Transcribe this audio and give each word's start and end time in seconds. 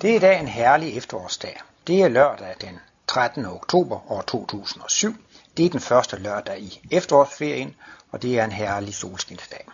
Det 0.00 0.10
er 0.10 0.16
i 0.16 0.18
dag 0.18 0.40
en 0.40 0.48
herlig 0.48 0.96
efterårsdag. 0.96 1.60
Det 1.86 2.02
er 2.02 2.08
lørdag 2.08 2.54
den 2.60 2.80
13. 3.06 3.46
oktober 3.46 4.12
år 4.12 4.22
2007. 4.22 5.16
Det 5.56 5.66
er 5.66 5.70
den 5.70 5.80
første 5.80 6.16
lørdag 6.16 6.60
i 6.60 6.80
efterårsferien, 6.90 7.74
og 8.10 8.22
det 8.22 8.38
er 8.38 8.44
en 8.44 8.52
herlig 8.52 8.94
solskinsdag. 8.94 9.66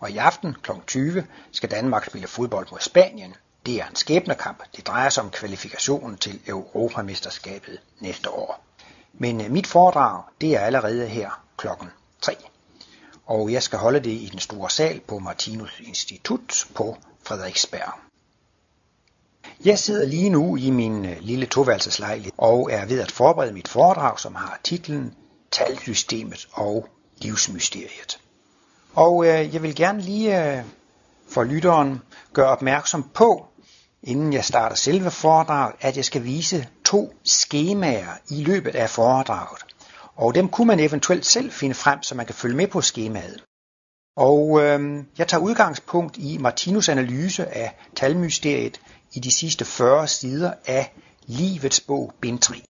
Og 0.00 0.10
i 0.10 0.16
aften 0.16 0.56
kl. 0.62 0.70
20 0.86 1.26
skal 1.52 1.70
Danmark 1.70 2.06
spille 2.06 2.26
fodbold 2.26 2.66
mod 2.70 2.80
Spanien. 2.80 3.34
Det 3.66 3.80
er 3.80 3.86
en 3.86 3.96
skæbnekamp. 3.96 4.62
Det 4.76 4.86
drejer 4.86 5.08
sig 5.08 5.24
om 5.24 5.30
kvalifikationen 5.30 6.16
til 6.16 6.40
Europamesterskabet 6.46 7.80
næste 8.00 8.30
år. 8.30 8.64
Men 9.12 9.40
øh, 9.40 9.50
mit 9.50 9.66
foredrag, 9.66 10.22
det 10.40 10.56
er 10.56 10.60
allerede 10.60 11.06
her 11.06 11.44
klokken 11.56 11.88
3. 12.20 12.36
Og 13.26 13.52
jeg 13.52 13.62
skal 13.62 13.78
holde 13.78 14.00
det 14.00 14.10
i 14.10 14.28
den 14.32 14.38
store 14.38 14.70
sal 14.70 15.00
på 15.00 15.18
Martinus 15.18 15.80
Institut 15.80 16.66
på 16.74 16.96
Frederiksberg. 17.22 18.07
Jeg 19.64 19.78
sidder 19.78 20.06
lige 20.06 20.30
nu 20.30 20.56
i 20.56 20.70
min 20.70 21.04
øh, 21.04 21.16
lille 21.20 21.46
toværelseslejlighed 21.46 22.32
og 22.38 22.72
er 22.72 22.86
ved 22.86 23.00
at 23.00 23.12
forberede 23.12 23.52
mit 23.52 23.68
foredrag, 23.68 24.20
som 24.20 24.34
har 24.34 24.60
titlen 24.64 25.14
Talsystemet 25.50 26.48
og 26.52 26.88
livsmysteriet. 27.18 28.20
Og 28.94 29.26
øh, 29.26 29.54
jeg 29.54 29.62
vil 29.62 29.74
gerne 29.74 30.00
lige 30.00 30.58
øh, 30.58 30.64
for 31.28 31.44
lytteren 31.44 32.02
gøre 32.32 32.48
opmærksom 32.48 33.10
på, 33.14 33.46
inden 34.02 34.32
jeg 34.32 34.44
starter 34.44 34.76
selve 34.76 35.10
foredraget, 35.10 35.74
at 35.80 35.96
jeg 35.96 36.04
skal 36.04 36.24
vise 36.24 36.68
to 36.84 37.14
skemaer 37.24 38.12
i 38.30 38.44
løbet 38.44 38.74
af 38.74 38.90
foredraget. 38.90 39.64
Og 40.16 40.34
dem 40.34 40.48
kunne 40.48 40.66
man 40.66 40.80
eventuelt 40.80 41.26
selv 41.26 41.52
finde 41.52 41.74
frem, 41.74 42.02
så 42.02 42.14
man 42.14 42.26
kan 42.26 42.34
følge 42.34 42.56
med 42.56 42.66
på 42.66 42.80
skemaet. 42.80 43.44
Og 44.16 44.60
øh, 44.62 45.04
jeg 45.18 45.28
tager 45.28 45.42
udgangspunkt 45.42 46.16
i 46.16 46.38
Martinus 46.38 46.88
analyse 46.88 47.46
af 47.46 47.76
talmysteriet 47.96 48.80
i 49.12 49.20
de 49.20 49.30
sidste 49.30 49.64
40 49.64 50.08
sider 50.08 50.52
af 50.66 50.92
Livets 51.26 51.80
bog, 51.80 52.12
bind 52.20 52.38
3. 52.38 52.62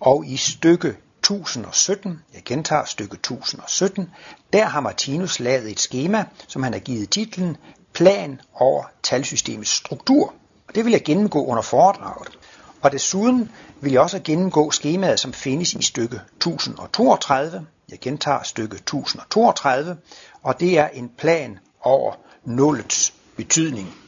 Og 0.00 0.26
i 0.26 0.36
stykke 0.36 0.88
1017, 0.88 2.22
jeg 2.34 2.42
gentager 2.44 2.84
stykke 2.84 3.14
1017, 3.14 4.10
der 4.52 4.64
har 4.64 4.80
Martinus 4.80 5.40
lavet 5.40 5.70
et 5.70 5.80
skema, 5.80 6.24
som 6.48 6.62
han 6.62 6.72
har 6.72 6.80
givet 6.80 7.10
titlen 7.10 7.56
Plan 7.94 8.40
over 8.54 8.84
talsystemets 9.02 9.70
struktur. 9.70 10.34
Og 10.68 10.74
det 10.74 10.84
vil 10.84 10.90
jeg 10.90 11.04
gennemgå 11.04 11.44
under 11.44 11.62
foredraget. 11.62 12.38
Og 12.82 12.92
desuden 12.92 13.50
vil 13.80 13.92
jeg 13.92 14.00
også 14.00 14.20
gennemgå 14.24 14.70
skemaet, 14.70 15.20
som 15.20 15.32
findes 15.32 15.74
i 15.74 15.82
stykke 15.82 16.16
1032. 16.36 17.66
Jeg 17.88 18.00
gentager 18.00 18.42
stykke 18.42 18.76
1032, 18.76 19.96
og 20.42 20.60
det 20.60 20.78
er 20.78 20.88
en 20.88 21.10
plan 21.18 21.58
over 21.80 22.14
nullets 22.44 23.14
betydning. 23.36 24.03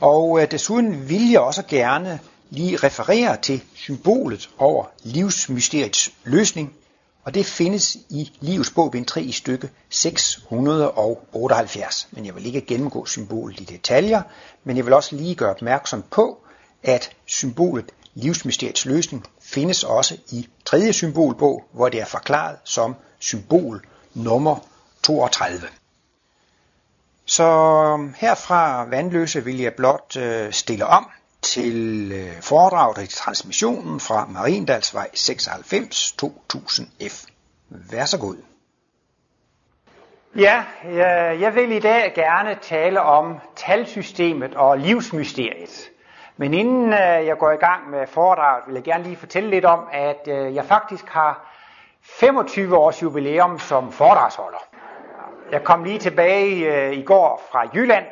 Og 0.00 0.42
øh, 0.42 0.50
desuden 0.50 1.08
vil 1.08 1.30
jeg 1.30 1.40
også 1.40 1.62
gerne 1.68 2.20
lige 2.50 2.76
referere 2.76 3.36
til 3.36 3.62
symbolet 3.74 4.50
over 4.58 4.84
livsmysteriets 5.02 6.12
løsning, 6.24 6.72
og 7.24 7.34
det 7.34 7.46
findes 7.46 7.94
i 7.94 8.32
Livets 8.40 8.70
bog, 8.70 8.90
bind 8.90 9.06
3 9.06 9.22
i 9.22 9.32
stykke 9.32 9.70
678. 9.90 12.08
Men 12.10 12.26
jeg 12.26 12.34
vil 12.34 12.46
ikke 12.46 12.60
gennemgå 12.60 13.06
symbolet 13.06 13.60
i 13.60 13.64
detaljer, 13.64 14.22
men 14.64 14.76
jeg 14.76 14.84
vil 14.84 14.92
også 14.92 15.16
lige 15.16 15.34
gøre 15.34 15.50
opmærksom 15.50 16.04
på, 16.10 16.38
at 16.82 17.10
symbolet 17.26 17.92
livsmysteriets 18.14 18.84
løsning 18.84 19.24
findes 19.40 19.84
også 19.84 20.16
i 20.30 20.48
tredje 20.64 20.92
symbolbog, 20.92 21.64
hvor 21.72 21.88
det 21.88 22.00
er 22.00 22.04
forklaret 22.04 22.56
som 22.64 22.94
symbol 23.18 23.86
nummer 24.14 24.56
32. 25.02 25.66
Så 27.24 27.44
øhm, 27.44 28.14
herfra 28.16 28.84
Vandløse 28.84 29.44
vil 29.44 29.58
jeg 29.58 29.74
blot 29.74 30.16
øh, 30.16 30.52
stille 30.52 30.86
om 30.86 31.10
til 31.42 32.12
øh, 32.12 32.42
foredraget 32.42 33.02
i 33.02 33.06
transmissionen 33.06 34.00
fra 34.00 34.26
Mariendalsvej 34.26 35.08
96 35.14 36.12
2000 36.12 36.88
F. 37.10 37.24
Vær 37.68 38.04
så 38.04 38.18
god. 38.18 38.36
Ja, 40.36 40.64
jeg 41.40 41.54
vil 41.54 41.72
i 41.72 41.78
dag 41.78 42.12
gerne 42.14 42.58
tale 42.62 43.02
om 43.02 43.38
talsystemet 43.56 44.54
og 44.54 44.78
livsmysteriet. 44.78 45.90
Men 46.36 46.54
inden 46.54 46.92
øh, 46.92 47.26
jeg 47.26 47.38
går 47.38 47.50
i 47.50 47.56
gang 47.56 47.90
med 47.90 48.06
foredraget, 48.06 48.64
vil 48.66 48.74
jeg 48.74 48.84
gerne 48.84 49.04
lige 49.04 49.16
fortælle 49.16 49.50
lidt 49.50 49.64
om, 49.64 49.88
at 49.92 50.28
øh, 50.28 50.54
jeg 50.54 50.64
faktisk 50.64 51.08
har 51.08 51.50
25 52.02 52.76
års 52.76 53.02
jubilæum 53.02 53.58
som 53.58 53.92
foredragsholder. 53.92 54.69
Jeg 55.52 55.64
kom 55.64 55.84
lige 55.84 55.98
tilbage 55.98 56.74
øh, 56.74 56.92
i 56.92 57.02
går 57.02 57.42
fra 57.52 57.68
Jylland, 57.74 58.04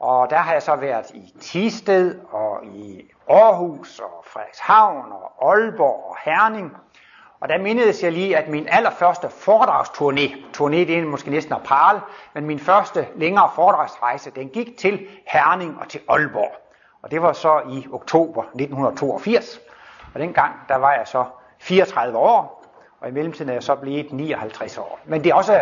og 0.00 0.30
der 0.30 0.36
har 0.36 0.52
jeg 0.52 0.62
så 0.62 0.76
været 0.76 1.10
i 1.10 1.34
Tisted 1.40 2.20
og 2.30 2.64
i 2.64 3.10
Aarhus 3.28 3.98
og 3.98 4.24
Frederikshavn 4.26 5.12
og 5.12 5.50
Aalborg 5.50 6.04
og 6.10 6.16
Herning. 6.24 6.76
Og 7.40 7.48
der 7.48 7.58
mindedes 7.58 8.02
jeg 8.02 8.12
lige, 8.12 8.36
at 8.36 8.48
min 8.48 8.66
allerførste 8.70 9.26
foredragsturné, 9.26 10.36
turné 10.56 10.76
det 10.76 10.98
er 10.98 11.04
måske 11.04 11.30
næsten 11.30 11.54
at 11.54 11.62
prale, 11.62 12.00
men 12.34 12.46
min 12.46 12.58
første 12.58 13.08
længere 13.16 13.50
foredragsrejse, 13.54 14.30
den 14.30 14.48
gik 14.48 14.78
til 14.78 15.06
Herning 15.26 15.78
og 15.80 15.88
til 15.88 16.00
Aalborg. 16.08 16.52
Og 17.02 17.10
det 17.10 17.22
var 17.22 17.32
så 17.32 17.62
i 17.70 17.86
oktober 17.92 18.42
1982. 18.42 19.60
Og 20.14 20.20
dengang, 20.20 20.54
der 20.68 20.76
var 20.76 20.92
jeg 20.92 21.06
så 21.06 21.24
34 21.58 22.18
år, 22.18 22.62
og 23.00 23.08
i 23.08 23.12
mellemtiden 23.12 23.48
er 23.48 23.52
jeg 23.52 23.62
så 23.62 23.74
blevet 23.74 24.12
59 24.12 24.78
år. 24.78 25.00
Men 25.04 25.24
det 25.24 25.30
er 25.30 25.34
også 25.34 25.60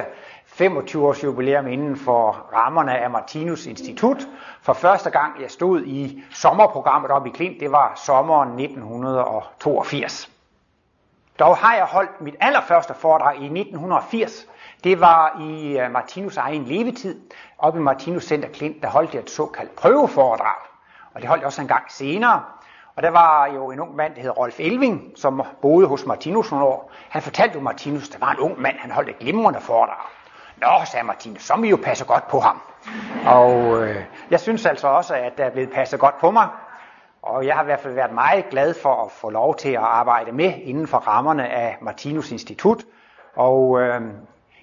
25 0.53 1.07
års 1.07 1.25
jubilæum 1.25 1.67
inden 1.67 1.97
for 1.97 2.47
rammerne 2.53 2.99
af 2.99 3.11
Martinus 3.11 3.67
Institut. 3.67 4.29
For 4.63 4.73
første 4.73 5.11
gang 5.11 5.43
jeg 5.43 5.51
stod 5.51 5.83
i 5.83 6.23
sommerprogrammet 6.31 7.11
op 7.11 7.27
i 7.27 7.31
Klint, 7.31 7.61
det 7.61 7.73
var 7.73 7.93
sommeren 8.07 8.61
1982. 8.61 10.31
Dog 11.39 11.57
har 11.57 11.75
jeg 11.75 11.85
holdt 11.85 12.21
mit 12.21 12.35
allerførste 12.41 12.95
foredrag 12.95 13.35
i 13.35 13.45
1980. 13.45 14.47
Det 14.85 15.01
var 15.01 15.41
i 15.41 15.79
øh, 15.79 15.91
Martinus 15.91 16.37
egen 16.37 16.65
levetid. 16.65 17.21
Oppe 17.59 17.79
i 17.79 17.83
Martinus 17.83 18.25
Center 18.25 18.49
Klint, 18.49 18.83
der 18.83 18.89
holdt 18.89 19.15
jeg 19.15 19.23
et 19.23 19.31
såkaldt 19.31 19.77
prøveforedrag. 19.77 20.57
Og 21.15 21.21
det 21.21 21.29
holdt 21.29 21.41
jeg 21.41 21.47
også 21.47 21.63
en 21.63 21.69
gang 21.69 21.85
senere. 21.89 22.43
Og 22.97 23.03
der 23.03 23.11
var 23.11 23.47
jo 23.47 23.71
en 23.71 23.81
ung 23.81 23.97
mand, 23.97 24.15
der 24.15 24.23
hed 24.23 24.39
Rolf 24.39 24.61
Elving, 24.61 25.13
som 25.17 25.43
boede 25.63 25.87
hos 25.87 26.07
Martinus 26.07 26.51
nogle 26.51 26.67
år. 26.67 26.91
Han 27.09 27.23
fortalte 27.23 27.55
jo 27.55 27.61
Martinus, 27.61 28.09
der 28.09 28.19
var 28.19 28.33
en 28.33 28.39
ung 28.39 28.61
mand, 28.61 28.77
han 28.79 28.91
holdt 28.91 29.09
et 29.09 29.19
glimrende 29.19 29.61
foredrag. 29.61 30.07
Nå, 30.61 30.85
sagde 30.85 31.07
Martine, 31.07 31.39
så 31.39 31.57
må 31.57 31.65
I 31.65 31.69
jo 31.69 31.79
passe 31.85 32.05
godt 32.05 32.29
på 32.29 32.41
ham. 32.41 32.61
Og 33.27 33.83
øh, 33.83 34.05
jeg 34.31 34.41
synes 34.41 34.67
altså 34.67 34.89
også, 34.89 35.15
at 35.15 35.33
der 35.37 35.45
er 35.45 35.51
blevet 35.51 35.71
passet 35.71 36.01
godt 36.01 36.19
på 36.21 36.31
mig. 36.31 36.49
Og 37.23 37.47
jeg 37.47 37.55
har 37.55 37.63
i 37.63 37.65
hvert 37.65 37.81
fald 37.81 37.95
været 37.95 38.13
meget 38.13 38.45
glad 38.51 38.75
for 38.75 39.05
at 39.05 39.11
få 39.11 39.31
lov 39.31 39.57
til 39.57 39.69
at 39.69 39.83
arbejde 39.83 40.33
med 40.33 40.53
inden 40.63 40.87
for 40.87 40.99
rammerne 40.99 41.49
af 41.49 41.79
Martinus 41.81 42.33
Institut. 42.33 42.85
Og 43.37 43.81
øh, 43.81 44.01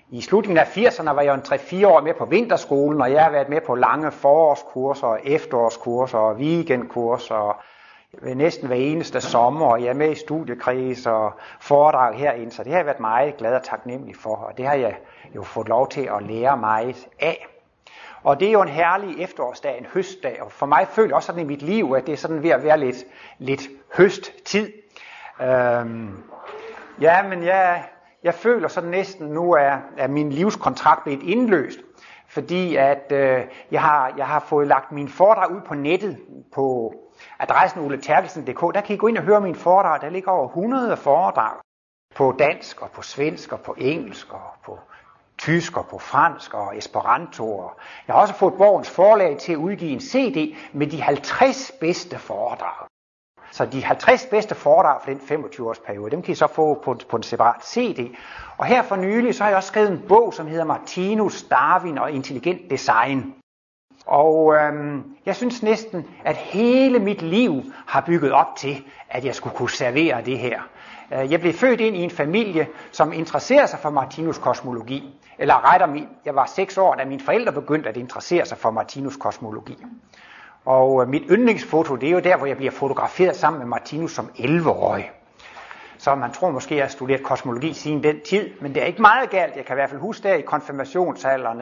i 0.09 0.21
slutningen 0.21 0.57
af 0.57 0.77
80'erne 0.77 1.11
var 1.11 1.21
jeg 1.21 1.33
en 1.33 1.39
3-4 1.39 1.87
år 1.87 2.01
med 2.01 2.13
på 2.13 2.25
vinterskolen, 2.25 3.01
og 3.01 3.11
jeg 3.11 3.23
har 3.23 3.31
været 3.31 3.49
med 3.49 3.61
på 3.61 3.75
lange 3.75 4.11
forårskurser, 4.11 5.17
efterårskurser 5.23 6.17
og 6.17 6.35
weekendkurser, 6.35 7.63
Øh, 8.21 8.35
næsten 8.35 8.67
hver 8.67 8.75
eneste 8.75 9.21
sommer, 9.21 9.65
og 9.65 9.81
jeg 9.81 9.89
er 9.89 9.93
med 9.93 10.11
i 10.11 10.15
studiekreds 10.15 11.05
og 11.05 11.33
foredrag 11.59 12.15
herinde, 12.15 12.51
så 12.51 12.63
det 12.63 12.71
har 12.71 12.79
jeg 12.79 12.85
været 12.85 12.99
meget 12.99 13.37
glad 13.37 13.55
og 13.55 13.63
taknemmelig 13.63 14.15
for, 14.15 14.35
og 14.35 14.57
det 14.57 14.67
har 14.67 14.75
jeg 14.75 14.97
jo 15.35 15.43
fået 15.43 15.67
lov 15.67 15.89
til 15.89 16.01
at 16.01 16.23
lære 16.23 16.57
meget 16.57 17.07
af. 17.19 17.47
Og 18.23 18.39
det 18.39 18.47
er 18.47 18.51
jo 18.51 18.61
en 18.61 18.67
herlig 18.67 19.23
efterårsdag, 19.23 19.77
en 19.77 19.85
høstdag, 19.93 20.41
og 20.41 20.51
for 20.51 20.65
mig 20.65 20.87
føler 20.87 21.15
også 21.15 21.27
sådan 21.27 21.41
i 21.41 21.47
mit 21.47 21.61
liv, 21.61 21.93
at 21.97 22.05
det 22.05 22.13
er 22.13 22.17
sådan 22.17 22.43
ved 22.43 22.49
at 22.49 22.63
være 22.63 22.79
lidt, 22.79 22.97
lidt 23.37 23.69
høsttid. 23.97 24.73
Øhm, 25.41 26.23
ja, 27.01 27.27
men 27.27 27.43
jeg, 27.43 27.83
jeg 28.23 28.33
føler 28.33 28.67
sådan 28.67 28.89
næsten 28.89 29.27
nu, 29.27 29.53
er, 29.53 29.77
at 29.97 30.09
min 30.09 30.29
livskontrakt 30.29 31.03
blevet 31.03 31.23
indløst, 31.23 31.79
fordi 32.29 32.75
at 32.75 33.11
øh, 33.11 33.43
jeg, 33.71 33.81
har, 33.81 34.13
jeg 34.17 34.27
har 34.27 34.39
fået 34.39 34.67
lagt 34.67 34.91
min 34.91 35.09
foredrag 35.09 35.51
ud 35.51 35.61
på 35.61 35.73
nettet 35.73 36.17
på 36.53 36.93
adressen 37.39 37.81
oleterkelsen.dk. 37.81 38.61
Der 38.75 38.81
kan 38.81 38.95
I 38.95 38.97
gå 38.97 39.07
ind 39.07 39.17
og 39.17 39.23
høre 39.23 39.41
min 39.41 39.55
foredrag. 39.55 40.01
Der 40.01 40.09
ligger 40.09 40.31
over 40.31 40.47
100 40.47 40.97
foredrag 40.97 41.57
på 42.15 42.35
dansk 42.39 42.81
og 42.81 42.91
på 42.91 43.01
svensk 43.01 43.51
og 43.53 43.59
på 43.59 43.75
engelsk 43.77 44.33
og 44.33 44.53
på 44.65 44.79
tysk 45.37 45.77
og 45.77 45.87
på 45.87 45.99
fransk 45.99 46.53
og 46.53 46.77
esperanto. 46.77 47.71
Jeg 48.07 48.15
har 48.15 48.21
også 48.21 48.33
fået 48.33 48.53
Borgens 48.57 48.89
forlag 48.89 49.37
til 49.37 49.51
at 49.51 49.57
udgive 49.57 49.91
en 49.91 49.99
CD 49.99 50.55
med 50.73 50.87
de 50.87 51.01
50 51.01 51.71
bedste 51.79 52.17
foredrag. 52.17 52.87
Så 53.51 53.65
de 53.65 53.83
50 53.83 54.25
bedste 54.25 54.55
foredrag 54.55 55.01
for 55.03 55.11
den 55.11 55.19
25-års 55.19 55.79
periode, 55.79 56.11
dem 56.11 56.21
kan 56.21 56.31
I 56.31 56.35
så 56.35 56.47
få 56.47 56.81
på, 56.83 56.97
på 57.09 57.17
en 57.17 57.23
separat 57.23 57.65
CD. 57.65 58.15
Og 58.57 58.65
her 58.65 58.81
for 58.81 58.95
nylig, 58.95 59.35
så 59.35 59.43
har 59.43 59.49
jeg 59.49 59.57
også 59.57 59.67
skrevet 59.67 59.91
en 59.91 60.03
bog, 60.07 60.33
som 60.33 60.47
hedder 60.47 60.65
Martinus, 60.65 61.43
Darwin 61.43 61.97
og 61.97 62.11
Intelligent 62.11 62.69
Design. 62.69 63.33
Og 64.05 64.55
øhm, 64.55 65.03
jeg 65.25 65.35
synes 65.35 65.63
næsten, 65.63 66.05
at 66.25 66.35
hele 66.35 66.99
mit 66.99 67.21
liv 67.21 67.63
har 67.87 68.01
bygget 68.01 68.31
op 68.31 68.55
til, 68.57 68.83
at 69.09 69.25
jeg 69.25 69.35
skulle 69.35 69.55
kunne 69.55 69.69
servere 69.69 70.21
det 70.21 70.39
her. 70.39 70.61
Øh, 71.13 71.31
jeg 71.31 71.39
blev 71.39 71.53
født 71.53 71.81
ind 71.81 71.95
i 71.95 71.99
en 71.99 72.11
familie, 72.11 72.67
som 72.91 73.13
interesserer 73.13 73.65
sig 73.65 73.79
for 73.79 73.89
Martinus 73.89 74.37
kosmologi. 74.37 75.13
Eller 75.39 75.73
rettere, 75.73 76.07
jeg 76.25 76.35
var 76.35 76.45
seks 76.45 76.77
år, 76.77 76.95
da 76.95 77.05
mine 77.05 77.21
forældre 77.21 77.51
begyndte 77.51 77.89
at 77.89 77.97
interessere 77.97 78.45
sig 78.45 78.57
for 78.57 78.71
Martinus 78.71 79.15
kosmologi. 79.15 79.77
Og 80.67 81.01
øh, 81.01 81.09
mit 81.09 81.23
yndlingsfoto, 81.29 81.95
det 81.95 82.07
er 82.09 82.13
jo 82.13 82.19
der, 82.19 82.37
hvor 82.37 82.45
jeg 82.45 82.57
bliver 82.57 82.71
fotograferet 82.71 83.35
sammen 83.35 83.59
med 83.59 83.67
Martinus 83.67 84.11
som 84.11 84.29
11-årig. 84.35 85.11
Så 85.97 86.15
man 86.15 86.31
tror 86.31 86.51
måske, 86.51 86.71
at 86.75 86.77
jeg 86.77 86.85
har 86.85 86.89
studeret 86.89 87.23
kosmologi 87.23 87.73
siden 87.73 88.03
den 88.03 88.21
tid, 88.21 88.49
men 88.61 88.75
det 88.75 88.81
er 88.81 88.85
ikke 88.85 89.01
meget 89.01 89.29
galt. 89.29 89.55
Jeg 89.55 89.65
kan 89.65 89.73
i 89.73 89.79
hvert 89.79 89.89
fald 89.89 90.01
huske 90.01 90.23
der 90.23 90.35
i 90.35 90.41
konfirmationsalderen, 90.41 91.61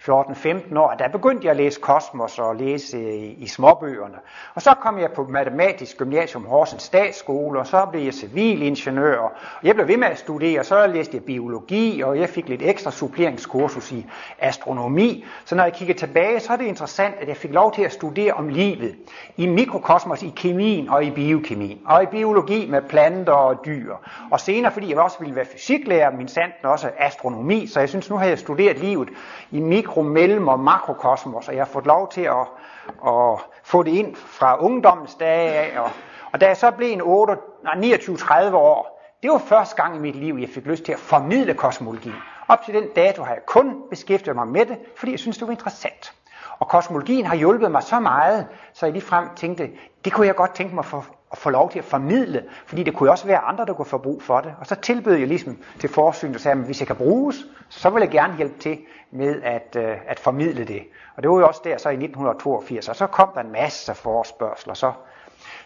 14-15 0.00 0.78
år, 0.78 0.94
der 0.98 1.08
begyndte 1.08 1.44
jeg 1.44 1.50
at 1.50 1.56
læse 1.56 1.80
kosmos 1.80 2.38
og 2.38 2.56
læse 2.56 3.16
i, 3.16 3.34
i 3.38 3.46
småbøgerne. 3.46 4.16
Og 4.54 4.62
så 4.62 4.74
kom 4.80 4.98
jeg 4.98 5.10
på 5.12 5.26
matematisk 5.30 5.96
gymnasium 5.96 6.44
Horsens 6.44 6.82
Statsskole, 6.82 7.58
og 7.58 7.66
så 7.66 7.86
blev 7.90 8.02
jeg 8.02 8.14
civilingeniør. 8.14 9.18
Og 9.18 9.32
jeg 9.62 9.74
blev 9.74 9.88
ved 9.88 9.96
med 9.96 10.08
at 10.08 10.18
studere, 10.18 10.60
og 10.60 10.66
så 10.66 10.86
læste 10.86 11.16
jeg 11.16 11.24
biologi, 11.24 12.00
og 12.00 12.18
jeg 12.18 12.28
fik 12.28 12.48
lidt 12.48 12.62
ekstra 12.62 12.90
suppleringskursus 12.90 13.92
i 13.92 14.06
astronomi. 14.38 15.24
Så 15.44 15.54
når 15.54 15.64
jeg 15.64 15.72
kigger 15.72 15.94
tilbage, 15.94 16.40
så 16.40 16.52
er 16.52 16.56
det 16.56 16.64
interessant, 16.64 17.14
at 17.20 17.28
jeg 17.28 17.36
fik 17.36 17.52
lov 17.52 17.72
til 17.74 17.82
at 17.82 17.92
studere 17.92 18.32
om 18.32 18.48
livet. 18.48 18.96
I 19.36 19.46
mikrokosmos, 19.46 20.22
i 20.22 20.32
kemien 20.36 20.88
og 20.88 21.04
i 21.04 21.10
biokemien. 21.10 21.78
Og 21.86 22.02
i 22.02 22.06
biologi 22.06 22.70
med 22.70 22.82
planter 22.82 23.32
og 23.32 23.66
dyr. 23.66 23.94
Og 24.30 24.40
senere, 24.40 24.72
fordi 24.72 24.90
jeg 24.90 24.98
også 24.98 25.18
ville 25.20 25.36
være 25.36 25.46
fysiklærer, 25.52 26.10
min 26.10 26.28
sanden 26.28 26.52
også 26.62 26.90
astronomi, 26.98 27.66
så 27.66 27.80
jeg 27.80 27.88
synes, 27.88 28.10
nu 28.10 28.16
har 28.16 28.26
jeg 28.26 28.38
studeret 28.38 28.78
livet 28.78 29.08
i 29.50 29.60
mikro 29.60 29.85
mikromellem 29.86 30.48
og 30.48 30.60
makrokosmos, 30.60 31.48
og 31.48 31.54
jeg 31.54 31.64
har 31.64 31.72
fået 31.72 31.86
lov 31.86 32.08
til 32.08 32.20
at, 32.20 32.46
at 33.06 33.40
få 33.64 33.82
det 33.82 33.90
ind 33.90 34.16
fra 34.16 34.64
ungdommens 34.64 35.14
dage 35.14 35.50
af. 35.50 35.80
Og, 35.80 35.90
og 36.32 36.40
da 36.40 36.46
jeg 36.46 36.56
så 36.56 36.70
blev 36.70 36.92
en 36.92 37.00
29-30 37.00 38.54
år, 38.54 38.96
det 39.22 39.30
var 39.30 39.38
første 39.38 39.82
gang 39.82 39.96
i 39.96 39.98
mit 39.98 40.16
liv, 40.16 40.36
jeg 40.40 40.48
fik 40.48 40.66
lyst 40.66 40.84
til 40.84 40.92
at 40.92 40.98
formidle 40.98 41.54
kosmologi. 41.54 42.12
Op 42.48 42.62
til 42.64 42.74
den 42.74 42.88
dato 42.96 43.22
har 43.22 43.32
jeg 43.34 43.46
kun 43.46 43.82
beskæftiget 43.90 44.36
mig 44.36 44.48
med 44.48 44.66
det, 44.66 44.78
fordi 44.96 45.12
jeg 45.12 45.18
synes, 45.18 45.38
det 45.38 45.46
var 45.46 45.52
interessant. 45.52 46.12
Og 46.58 46.68
kosmologien 46.68 47.26
har 47.26 47.36
hjulpet 47.36 47.70
mig 47.70 47.82
så 47.82 48.00
meget, 48.00 48.46
så 48.72 48.86
jeg 48.86 48.92
lige 48.92 49.04
frem 49.04 49.28
tænkte, 49.36 49.70
det 50.04 50.12
kunne 50.12 50.26
jeg 50.26 50.34
godt 50.34 50.54
tænke 50.54 50.74
mig 50.74 50.84
for, 50.84 51.06
at 51.32 51.38
få 51.38 51.50
lov 51.50 51.70
til 51.70 51.78
at 51.78 51.84
formidle, 51.84 52.44
fordi 52.66 52.82
det 52.82 52.94
kunne 52.94 53.10
også 53.10 53.26
være 53.26 53.38
andre, 53.38 53.66
der 53.66 53.72
kunne 53.72 53.86
få 53.86 53.98
brug 53.98 54.22
for 54.22 54.40
det. 54.40 54.54
Og 54.60 54.66
så 54.66 54.74
tilbød 54.74 55.14
jeg 55.14 55.28
ligesom 55.28 55.58
til 55.80 55.88
forsyn, 55.88 56.34
og 56.34 56.40
sagde, 56.40 56.58
at 56.58 56.64
hvis 56.64 56.80
jeg 56.80 56.86
kan 56.86 56.96
bruges, 56.96 57.36
så 57.68 57.90
vil 57.90 58.00
jeg 58.00 58.10
gerne 58.10 58.36
hjælpe 58.36 58.58
til 58.58 58.78
med 59.10 59.42
at, 59.42 59.76
øh, 59.78 59.96
at 60.06 60.18
formidle 60.18 60.64
det. 60.64 60.82
Og 61.16 61.22
det 61.22 61.30
var 61.30 61.38
jo 61.38 61.46
også 61.46 61.60
der 61.64 61.78
så 61.78 61.88
i 61.88 61.92
1982, 61.92 62.88
og 62.88 62.96
så 62.96 63.06
kom 63.06 63.28
der 63.34 63.40
en 63.40 63.52
masse 63.52 63.94
forspørgseler. 63.94 64.74
Så, 64.74 64.92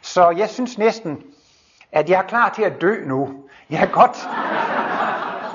så 0.00 0.30
jeg 0.30 0.48
synes 0.48 0.78
næsten, 0.78 1.22
at 1.92 2.10
jeg 2.10 2.18
er 2.18 2.22
klar 2.22 2.48
til 2.48 2.62
at 2.62 2.80
dø 2.80 3.04
nu. 3.04 3.34
Jeg 3.70 3.82
er 3.82 3.86
godt, 3.86 4.28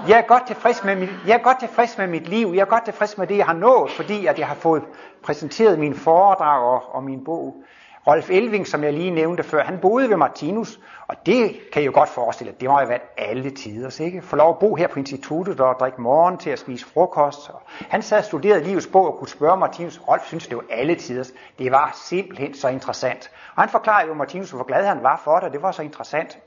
jeg 0.08 0.18
er 0.18 0.22
godt 0.22 0.48
tilfreds 0.48 0.84
med 0.84 0.96
mit, 0.96 1.10
jeg 1.28 1.34
er 1.34 1.44
godt 1.44 1.60
tilfreds 1.60 1.98
med 1.98 2.08
mit 2.08 2.28
liv. 2.28 2.52
Jeg 2.56 2.62
er 2.62 2.66
godt 2.66 2.86
tilfreds 2.86 3.18
med 3.18 3.28
det, 3.28 3.38
jeg 3.38 3.46
har 3.46 3.54
nået, 3.54 3.92
fordi 3.92 4.26
at 4.26 4.40
jeg 4.40 4.48
har 4.48 4.56
fået 4.56 4.84
præsenteret 5.24 5.80
min 5.80 5.96
foredrag 5.96 6.64
og, 6.64 6.96
og 6.96 7.04
min 7.04 7.24
bog. 7.24 7.64
Rolf 8.08 8.30
Elving, 8.30 8.68
som 8.68 8.84
jeg 8.84 8.94
lige 8.94 9.12
nævnte 9.12 9.44
før, 9.44 9.64
han 9.64 9.80
boede 9.82 10.10
ved 10.10 10.18
Martinus, 10.18 10.80
og 11.08 11.16
det 11.26 11.52
kan 11.74 11.82
jeg 11.82 11.86
jo 11.86 11.92
godt 11.94 12.10
forestille, 12.10 12.52
at 12.54 12.62
det 12.62 12.70
må 12.70 12.78
have 12.78 12.90
været 12.90 13.02
alle 13.18 13.50
tider. 13.50 14.02
Ikke? 14.02 14.22
For 14.22 14.38
lov 14.38 14.50
at 14.50 14.60
bo 14.60 14.76
her 14.76 14.88
på 14.88 15.00
instituttet 15.00 15.60
og 15.60 15.76
drikke 15.80 16.02
morgen 16.02 16.38
til 16.38 16.50
at 16.50 16.60
spise 16.60 16.86
frokost. 16.86 17.50
Og 17.50 17.62
han 17.90 18.02
sad 18.02 18.18
og 18.18 18.24
studerede 18.24 18.64
livets 18.64 18.88
bog 18.88 19.08
og 19.08 19.18
kunne 19.20 19.28
spørge 19.28 19.58
Martinus. 19.58 20.02
Rolf 20.08 20.26
synes, 20.26 20.48
det 20.48 20.58
var 20.58 20.64
alle 20.70 20.96
tider. 20.96 21.24
Det 21.60 21.72
var 21.72 21.92
simpelthen 22.04 22.54
så 22.54 22.68
interessant. 22.68 23.32
Og 23.56 23.62
han 23.64 23.70
forklarede 23.70 24.08
jo 24.08 24.14
Martinus, 24.14 24.52
hvor 24.52 24.64
glad 24.64 24.86
han 24.86 25.04
var 25.04 25.22
for 25.24 25.36
det, 25.36 25.44
og 25.44 25.54
det 25.54 25.62
var 25.62 25.72
så 25.72 25.82
interessant. 25.82 26.38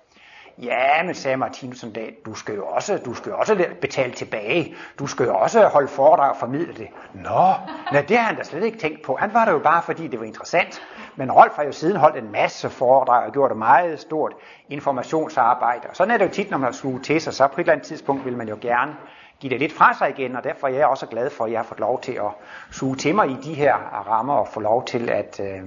Ja, 0.62 1.02
men 1.02 1.14
sagde 1.14 1.36
Martinus 1.36 1.82
en 1.82 1.92
dag, 1.92 2.16
du 2.26 2.34
skal 2.34 2.54
jo 2.54 2.66
også, 2.66 2.98
du 3.04 3.14
skal 3.14 3.30
jo 3.30 3.38
også 3.38 3.66
betale 3.80 4.12
tilbage. 4.12 4.74
Du 4.98 5.06
skal 5.06 5.26
jo 5.26 5.36
også 5.36 5.66
holde 5.66 5.88
foredrag 5.88 6.30
og 6.30 6.36
formidle 6.36 6.74
det. 6.74 6.88
Nå, 7.14 7.52
nej, 7.92 8.02
det 8.02 8.18
har 8.18 8.26
han 8.26 8.36
da 8.36 8.42
slet 8.42 8.64
ikke 8.64 8.78
tænkt 8.78 9.02
på. 9.02 9.16
Han 9.16 9.34
var 9.34 9.44
der 9.44 9.52
jo 9.52 9.58
bare, 9.58 9.82
fordi 9.82 10.08
det 10.08 10.20
var 10.20 10.26
interessant. 10.26 10.82
Men 11.16 11.32
Rolf 11.32 11.52
har 11.56 11.62
jo 11.62 11.72
siden 11.72 11.96
holdt 11.96 12.16
en 12.16 12.32
masse 12.32 12.70
foredrag 12.70 13.26
og 13.26 13.32
gjort 13.32 13.50
et 13.50 13.56
meget 13.56 14.00
stort 14.00 14.32
informationsarbejde. 14.68 15.88
Og 15.88 15.96
sådan 15.96 16.14
er 16.14 16.18
det 16.18 16.24
jo 16.24 16.30
tit, 16.30 16.50
når 16.50 16.58
man 16.58 16.74
har 16.74 16.98
til 17.02 17.20
sig, 17.20 17.34
så 17.34 17.46
på 17.46 17.54
et 17.54 17.64
eller 17.64 17.72
andet 17.72 17.86
tidspunkt 17.86 18.24
vil 18.24 18.36
man 18.36 18.48
jo 18.48 18.58
gerne 18.60 18.96
give 19.40 19.50
det 19.50 19.60
lidt 19.60 19.72
fra 19.72 19.94
sig 19.94 20.10
igen, 20.10 20.36
og 20.36 20.44
derfor 20.44 20.66
er 20.66 20.72
jeg 20.72 20.86
også 20.86 21.06
glad 21.06 21.30
for, 21.30 21.44
at 21.44 21.50
jeg 21.50 21.58
har 21.58 21.64
fået 21.64 21.80
lov 21.80 22.00
til 22.00 22.12
at 22.12 22.30
suge 22.70 22.96
til 22.96 23.14
mig 23.14 23.30
i 23.30 23.36
de 23.42 23.54
her 23.54 23.74
rammer 24.08 24.34
og 24.34 24.48
få 24.48 24.60
lov 24.60 24.84
til 24.84 25.10
at 25.10 25.40
øh, 25.40 25.60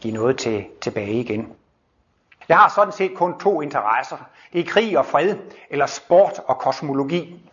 give 0.00 0.14
noget 0.14 0.38
til, 0.38 0.66
tilbage 0.80 1.12
igen. 1.12 1.52
Jeg 2.48 2.56
har 2.56 2.68
sådan 2.68 2.92
set 2.92 3.14
kun 3.16 3.38
to 3.38 3.62
interesser. 3.62 4.16
Det 4.52 4.60
er 4.60 4.64
krig 4.64 4.98
og 4.98 5.06
fred, 5.06 5.36
eller 5.70 5.86
sport 5.86 6.40
og 6.46 6.58
kosmologi. 6.58 7.50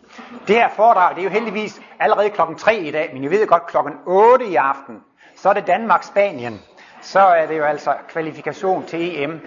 Det 0.48 0.56
her 0.56 0.68
foredrag, 0.76 1.14
det 1.14 1.20
er 1.20 1.24
jo 1.24 1.30
heldigvis 1.30 1.80
allerede 2.00 2.30
klokken 2.30 2.56
3 2.56 2.76
i 2.76 2.90
dag, 2.90 3.10
men 3.12 3.22
jeg 3.22 3.30
ved 3.30 3.46
godt 3.46 3.66
klokken 3.66 3.94
8 4.06 4.46
i 4.46 4.54
aften, 4.54 5.00
så 5.36 5.48
er 5.48 5.52
det 5.52 5.66
Danmark-Spanien. 5.66 6.60
Så 7.00 7.20
er 7.20 7.46
det 7.46 7.58
jo 7.58 7.64
altså 7.64 7.94
kvalifikation 8.08 8.84
til 8.86 9.22
EM. 9.22 9.40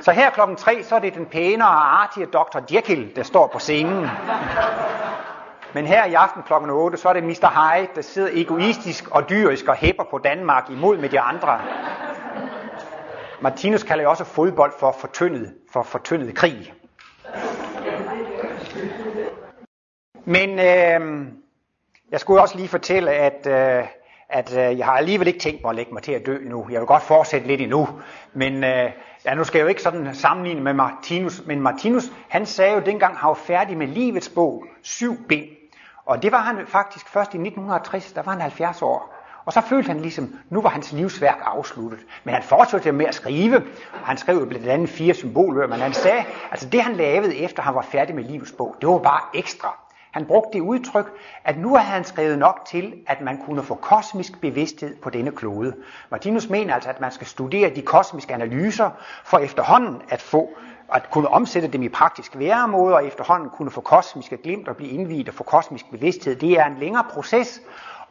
Så 0.00 0.12
her 0.12 0.30
klokken 0.30 0.56
3, 0.56 0.82
så 0.82 0.94
er 0.94 0.98
det 0.98 1.14
den 1.14 1.26
pænere 1.26 1.68
og 1.68 2.02
artige 2.02 2.26
Dr. 2.26 2.74
Jekyll, 2.74 3.16
der 3.16 3.22
står 3.22 3.46
på 3.46 3.58
scenen. 3.58 4.08
Men 5.74 5.86
her 5.86 6.04
i 6.04 6.14
aften 6.14 6.42
klokken 6.42 6.70
8, 6.70 6.98
så 6.98 7.08
er 7.08 7.12
det 7.12 7.24
Mr. 7.24 7.48
Hyde, 7.48 7.88
der 7.94 8.02
sidder 8.02 8.28
egoistisk 8.32 9.08
og 9.10 9.28
dyrisk 9.28 9.68
og 9.68 9.74
hæpper 9.74 10.04
på 10.10 10.18
Danmark 10.18 10.70
imod 10.70 10.98
med 10.98 11.08
de 11.08 11.20
andre. 11.20 11.60
Martinus 13.42 13.82
kalder 13.82 14.04
jo 14.04 14.10
også 14.10 14.24
fodbold 14.24 14.72
for 14.80 14.92
fortyndet, 15.00 15.54
for 15.72 15.82
fortyndet 15.82 16.34
krig. 16.34 16.74
Men 20.24 20.50
øh, 20.50 21.26
jeg 22.10 22.20
skulle 22.20 22.40
også 22.40 22.56
lige 22.56 22.68
fortælle, 22.68 23.10
at, 23.10 23.46
øh, 23.46 23.88
at 24.28 24.56
øh, 24.56 24.78
jeg 24.78 24.86
har 24.86 24.92
alligevel 24.92 25.26
ikke 25.26 25.38
tænkt 25.38 25.62
mig 25.62 25.70
at 25.70 25.76
lægge 25.76 25.92
mig 25.92 26.02
til 26.02 26.12
at 26.12 26.26
dø 26.26 26.38
nu. 26.44 26.66
Jeg 26.70 26.80
vil 26.80 26.86
godt 26.86 27.02
fortsætte 27.02 27.46
lidt 27.46 27.60
endnu. 27.60 27.88
Men 28.32 28.64
øh, 28.64 28.90
ja, 29.24 29.34
nu 29.34 29.44
skal 29.44 29.58
jeg 29.58 29.64
jo 29.64 29.68
ikke 29.68 29.82
sådan 29.82 30.14
sammenligne 30.14 30.60
med 30.60 30.72
Martinus. 30.72 31.42
Men 31.46 31.60
Martinus, 31.60 32.04
han 32.28 32.46
sagde 32.46 32.74
jo 32.74 32.80
dengang, 32.80 33.16
han 33.16 33.28
var 33.28 33.34
færdig 33.34 33.76
med 33.76 33.86
livets 33.86 34.28
bog, 34.28 34.64
syv 34.82 35.26
bind. 35.28 35.46
Og 36.06 36.22
det 36.22 36.32
var 36.32 36.40
han 36.40 36.66
faktisk 36.66 37.08
først 37.08 37.34
i 37.34 37.36
1960, 37.36 38.12
der 38.12 38.22
var 38.22 38.32
han 38.32 38.40
70 38.40 38.82
år. 38.82 39.21
Og 39.44 39.52
så 39.52 39.60
følte 39.60 39.88
han 39.88 40.00
ligesom, 40.00 40.34
nu 40.50 40.60
var 40.60 40.68
hans 40.68 40.92
livsværk 40.92 41.38
afsluttet. 41.44 42.00
Men 42.24 42.34
han 42.34 42.42
fortsatte 42.42 42.92
med 42.92 43.06
at 43.06 43.14
skrive, 43.14 43.56
og 43.92 44.06
han 44.06 44.16
skrev 44.16 44.46
blandt 44.48 44.68
andet 44.68 44.88
fire 44.88 45.14
symboler, 45.14 45.66
men 45.66 45.80
han 45.80 45.92
sagde, 45.92 46.24
altså 46.50 46.68
det 46.68 46.82
han 46.82 46.96
lavede 46.96 47.36
efter 47.36 47.62
han 47.62 47.74
var 47.74 47.82
færdig 47.82 48.14
med 48.14 48.24
livets 48.24 48.52
bog, 48.52 48.76
det 48.80 48.88
var 48.88 48.98
bare 48.98 49.20
ekstra. 49.34 49.76
Han 50.12 50.26
brugte 50.26 50.50
det 50.52 50.60
udtryk, 50.60 51.12
at 51.44 51.58
nu 51.58 51.68
havde 51.76 51.90
han 51.90 52.04
skrevet 52.04 52.38
nok 52.38 52.60
til, 52.66 52.94
at 53.06 53.20
man 53.20 53.38
kunne 53.46 53.62
få 53.62 53.74
kosmisk 53.74 54.40
bevidsthed 54.40 54.96
på 54.96 55.10
denne 55.10 55.30
klode. 55.30 55.74
Martinus 56.10 56.48
mener 56.48 56.74
altså, 56.74 56.90
at 56.90 57.00
man 57.00 57.12
skal 57.12 57.26
studere 57.26 57.74
de 57.74 57.82
kosmiske 57.82 58.34
analyser, 58.34 58.90
for 59.24 59.38
efterhånden 59.38 60.02
at 60.08 60.20
få 60.22 60.50
at 60.94 61.10
kunne 61.10 61.28
omsætte 61.28 61.68
dem 61.68 61.82
i 61.82 61.88
praktisk 61.88 62.38
væremåde, 62.38 62.94
og 62.94 63.06
efterhånden 63.06 63.50
kunne 63.50 63.70
få 63.70 63.80
kosmiske 63.80 64.36
glimt 64.36 64.68
og 64.68 64.76
blive 64.76 64.90
indviet 64.90 65.28
og 65.28 65.34
få 65.34 65.44
kosmisk 65.44 65.90
bevidsthed. 65.90 66.36
Det 66.36 66.52
er 66.52 66.64
en 66.64 66.76
længere 66.78 67.04
proces, 67.10 67.60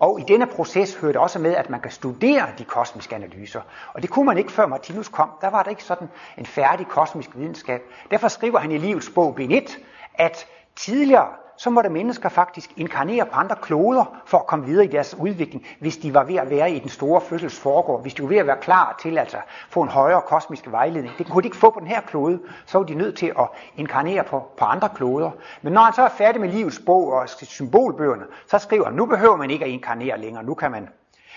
og 0.01 0.19
i 0.19 0.23
denne 0.27 0.47
proces 0.47 0.95
hører 0.95 1.11
det 1.11 1.21
også 1.21 1.39
med, 1.39 1.55
at 1.55 1.69
man 1.69 1.79
kan 1.79 1.91
studere 1.91 2.47
de 2.57 2.63
kosmiske 2.63 3.15
analyser. 3.15 3.61
Og 3.93 4.01
det 4.01 4.09
kunne 4.09 4.25
man 4.25 4.37
ikke 4.37 4.51
før 4.51 4.65
Martinus 4.65 5.07
kom. 5.07 5.29
Der 5.41 5.49
var 5.49 5.63
der 5.63 5.69
ikke 5.69 5.83
sådan 5.83 6.09
en 6.37 6.45
færdig 6.45 6.87
kosmisk 6.87 7.29
videnskab. 7.35 7.81
Derfor 8.11 8.27
skriver 8.27 8.59
han 8.59 8.71
i 8.71 8.77
livets 8.77 9.09
bog, 9.09 9.35
bind 9.35 9.53
1, 9.53 9.79
at 10.15 10.47
tidligere 10.75 11.27
så 11.57 11.69
måtte 11.69 11.89
mennesker 11.89 12.29
faktisk 12.29 12.69
inkarnere 12.77 13.25
på 13.25 13.35
andre 13.35 13.55
kloder 13.61 14.21
for 14.25 14.37
at 14.37 14.47
komme 14.47 14.65
videre 14.65 14.85
i 14.85 14.87
deres 14.87 15.15
udvikling, 15.19 15.65
hvis 15.79 15.97
de 15.97 16.13
var 16.13 16.23
ved 16.23 16.35
at 16.35 16.49
være 16.49 16.71
i 16.71 16.79
den 16.79 16.89
store 16.89 17.21
fødsels 17.21 17.59
foregår, 17.59 18.01
hvis 18.01 18.13
de 18.13 18.23
var 18.23 18.29
ved 18.29 18.37
at 18.37 18.47
være 18.47 18.57
klar 18.61 18.97
til 19.01 19.17
altså, 19.17 19.37
få 19.69 19.81
en 19.81 19.89
højere 19.89 20.21
kosmisk 20.21 20.71
vejledning. 20.71 21.13
Det 21.17 21.29
kunne 21.29 21.41
de 21.41 21.47
ikke 21.47 21.57
få 21.57 21.69
på 21.69 21.79
den 21.79 21.87
her 21.87 22.01
klode, 22.01 22.39
så 22.65 22.77
var 22.77 22.85
de 22.85 22.93
nødt 22.93 23.17
til 23.17 23.33
at 23.39 23.47
inkarnere 23.77 24.23
på, 24.23 24.43
på 24.57 24.65
andre 24.65 24.89
kloder. 24.95 25.31
Men 25.61 25.73
når 25.73 25.81
han 25.81 25.93
så 25.93 26.01
er 26.01 26.09
færdig 26.09 26.41
med 26.41 26.49
livets 26.49 26.81
bog 26.85 27.13
og 27.13 27.29
symbolbøgerne, 27.29 28.23
så 28.47 28.57
skriver 28.57 28.85
han, 28.85 28.93
nu 28.93 29.05
behøver 29.05 29.35
man 29.35 29.51
ikke 29.51 29.65
at 29.65 29.71
inkarnere 29.71 30.19
længere, 30.19 30.43
nu 30.43 30.53
kan 30.53 30.71
man. 30.71 30.89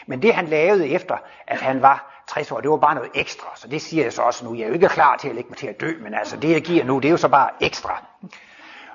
Men 0.07 0.23
det 0.23 0.35
han 0.35 0.47
lavede 0.47 0.89
efter, 0.89 1.17
at 1.47 1.61
han 1.61 1.83
var 1.83 2.23
60 2.27 2.53
år, 2.53 2.61
det 2.61 2.71
var 2.71 2.77
bare 2.77 2.95
noget 2.95 3.11
ekstra, 3.15 3.49
så 3.55 3.69
det 3.69 3.83
siger 3.83 4.03
jeg 4.03 4.13
så 4.13 4.23
også 4.23 4.45
nu. 4.45 4.55
Jeg 4.55 4.63
er 4.63 4.69
jo 4.69 4.75
ikke 4.75 4.89
klar 4.89 5.17
til 5.17 5.29
at 5.29 5.35
lægge 5.35 5.51
mig 5.51 5.59
til 5.59 5.67
at 5.67 5.81
dø, 5.81 5.93
men 6.01 6.15
altså 6.15 6.37
det 6.37 6.51
jeg 6.51 6.63
giver 6.63 6.85
nu, 6.85 6.99
det 6.99 7.05
er 7.05 7.11
jo 7.11 7.17
så 7.17 7.29
bare 7.29 7.51
ekstra. 7.61 8.03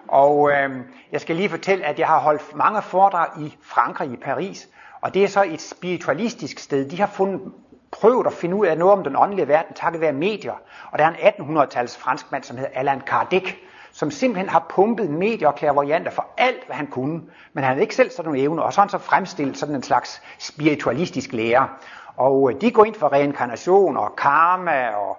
Og 0.10 0.52
øh, 0.52 0.70
jeg 1.12 1.22
skal 1.22 1.36
lige 1.36 1.50
fortælle, 1.50 1.86
at 1.86 2.00
jeg 2.00 2.08
har 2.08 2.20
holdt 2.20 2.56
mange 2.56 2.82
foredrag 2.82 3.28
i 3.40 3.58
Frankrig, 3.62 4.12
i 4.12 4.16
Paris, 4.16 4.70
og 5.02 5.14
det 5.14 5.24
er 5.24 5.28
så 5.28 5.44
et 5.44 5.62
spiritualistisk 5.62 6.60
sted. 6.60 6.90
De 6.90 7.00
har 7.00 7.08
fundet, 7.08 7.42
prøvet 7.92 8.28
at 8.28 8.34
finde 8.34 8.56
ud 8.56 8.66
af 8.66 8.78
noget 8.78 8.94
om 8.94 9.04
den 9.04 9.16
åndelige 9.16 9.48
verden, 9.48 9.76
takket 9.76 10.02
være 10.02 10.14
medier. 10.14 10.54
Og 10.92 11.00
der 11.00 11.06
er 11.06 11.10
en 11.10 11.16
1800-tals 11.58 11.98
franskmand, 11.98 12.44
som 12.44 12.58
hedder 12.58 12.72
Alain 12.74 13.02
Kardec, 13.02 13.54
som 13.92 14.12
simpelthen 14.12 14.50
har 14.50 14.66
pumpet 14.70 15.10
medier 15.10 15.48
og 15.48 15.56
klærvarianter 15.56 16.12
for 16.12 16.26
alt, 16.38 16.66
hvad 16.66 16.76
han 16.76 16.88
kunne. 16.88 17.22
Men 17.54 17.64
han 17.64 17.74
havde 17.74 17.82
ikke 17.82 17.96
selv 17.96 18.12
sådan 18.12 18.26
nogle 18.26 18.42
evner, 18.42 18.64
og 18.64 18.74
så 18.74 18.82
har 18.82 18.86
han 18.86 18.90
så 18.90 18.98
fremstillet 18.98 19.58
sådan 19.58 19.76
en 19.76 19.84
slags 19.84 20.22
spiritualistisk 20.40 21.34
lære. 21.34 21.68
Og 22.16 22.52
øh, 22.52 22.62
de 22.62 22.72
går 22.72 22.86
ind 22.86 22.96
for 22.96 23.14
reinkarnation 23.14 23.98
og 23.98 24.16
karma 24.16 24.90
og 24.90 25.18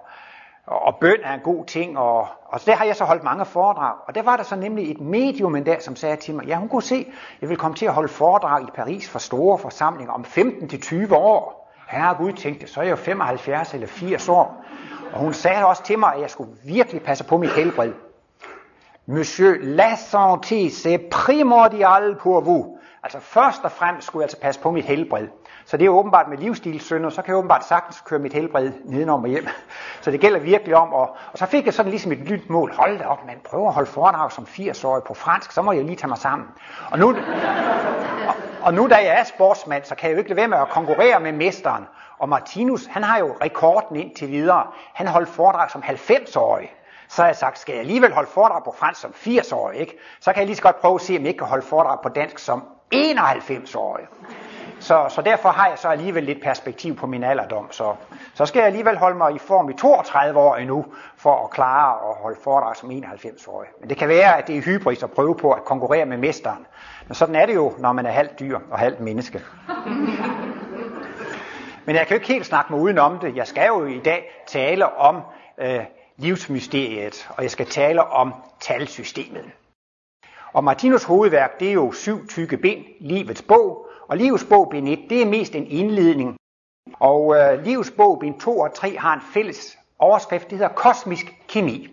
og 0.67 0.95
bøn 1.01 1.17
er 1.23 1.33
en 1.33 1.39
god 1.39 1.65
ting, 1.65 1.97
og, 1.97 2.27
og 2.45 2.65
der 2.65 2.75
har 2.75 2.85
jeg 2.85 2.95
så 2.95 3.03
holdt 3.03 3.23
mange 3.23 3.45
foredrag. 3.45 3.95
Og 4.07 4.15
der 4.15 4.21
var 4.21 4.37
der 4.37 4.43
så 4.43 4.55
nemlig 4.55 4.91
et 4.91 5.01
medium 5.01 5.55
en 5.55 5.63
dag, 5.63 5.81
som 5.81 5.95
sagde 5.95 6.15
til 6.15 6.35
mig, 6.35 6.45
ja 6.45 6.55
hun 6.55 6.69
kunne 6.69 6.83
se, 6.83 7.11
jeg 7.41 7.49
vil 7.49 7.57
komme 7.57 7.75
til 7.75 7.85
at 7.85 7.93
holde 7.93 8.09
foredrag 8.09 8.63
i 8.63 8.71
Paris 8.75 9.09
for 9.09 9.19
store 9.19 9.57
forsamlinger 9.57 10.13
om 10.13 10.25
15-20 10.27 11.15
år. 11.15 11.61
herre 11.87 12.15
Gud 12.15 12.33
tænkte, 12.33 12.67
så 12.67 12.79
er 12.79 12.83
jeg 12.83 12.91
jo 12.91 12.95
75 12.95 13.73
eller 13.73 13.87
80 13.87 14.29
år. 14.29 14.65
Og 15.13 15.19
hun 15.19 15.33
sagde 15.33 15.65
også 15.65 15.83
til 15.83 15.99
mig, 15.99 16.13
at 16.13 16.21
jeg 16.21 16.29
skulle 16.29 16.51
virkelig 16.65 17.01
passe 17.01 17.23
på 17.23 17.37
mit 17.37 17.51
helbred. 17.51 17.93
Monsieur, 19.05 19.57
la 19.61 19.95
santé, 19.95 20.69
c'est 20.69 21.09
primordial 21.09 22.15
pour 22.15 22.41
vous. 22.41 22.77
Altså 23.03 23.19
først 23.19 23.63
og 23.63 23.71
fremmest 23.71 24.07
skulle 24.07 24.21
jeg 24.21 24.25
altså 24.25 24.39
passe 24.41 24.61
på 24.61 24.71
mit 24.71 24.85
helbred. 24.85 25.27
Så 25.71 25.77
det 25.77 25.85
er 25.85 25.89
åbenbart 25.89 26.27
med 26.27 26.37
livsstilssynder, 26.37 27.09
så 27.09 27.21
kan 27.21 27.31
jeg 27.31 27.37
åbenbart 27.37 27.65
sagtens 27.65 28.01
køre 28.01 28.19
mit 28.19 28.33
helbred 28.33 28.71
nedenom 28.85 29.23
og 29.23 29.29
hjem. 29.29 29.47
Så 30.01 30.11
det 30.11 30.19
gælder 30.19 30.39
virkelig 30.39 30.75
om, 30.75 30.93
og, 30.93 31.15
og 31.31 31.37
så 31.37 31.45
fik 31.45 31.65
jeg 31.65 31.73
sådan 31.73 31.89
ligesom 31.89 32.11
et 32.11 32.29
nyt 32.29 32.49
mål. 32.49 32.73
Hold 32.75 32.99
da 32.99 33.05
op, 33.05 33.25
man 33.25 33.35
prøver 33.49 33.67
at 33.67 33.73
holde 33.73 33.89
foredrag 33.89 34.31
som 34.31 34.43
80-årig 34.43 35.03
på 35.03 35.13
fransk, 35.13 35.51
så 35.51 35.61
må 35.61 35.71
jeg 35.71 35.85
lige 35.85 35.95
tage 35.95 36.07
mig 36.07 36.17
sammen. 36.17 36.47
Og 36.91 36.99
nu, 36.99 37.09
og, 38.27 38.35
og 38.61 38.73
nu 38.73 38.87
da 38.87 38.95
jeg 38.95 39.19
er 39.19 39.23
sportsmand, 39.23 39.83
så 39.83 39.95
kan 39.95 40.09
jeg 40.09 40.13
jo 40.13 40.17
ikke 40.17 40.29
lade 40.29 40.37
være 40.37 40.47
med 40.47 40.57
at 40.57 40.69
konkurrere 40.69 41.19
med 41.19 41.31
mesteren. 41.31 41.87
Og 42.19 42.29
Martinus, 42.29 42.85
han 42.85 43.03
har 43.03 43.19
jo 43.19 43.35
rekorden 43.41 43.95
indtil 43.95 44.27
videre. 44.27 44.67
Han 44.93 45.07
holdt 45.07 45.29
foredrag 45.29 45.71
som 45.71 45.83
90-årig. 45.85 46.73
Så 47.07 47.21
har 47.21 47.29
jeg 47.29 47.35
sagt, 47.35 47.59
skal 47.59 47.73
jeg 47.73 47.79
alligevel 47.79 48.13
holde 48.13 48.29
foredrag 48.29 48.63
på 48.63 48.75
fransk 48.77 49.01
som 49.01 49.11
80-årig, 49.11 49.79
ikke? 49.79 49.97
så 50.19 50.33
kan 50.33 50.39
jeg 50.39 50.47
lige 50.47 50.55
så 50.55 50.61
godt 50.61 50.81
prøve 50.81 50.95
at 50.95 51.01
se, 51.01 51.13
om 51.13 51.21
jeg 51.21 51.27
ikke 51.27 51.37
kan 51.37 51.47
holde 51.47 51.65
foredrag 51.65 51.97
på 52.03 52.09
dansk 52.09 52.39
som 52.39 52.63
91-årig. 52.95 54.05
Så, 54.81 55.05
så 55.09 55.21
derfor 55.21 55.49
har 55.49 55.67
jeg 55.67 55.77
så 55.77 55.87
alligevel 55.87 56.23
lidt 56.23 56.43
perspektiv 56.43 56.95
på 56.95 57.07
min 57.07 57.23
alderdom. 57.23 57.71
Så, 57.71 57.95
så 58.33 58.45
skal 58.45 58.59
jeg 58.59 58.67
alligevel 58.67 58.97
holde 58.97 59.17
mig 59.17 59.35
i 59.35 59.39
form 59.39 59.69
i 59.69 59.73
32 59.73 60.39
år 60.39 60.55
endnu, 60.55 60.85
for 61.17 61.43
at 61.43 61.49
klare 61.49 62.09
at 62.09 62.15
holde 62.21 62.37
foredrag 62.43 62.75
som 62.75 62.91
91-årig. 62.91 63.69
Men 63.79 63.89
det 63.89 63.97
kan 63.97 64.07
være, 64.07 64.37
at 64.37 64.47
det 64.47 64.57
er 64.57 64.61
hybris 64.61 65.03
at 65.03 65.11
prøve 65.11 65.35
på 65.35 65.51
at 65.51 65.65
konkurrere 65.65 66.05
med 66.05 66.17
mesteren. 66.17 66.65
Men 67.07 67.15
sådan 67.15 67.35
er 67.35 67.45
det 67.45 67.55
jo, 67.55 67.73
når 67.77 67.93
man 67.93 68.05
er 68.05 68.11
halvt 68.11 68.39
dyr 68.39 68.59
og 68.71 68.79
halvt 68.79 68.99
menneske. 68.99 69.41
Men 71.85 71.95
jeg 71.95 72.07
kan 72.07 72.15
jo 72.15 72.19
ikke 72.19 72.33
helt 72.33 72.45
snakke 72.45 72.73
mig 72.73 72.81
udenom 72.81 73.19
det. 73.19 73.35
Jeg 73.35 73.47
skal 73.47 73.67
jo 73.67 73.85
i 73.85 73.99
dag 73.99 74.43
tale 74.47 74.95
om 74.95 75.21
øh, 75.57 75.85
livsmysteriet, 76.17 77.29
og 77.37 77.43
jeg 77.43 77.51
skal 77.51 77.65
tale 77.65 78.03
om 78.03 78.33
talsystemet. 78.59 79.45
Og 80.53 80.63
Martinus 80.63 81.03
hovedværk, 81.03 81.59
det 81.59 81.69
er 81.69 81.73
jo 81.73 81.91
syv 81.91 82.27
tykke 82.27 82.57
bind, 82.57 82.85
livets 82.99 83.41
bog, 83.41 83.90
og 84.11 84.17
livets 84.17 84.43
bog 84.43 84.69
bind 84.69 84.89
1, 84.89 84.99
det 85.09 85.21
er 85.21 85.25
mest 85.25 85.55
en 85.55 85.67
indledning. 85.67 86.35
Og 86.99 87.35
øh, 87.35 87.63
livets 87.63 87.91
bog 87.91 88.19
bind 88.19 88.39
2 88.39 88.59
og 88.59 88.73
3 88.73 88.97
har 88.97 89.13
en 89.13 89.21
fælles 89.33 89.77
overskrift, 89.99 90.49
det 90.49 90.57
hedder 90.57 90.73
kosmisk 90.73 91.25
kemi. 91.47 91.87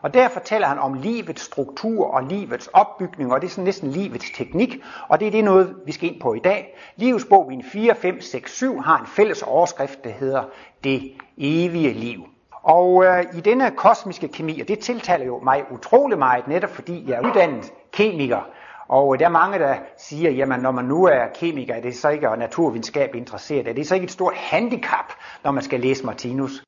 Og 0.00 0.14
der 0.14 0.28
fortæller 0.28 0.66
han 0.66 0.78
om 0.78 0.94
livets 0.94 1.42
struktur 1.42 2.06
og 2.06 2.22
livets 2.22 2.66
opbygning, 2.66 3.32
og 3.32 3.40
det 3.40 3.46
er 3.46 3.50
sådan 3.50 3.64
næsten 3.64 3.90
livets 3.90 4.30
teknik, 4.36 4.84
og 5.08 5.20
det 5.20 5.28
er 5.28 5.30
det 5.32 5.44
noget, 5.44 5.76
vi 5.86 5.92
skal 5.92 6.12
ind 6.12 6.20
på 6.20 6.34
i 6.34 6.38
dag. 6.38 6.76
Livets 6.96 7.24
bog 7.24 7.46
bind 7.48 7.62
4, 7.62 7.94
5, 7.94 8.20
6, 8.20 8.56
7 8.56 8.80
har 8.80 9.00
en 9.00 9.06
fælles 9.06 9.42
overskrift, 9.42 10.04
der 10.04 10.10
hedder 10.10 10.44
det 10.84 11.12
evige 11.38 11.92
liv. 11.92 12.26
Og 12.62 13.04
øh, 13.04 13.24
i 13.36 13.40
denne 13.40 13.70
kosmiske 13.70 14.28
kemi, 14.28 14.60
og 14.60 14.68
det 14.68 14.78
tiltaler 14.78 15.24
jo 15.24 15.40
mig 15.40 15.64
utrolig 15.70 16.18
meget, 16.18 16.48
netop 16.48 16.70
fordi 16.70 17.10
jeg 17.10 17.16
er 17.16 17.28
uddannet 17.28 17.72
kemiker, 17.92 18.40
og 18.88 19.18
der 19.18 19.24
er 19.24 19.30
mange, 19.30 19.58
der 19.58 19.76
siger, 19.96 20.30
jamen 20.30 20.60
når 20.60 20.70
man 20.70 20.84
nu 20.84 21.04
er 21.04 21.26
kemiker, 21.34 21.74
er 21.74 21.80
det 21.80 21.96
så 21.96 22.08
ikke 22.08 22.30
og 22.30 22.38
naturvidenskab 22.38 23.14
interesseret, 23.14 23.68
er 23.68 23.72
det 23.72 23.86
så 23.86 23.94
ikke 23.94 24.04
et 24.04 24.10
stort 24.10 24.34
handicap, 24.34 25.12
når 25.44 25.50
man 25.50 25.62
skal 25.62 25.80
læse 25.80 26.06
Martinus? 26.06 26.64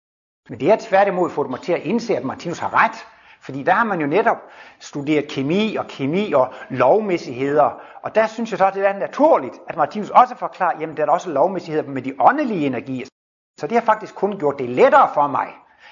Men 0.49 0.61
det 0.61 0.71
er 0.71 0.77
tværtimod 0.81 1.31
fået 1.31 1.51
mig 1.51 1.61
til 1.61 1.73
at 1.73 1.83
indse, 1.83 2.17
at 2.17 2.25
Martinus 2.25 2.59
har 2.59 2.85
ret. 2.85 3.07
Fordi 3.41 3.63
der 3.63 3.73
har 3.73 3.85
man 3.85 4.01
jo 4.01 4.07
netop 4.07 4.37
studeret 4.79 5.29
kemi 5.29 5.77
og 5.77 5.87
kemi 5.87 6.33
og 6.33 6.55
lovmæssigheder. 6.71 7.81
Og 8.03 8.15
der 8.15 8.27
synes 8.27 8.51
jeg 8.51 8.59
så, 8.59 8.67
at 8.67 8.75
det 8.75 8.87
er 8.87 8.99
naturligt, 8.99 9.55
at 9.69 9.77
Martinus 9.77 10.11
også 10.11 10.35
forklarer, 10.35 10.81
jamen 10.81 10.97
der 10.97 11.07
er 11.07 11.11
også 11.11 11.31
lovmæssigheder 11.31 11.89
med 11.89 12.03
de 12.03 12.15
åndelige 12.21 12.67
energier. 12.67 13.07
Så 13.61 13.67
det 13.67 13.73
har 13.73 13.85
faktisk 13.85 14.15
kun 14.15 14.39
gjort 14.39 14.59
det 14.59 14.69
lettere 14.69 15.11
for 15.15 15.27
mig 15.27 15.49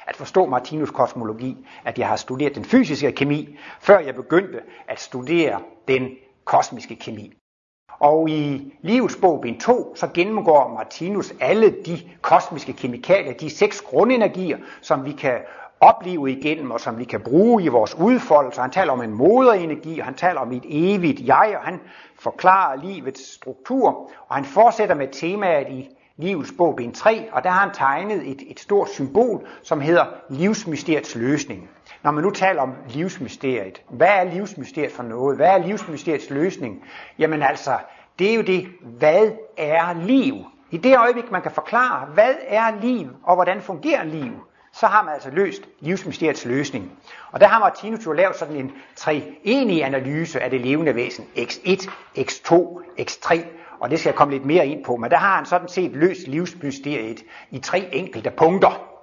at 0.06 0.16
forstå 0.16 0.46
Martinus 0.46 0.90
kosmologi, 0.90 1.66
at 1.84 1.98
jeg 1.98 2.08
har 2.08 2.16
studeret 2.16 2.54
den 2.54 2.64
fysiske 2.64 3.12
kemi, 3.12 3.58
før 3.80 3.98
jeg 3.98 4.14
begyndte 4.14 4.60
at 4.88 5.00
studere 5.00 5.60
den 5.88 6.08
kosmiske 6.44 6.96
kemi. 6.96 7.32
Og 7.98 8.30
i 8.30 8.72
livets 8.82 9.16
bog 9.16 9.40
bind 9.40 9.60
2, 9.60 9.96
så 9.96 10.08
gennemgår 10.14 10.68
Martinus 10.68 11.34
alle 11.40 11.70
de 11.70 12.00
kosmiske 12.20 12.72
kemikalier, 12.72 13.32
de 13.32 13.50
seks 13.50 13.80
grundenergier, 13.80 14.58
som 14.80 15.04
vi 15.04 15.12
kan 15.12 15.38
opleve 15.80 16.30
igennem, 16.30 16.70
og 16.70 16.80
som 16.80 16.98
vi 16.98 17.04
kan 17.04 17.20
bruge 17.20 17.62
i 17.62 17.68
vores 17.68 17.94
udfoldelse. 17.94 18.60
Han 18.60 18.70
taler 18.70 18.92
om 18.92 19.02
en 19.02 19.12
moderenergi, 19.14 19.98
og 19.98 20.04
han 20.04 20.14
taler 20.14 20.40
om 20.40 20.52
et 20.52 20.64
evigt 20.68 21.20
jeg, 21.26 21.54
og 21.58 21.64
han 21.64 21.80
forklarer 22.18 22.76
livets 22.76 23.34
struktur, 23.34 24.10
og 24.28 24.34
han 24.34 24.44
fortsætter 24.44 24.94
med 24.94 25.08
temaet 25.12 25.68
i 25.68 25.95
livets 26.18 26.52
bog 26.58 26.76
bind 26.76 26.94
3, 26.94 27.28
og 27.32 27.44
der 27.44 27.50
har 27.50 27.60
han 27.60 27.74
tegnet 27.74 28.30
et, 28.30 28.42
et 28.46 28.60
stort 28.60 28.90
symbol, 28.90 29.46
som 29.62 29.80
hedder 29.80 30.04
livsmysteriets 30.30 31.14
løsning. 31.14 31.70
Når 32.02 32.10
man 32.10 32.24
nu 32.24 32.30
taler 32.30 32.62
om 32.62 32.74
livsmysteriet, 32.88 33.82
hvad 33.90 34.08
er 34.08 34.24
livsmysteriet 34.24 34.92
for 34.92 35.02
noget? 35.02 35.36
Hvad 35.36 35.48
er 35.48 35.58
livsmysteriets 35.58 36.30
løsning? 36.30 36.84
Jamen 37.18 37.42
altså, 37.42 37.78
det 38.18 38.30
er 38.30 38.34
jo 38.34 38.42
det, 38.42 38.66
hvad 38.82 39.30
er 39.56 39.94
liv? 40.06 40.34
I 40.70 40.76
det 40.76 40.98
øjeblik, 40.98 41.30
man 41.30 41.42
kan 41.42 41.50
forklare, 41.50 42.06
hvad 42.06 42.34
er 42.46 42.80
liv, 42.80 43.08
og 43.22 43.34
hvordan 43.34 43.62
fungerer 43.62 44.04
liv, 44.04 44.32
så 44.72 44.86
har 44.86 45.02
man 45.02 45.14
altså 45.14 45.30
løst 45.30 45.62
livsmysteriets 45.80 46.44
løsning. 46.44 46.92
Og 47.30 47.40
der 47.40 47.46
har 47.46 47.58
Martinus 47.58 48.06
jo 48.06 48.12
lavet 48.12 48.36
sådan 48.36 48.56
en 48.56 48.72
treenig 48.96 49.84
analyse 49.84 50.40
af 50.40 50.50
det 50.50 50.60
levende 50.60 50.94
væsen. 50.94 51.24
X1, 51.36 51.90
X2, 52.18 52.54
X3 53.00 53.44
og 53.80 53.90
det 53.90 53.98
skal 53.98 54.10
jeg 54.10 54.16
komme 54.16 54.34
lidt 54.34 54.44
mere 54.44 54.66
ind 54.66 54.84
på, 54.84 54.96
men 54.96 55.10
der 55.10 55.16
har 55.16 55.36
han 55.36 55.46
sådan 55.46 55.68
set 55.68 55.90
løst 55.92 56.28
livsmysteriet 56.28 57.24
i 57.50 57.58
tre 57.58 57.88
enkelte 57.92 58.30
punkter. 58.30 58.96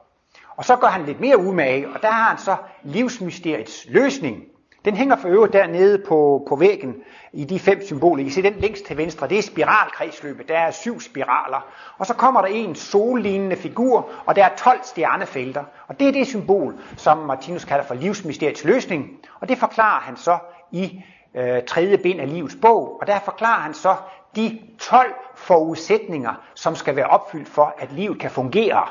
Og 0.55 0.65
så 0.65 0.75
går 0.75 0.87
han 0.87 1.05
lidt 1.05 1.19
mere 1.19 1.37
umage, 1.37 1.87
og 1.89 2.01
der 2.01 2.11
har 2.11 2.29
han 2.29 2.37
så 2.37 2.55
livsmysteriets 2.83 3.85
løsning. 3.89 4.43
Den 4.85 4.95
hænger 4.95 5.15
for 5.15 5.27
øvrigt 5.27 5.53
dernede 5.53 6.03
på, 6.07 6.45
på 6.49 6.55
væggen 6.55 6.95
i 7.33 7.45
de 7.45 7.59
fem 7.59 7.85
symboler. 7.85 8.21
I 8.21 8.23
kan 8.23 8.31
se 8.33 8.41
den 8.41 8.53
længst 8.53 8.85
til 8.85 8.97
venstre, 8.97 9.27
det 9.27 9.37
er 9.37 9.41
spiralkredsløbet. 9.41 10.47
Der 10.47 10.57
er 10.57 10.71
syv 10.71 10.99
spiraler. 11.01 11.65
Og 11.97 12.05
så 12.05 12.13
kommer 12.13 12.41
der 12.41 12.47
en 12.47 12.75
sollignende 12.75 13.55
figur, 13.55 14.09
og 14.25 14.35
der 14.35 14.45
er 14.45 14.55
12 14.57 14.79
stjernefelter. 14.83 15.63
Og 15.87 15.99
det 15.99 16.07
er 16.07 16.11
det 16.11 16.27
symbol, 16.27 16.75
som 16.97 17.17
Martinus 17.17 17.65
kalder 17.65 17.83
for 17.83 17.93
livsmysteriets 17.93 18.63
løsning. 18.63 19.09
Og 19.39 19.49
det 19.49 19.57
forklarer 19.57 20.01
han 20.01 20.17
så 20.17 20.37
i 20.71 21.03
øh, 21.35 21.63
tredje 21.63 21.97
bind 21.97 22.21
af 22.21 22.29
livets 22.29 22.57
bog. 22.61 22.97
Og 23.01 23.07
der 23.07 23.19
forklarer 23.19 23.59
han 23.59 23.73
så 23.73 23.95
de 24.35 24.59
12 24.79 25.13
forudsætninger, 25.35 26.33
som 26.53 26.75
skal 26.75 26.95
være 26.95 27.07
opfyldt 27.07 27.49
for, 27.49 27.75
at 27.77 27.91
livet 27.91 28.19
kan 28.19 28.31
fungere. 28.31 28.87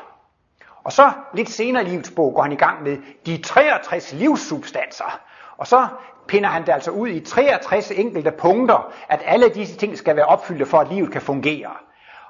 Og 0.83 0.91
så 0.91 1.11
lidt 1.33 1.49
senere 1.49 1.83
i 1.83 1.85
livets 1.85 2.11
bog 2.11 2.33
går 2.33 2.41
han 2.41 2.51
i 2.51 2.55
gang 2.55 2.83
med 2.83 2.97
de 3.25 3.41
63 3.41 4.13
livssubstanser. 4.13 5.19
Og 5.57 5.67
så 5.67 5.87
pinder 6.27 6.49
han 6.49 6.65
det 6.65 6.71
altså 6.71 6.91
ud 6.91 7.07
i 7.07 7.19
63 7.19 7.91
enkelte 7.91 8.31
punkter, 8.31 8.93
at 9.07 9.21
alle 9.25 9.49
disse 9.49 9.77
ting 9.77 9.97
skal 9.97 10.15
være 10.15 10.25
opfyldte 10.25 10.65
for, 10.65 10.79
at 10.79 10.87
livet 10.87 11.11
kan 11.11 11.21
fungere. 11.21 11.71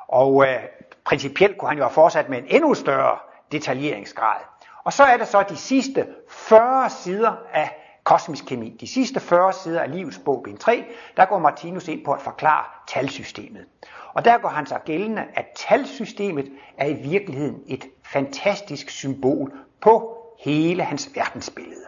Og 0.08 0.46
øh, 0.48 0.60
principielt 1.06 1.58
kunne 1.58 1.70
han 1.70 1.78
jo 1.78 1.84
have 1.84 1.94
fortsat 1.94 2.30
med 2.30 2.38
en 2.38 2.46
endnu 2.48 2.74
større 2.74 3.18
detaljeringsgrad. 3.52 4.42
Og 4.84 4.94
så 4.94 5.04
er 5.04 5.18
der 5.18 5.26
så 5.26 5.44
de 5.50 5.58
sidste 5.58 6.08
40 6.30 6.90
sider 6.90 7.34
af 7.54 7.83
kosmisk 8.04 8.46
kemi. 8.46 8.70
De 8.80 8.88
sidste 8.88 9.20
40 9.20 9.54
sider 9.54 9.82
af 9.82 9.92
livets 9.92 10.20
bog, 10.26 10.42
bind 10.44 10.58
3, 10.58 10.86
der 11.18 11.26
går 11.26 11.40
Martinus 11.40 11.88
ind 11.88 12.06
på 12.06 12.12
at 12.12 12.22
forklare 12.22 12.66
talsystemet. 12.88 13.66
Og 14.14 14.26
der 14.26 14.38
går 14.38 14.50
han 14.50 14.66
så 14.66 14.78
gældende, 14.86 15.26
at 15.34 15.46
talsystemet 15.56 16.52
er 16.78 16.88
i 16.88 16.94
virkeligheden 16.94 17.62
et 17.68 17.86
fantastisk 18.06 18.90
symbol 18.90 19.54
på 19.82 20.18
hele 20.40 20.84
hans 20.84 21.12
verdensbillede. 21.16 21.86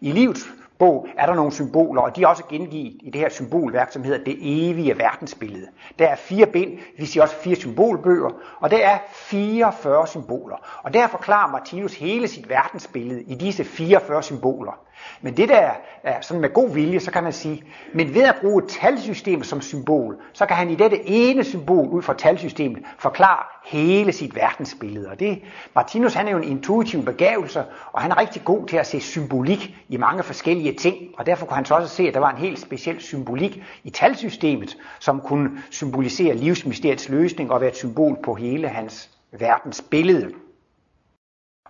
I 0.00 0.12
livets 0.12 0.44
bog 0.78 1.06
er 1.18 1.26
der 1.26 1.34
nogle 1.34 1.52
symboler, 1.52 2.02
og 2.02 2.16
de 2.16 2.22
er 2.22 2.26
også 2.26 2.42
gengivet 2.48 2.96
i 3.02 3.10
det 3.10 3.20
her 3.20 3.28
symbolværk, 3.28 3.92
som 3.92 4.04
hedder 4.04 4.24
Det 4.24 4.36
evige 4.40 4.98
verdensbillede. 4.98 5.66
Der 5.98 6.06
er 6.06 6.16
fire 6.16 6.46
bind, 6.46 6.78
vi 6.98 7.06
siger 7.06 7.22
også 7.22 7.36
fire 7.36 7.56
symbolbøger, 7.56 8.30
og 8.60 8.70
der 8.70 8.78
er 8.78 8.98
44 9.12 10.06
symboler. 10.06 10.56
Og 10.82 10.94
der 10.94 11.06
forklarer 11.06 11.50
Martinus 11.50 11.94
hele 11.94 12.28
sit 12.28 12.48
verdensbillede 12.48 13.22
i 13.22 13.34
disse 13.34 13.64
44 13.64 14.22
symboler. 14.22 14.84
Men 15.20 15.36
det 15.36 15.48
der 15.48 15.70
er 16.02 16.20
sådan 16.20 16.40
med 16.40 16.52
god 16.52 16.70
vilje, 16.70 17.00
så 17.00 17.10
kan 17.10 17.22
man 17.22 17.32
sige, 17.32 17.64
men 17.92 18.14
ved 18.14 18.22
at 18.22 18.36
bruge 18.40 18.62
et 18.64 18.70
talsystem 18.70 19.42
som 19.42 19.60
symbol, 19.60 20.16
så 20.32 20.46
kan 20.46 20.56
han 20.56 20.70
i 20.70 20.74
dette 20.74 21.08
ene 21.08 21.44
symbol 21.44 21.88
ud 21.88 22.02
fra 22.02 22.14
talsystemet 22.14 22.82
forklare 22.98 23.42
hele 23.64 24.12
sit 24.12 24.34
verdensbillede. 24.34 25.08
Og 25.08 25.20
det, 25.20 25.42
Martinus 25.74 26.14
han 26.14 26.28
er 26.28 26.32
jo 26.32 26.36
en 26.36 26.44
intuitiv 26.44 27.04
begavelse, 27.04 27.64
og 27.92 28.02
han 28.02 28.10
er 28.10 28.18
rigtig 28.18 28.44
god 28.44 28.66
til 28.66 28.76
at 28.76 28.86
se 28.86 29.00
symbolik 29.00 29.76
i 29.88 29.96
mange 29.96 30.22
forskellige 30.22 30.63
ting. 30.72 30.96
Og 31.18 31.26
derfor 31.26 31.46
kunne 31.46 31.56
han 31.56 31.64
så 31.64 31.74
også 31.74 31.94
se, 31.94 32.08
at 32.08 32.14
der 32.14 32.20
var 32.20 32.30
en 32.30 32.38
helt 32.38 32.58
speciel 32.58 33.00
symbolik 33.00 33.62
i 33.84 33.90
talsystemet, 33.90 34.76
som 35.00 35.20
kunne 35.20 35.50
symbolisere 35.70 36.34
livsmysteriets 36.34 37.08
løsning 37.08 37.52
og 37.52 37.60
være 37.60 37.70
et 37.70 37.76
symbol 37.76 38.18
på 38.24 38.34
hele 38.34 38.68
hans 38.68 39.10
verdensbillede. 39.32 40.32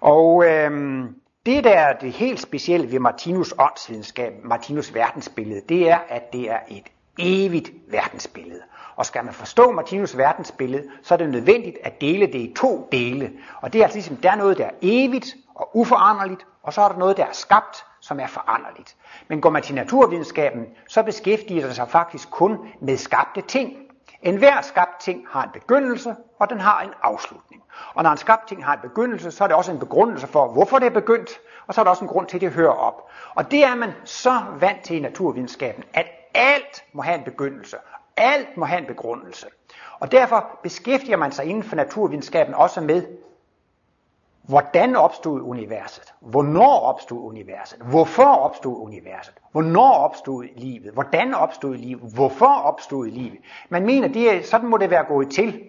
Og 0.01 0.45
øhm, 0.47 1.15
det, 1.47 1.65
der 1.65 1.71
er 1.71 1.99
det 1.99 2.13
helt 2.13 2.41
specielle 2.41 2.93
ved 2.93 2.99
Martinus 2.99 3.55
åndsvidenskab, 3.59 4.33
Martinus 4.45 4.95
verdensbillede, 4.95 5.61
det 5.69 5.91
er, 5.91 5.99
at 6.09 6.33
det 6.33 6.51
er 6.51 6.59
et 6.69 6.85
evigt 7.19 7.73
verdensbillede. 7.91 8.61
Og 8.97 9.07
skal 9.07 9.25
man 9.25 9.35
forstå 9.35 9.71
Martinus 9.71 10.17
verdensbillede, 10.17 10.85
så 11.03 11.15
er 11.15 11.19
det 11.19 11.31
nødvendigt 11.31 11.77
at 11.83 12.01
dele 12.01 12.27
det 12.27 12.35
i 12.35 12.55
to 12.57 12.89
dele. 12.93 13.33
Og 13.61 13.73
det 13.73 13.79
er 13.79 13.83
altså 13.83 13.97
ligesom, 13.97 14.17
der 14.17 14.31
er 14.31 14.37
noget, 14.37 14.59
der 14.59 14.65
er 14.65 14.71
evigt 14.83 15.37
og 15.55 15.77
uforanderligt, 15.77 16.47
og 16.63 16.73
så 16.73 16.81
er 16.81 16.89
der 16.89 16.99
noget, 16.99 17.17
der 17.17 17.25
er 17.25 17.33
skabt, 17.33 17.85
som 18.05 18.21
er 18.21 18.27
foranderligt. 18.27 18.97
Men 19.29 19.41
går 19.41 19.51
man 19.51 19.63
til 19.63 19.75
naturvidenskaben, 19.75 20.67
så 20.89 21.03
beskæftiger 21.03 21.67
det 21.67 21.77
sig 21.77 21.89
faktisk 21.89 22.31
kun 22.31 22.59
med 22.81 22.97
skabte 22.97 23.41
ting. 23.41 23.77
En 24.23 24.37
hver 24.37 24.61
skabt 24.61 25.01
ting 25.01 25.27
har 25.31 25.43
en 25.43 25.51
begyndelse, 25.53 26.17
og 26.39 26.51
den 26.51 26.61
har 26.61 26.81
en 26.81 26.91
afslutning. 27.03 27.63
Og 27.95 28.03
når 28.03 28.11
en 28.11 28.17
skabt 28.17 28.49
ting 28.49 28.65
har 28.65 28.75
en 28.75 28.81
begyndelse, 28.81 29.31
så 29.31 29.45
er 29.45 29.49
det 29.49 29.57
også 29.57 29.73
en 29.73 29.79
begrundelse 29.79 30.27
for, 30.27 30.49
hvorfor 30.49 30.79
det 30.79 30.87
er 30.87 30.91
begyndt, 30.91 31.31
og 31.67 31.75
så 31.75 31.81
er 31.81 31.83
der 31.83 31.91
også 31.91 32.05
en 32.05 32.09
grund 32.09 32.27
til, 32.27 32.37
at 32.37 32.41
det 32.41 32.51
hører 32.51 32.73
op. 32.73 33.11
Og 33.35 33.51
det 33.51 33.65
er 33.65 33.75
man 33.75 33.93
så 34.05 34.43
vant 34.61 34.83
til 34.83 34.97
i 34.97 35.01
naturvidenskaben, 35.01 35.85
at 35.95 36.07
alt 36.35 36.85
må 36.93 37.03
have 37.03 37.19
en 37.19 37.25
begyndelse, 37.25 37.77
alt 38.17 38.57
må 38.57 38.65
have 38.65 38.81
en 38.81 38.87
begrundelse. 38.87 39.47
Og 39.99 40.13
derfor 40.13 40.59
beskæftiger 40.63 41.17
man 41.17 41.33
sig 41.33 41.45
inden 41.45 41.63
for 41.63 41.77
naturvidenskaben 41.77 42.55
også 42.55 42.81
med, 42.81 43.07
hvordan 44.49 44.97
opstod 44.97 45.41
universet? 45.41 46.15
Hvornår 46.21 46.81
opstod 46.81 47.19
universet? 47.19 47.79
Hvorfor 47.79 48.25
opstod 48.25 48.77
universet? 48.77 49.35
Hvornår 49.53 49.93
opstod 49.93 50.45
livet? 50.57 50.93
Hvordan 50.93 51.35
opstod 51.35 51.77
livet? 51.77 52.13
Hvorfor 52.15 52.55
opstod 52.55 53.07
livet? 53.07 53.39
Man 53.69 53.87
mener, 53.87 54.09
det 54.09 54.37
er, 54.37 54.43
sådan 54.43 54.69
må 54.69 54.77
det 54.77 54.91
være 54.91 55.05
gået 55.05 55.31
til. 55.31 55.63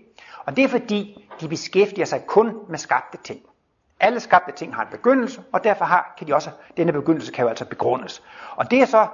Og 0.46 0.56
det 0.56 0.64
er 0.64 0.68
fordi, 0.68 1.30
de 1.42 1.48
beskæftiger 1.48 2.06
sig 2.06 2.26
kun 2.26 2.54
med 2.70 2.78
skabte 2.78 3.18
ting. 3.24 3.40
Alle 4.00 4.20
skabte 4.20 4.52
ting 4.52 4.76
har 4.76 4.82
en 4.82 4.92
begyndelse, 4.92 5.44
og 5.52 5.64
derfor 5.64 5.86
har, 5.86 6.14
kan 6.18 6.28
de 6.28 6.36
også, 6.36 6.50
denne 6.78 6.94
begyndelse 6.94 7.32
kan 7.32 7.44
jo 7.44 7.50
altså 7.50 7.66
begrundes. 7.66 8.24
Og 8.56 8.72
det 8.72 8.82
er 8.82 8.86
så 8.86 9.08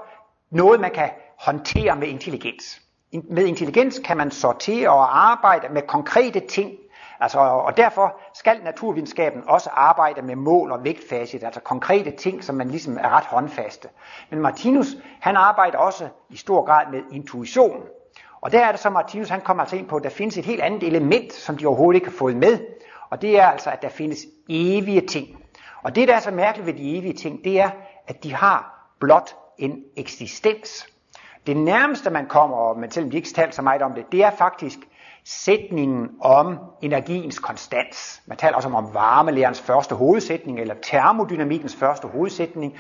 noget, 0.50 0.80
man 0.80 0.92
kan 0.92 1.10
håndtere 1.40 1.96
med 1.96 2.08
intelligens. 2.08 2.82
Med 3.30 3.46
intelligens 3.46 4.00
kan 4.00 4.18
man 4.18 4.32
sortere 4.32 4.90
og 4.90 5.32
arbejde 5.32 5.74
med 5.74 5.82
konkrete 5.82 6.40
ting, 6.40 6.72
Altså, 7.22 7.40
og 7.40 7.78
derfor 7.78 8.20
skal 8.34 8.60
naturvidenskaben 8.64 9.44
også 9.48 9.70
arbejde 9.74 10.22
med 10.22 10.36
mål 10.36 10.72
og 10.72 10.84
vægtfacit, 10.84 11.44
altså 11.44 11.62
konkrete 11.62 12.12
ting, 12.12 12.44
som 12.44 12.56
man 12.56 12.68
ligesom 12.68 12.98
er 12.98 13.10
ret 13.10 13.26
håndfaste. 13.26 13.88
Men 14.30 14.40
Martinus, 14.40 14.88
han 15.20 15.36
arbejder 15.36 15.78
også 15.78 16.08
i 16.30 16.38
stor 16.38 16.66
grad 16.66 16.86
med 16.92 17.02
intuition. 17.12 17.84
Og 18.42 18.52
der 18.52 18.66
er 18.66 18.72
det 18.72 18.80
så, 18.80 18.90
Martinus 18.90 19.30
han 19.30 19.42
kommer 19.42 19.64
altså 19.64 19.76
ind 19.76 19.88
på, 19.88 19.96
at 19.96 20.04
der 20.04 20.10
findes 20.10 20.38
et 20.38 20.46
helt 20.46 20.62
andet 20.62 20.84
element, 20.84 21.34
som 21.34 21.58
de 21.58 21.66
overhovedet 21.66 21.96
ikke 21.96 22.08
har 22.08 22.18
fået 22.18 22.36
med. 22.36 22.60
Og 23.10 23.22
det 23.22 23.40
er 23.40 23.46
altså, 23.46 23.70
at 23.70 23.82
der 23.82 23.90
findes 23.90 24.20
evige 24.50 25.08
ting. 25.08 25.28
Og 25.84 25.96
det, 25.96 26.08
der 26.08 26.16
er 26.16 26.20
så 26.20 26.32
mærkeligt 26.32 26.68
ved 26.68 26.74
de 26.74 26.98
evige 26.98 27.14
ting, 27.14 27.44
det 27.44 27.60
er, 27.60 27.70
at 28.08 28.24
de 28.24 28.34
har 28.34 28.90
blot 29.00 29.36
en 29.58 29.84
eksistens. 29.98 30.88
Det 31.48 31.58
nærmeste, 31.58 32.10
man 32.10 32.26
kommer, 32.26 32.74
men 32.74 32.92
selvom 32.92 33.12
de 33.12 33.18
ikke 33.18 33.30
taler 33.30 33.52
så 33.52 33.62
meget 33.62 33.82
om 33.82 33.94
det, 33.94 34.12
det 34.12 34.24
er 34.24 34.32
faktisk 34.32 34.80
sætningen 35.24 36.10
om 36.20 36.58
energiens 36.82 37.40
konstans. 37.40 38.22
Man 38.26 38.38
taler 38.38 38.56
også 38.56 38.70
om 38.70 38.94
varmelærens 38.94 39.62
første 39.62 39.96
hovedsætning, 39.96 40.60
eller 40.60 40.76
termodynamikkens 40.84 41.76
første 41.76 42.08
hovedsætning. 42.08 42.78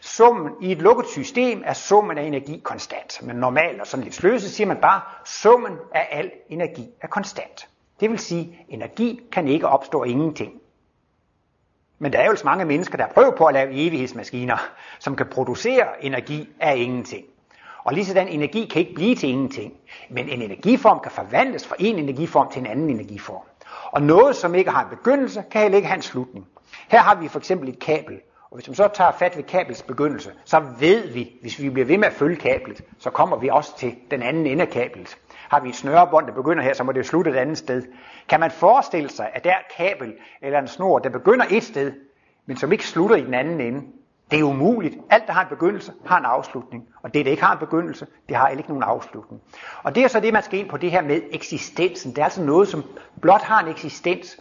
Summen 0.00 0.52
i 0.60 0.72
et 0.72 0.78
lukket 0.78 1.06
system 1.06 1.62
er 1.64 1.72
summen 1.72 2.18
af 2.18 2.22
energi 2.22 2.60
konstant. 2.64 3.22
Men 3.22 3.36
normalt 3.36 3.80
og 3.80 3.86
sådan 3.86 4.04
lidt 4.04 4.14
sløset 4.14 4.50
siger 4.50 4.66
man 4.66 4.76
bare, 4.76 5.00
summen 5.24 5.72
af 5.94 6.08
al 6.10 6.30
energi 6.48 6.88
er 7.00 7.06
konstant. 7.06 7.68
Det 8.00 8.10
vil 8.10 8.18
sige, 8.18 8.66
energi 8.68 9.20
kan 9.32 9.48
ikke 9.48 9.68
opstå 9.68 10.02
af 10.02 10.08
ingenting. 10.08 10.52
Men 11.98 12.12
der 12.12 12.18
er 12.18 12.26
jo 12.26 12.36
så 12.36 12.44
mange 12.44 12.64
mennesker, 12.64 12.96
der 12.96 13.06
prøver 13.06 13.36
på 13.36 13.44
at 13.44 13.54
lave 13.54 13.72
evighedsmaskiner, 13.72 14.56
som 14.98 15.16
kan 15.16 15.26
producere 15.26 16.04
energi 16.04 16.48
af 16.60 16.76
ingenting. 16.76 17.24
Og 17.84 17.94
lige 17.94 18.04
sådan 18.04 18.28
energi 18.28 18.66
kan 18.66 18.80
ikke 18.80 18.94
blive 18.94 19.16
til 19.16 19.28
ingenting. 19.28 19.72
Men 20.10 20.28
en 20.28 20.42
energiform 20.42 21.00
kan 21.00 21.12
forvandles 21.12 21.66
fra 21.66 21.76
en 21.78 21.98
energiform 21.98 22.50
til 22.52 22.60
en 22.60 22.66
anden 22.66 22.90
energiform. 22.90 23.42
Og 23.90 24.02
noget, 24.02 24.36
som 24.36 24.54
ikke 24.54 24.70
har 24.70 24.82
en 24.82 24.96
begyndelse, 24.96 25.44
kan 25.50 25.62
heller 25.62 25.76
ikke 25.76 25.88
have 25.88 25.96
en 25.96 26.02
slutning. 26.02 26.46
Her 26.88 26.98
har 26.98 27.14
vi 27.14 27.28
for 27.28 27.38
eksempel 27.38 27.68
et 27.68 27.78
kabel. 27.78 28.20
Og 28.50 28.56
hvis 28.56 28.68
man 28.68 28.74
så 28.74 28.88
tager 28.94 29.12
fat 29.12 29.36
ved 29.36 29.44
kabels 29.44 29.82
begyndelse, 29.82 30.32
så 30.44 30.62
ved 30.80 31.08
vi, 31.12 31.32
hvis 31.40 31.62
vi 31.62 31.70
bliver 31.70 31.86
ved 31.86 31.98
med 31.98 32.08
at 32.08 32.12
følge 32.12 32.36
kablet, 32.36 32.80
så 32.98 33.10
kommer 33.10 33.36
vi 33.36 33.48
også 33.48 33.78
til 33.78 33.94
den 34.10 34.22
anden 34.22 34.46
ende 34.46 34.62
af 34.62 34.68
kablet. 34.70 35.16
Har 35.48 35.60
vi 35.60 35.68
et 35.68 35.76
snørebånd, 35.76 36.26
der 36.26 36.32
begynder 36.32 36.62
her, 36.62 36.74
så 36.74 36.84
må 36.84 36.92
det 36.92 36.98
jo 36.98 37.04
slutte 37.04 37.30
et 37.30 37.36
andet 37.36 37.58
sted. 37.58 37.82
Kan 38.28 38.40
man 38.40 38.50
forestille 38.50 39.10
sig, 39.10 39.30
at 39.34 39.44
der 39.44 39.50
er 39.50 39.58
et 39.58 39.76
kabel 39.76 40.14
eller 40.42 40.58
en 40.58 40.68
snor, 40.68 40.98
der 40.98 41.10
begynder 41.10 41.44
et 41.50 41.64
sted, 41.64 41.92
men 42.46 42.56
som 42.56 42.72
ikke 42.72 42.86
slutter 42.86 43.16
i 43.16 43.22
den 43.24 43.34
anden 43.34 43.60
ende, 43.60 43.82
det 44.30 44.38
er 44.38 44.42
umuligt. 44.44 44.94
Alt, 45.10 45.26
der 45.26 45.32
har 45.32 45.42
en 45.42 45.48
begyndelse, 45.48 45.92
har 46.06 46.18
en 46.18 46.24
afslutning. 46.24 46.88
Og 47.02 47.14
det, 47.14 47.24
der 47.24 47.30
ikke 47.30 47.42
har 47.42 47.52
en 47.52 47.58
begyndelse, 47.58 48.06
det 48.28 48.36
har 48.36 48.48
ikke 48.48 48.68
nogen 48.68 48.82
afslutning. 48.82 49.42
Og 49.82 49.94
det 49.94 50.04
er 50.04 50.08
så 50.08 50.20
det, 50.20 50.32
man 50.32 50.42
skal 50.42 50.58
ind 50.58 50.68
på 50.68 50.76
det 50.76 50.90
her 50.90 51.02
med 51.02 51.20
eksistensen. 51.32 52.10
Det 52.10 52.18
er 52.18 52.24
altså 52.24 52.42
noget, 52.42 52.68
som 52.68 52.84
blot 53.20 53.42
har 53.42 53.62
en 53.62 53.68
eksistens. 53.68 54.40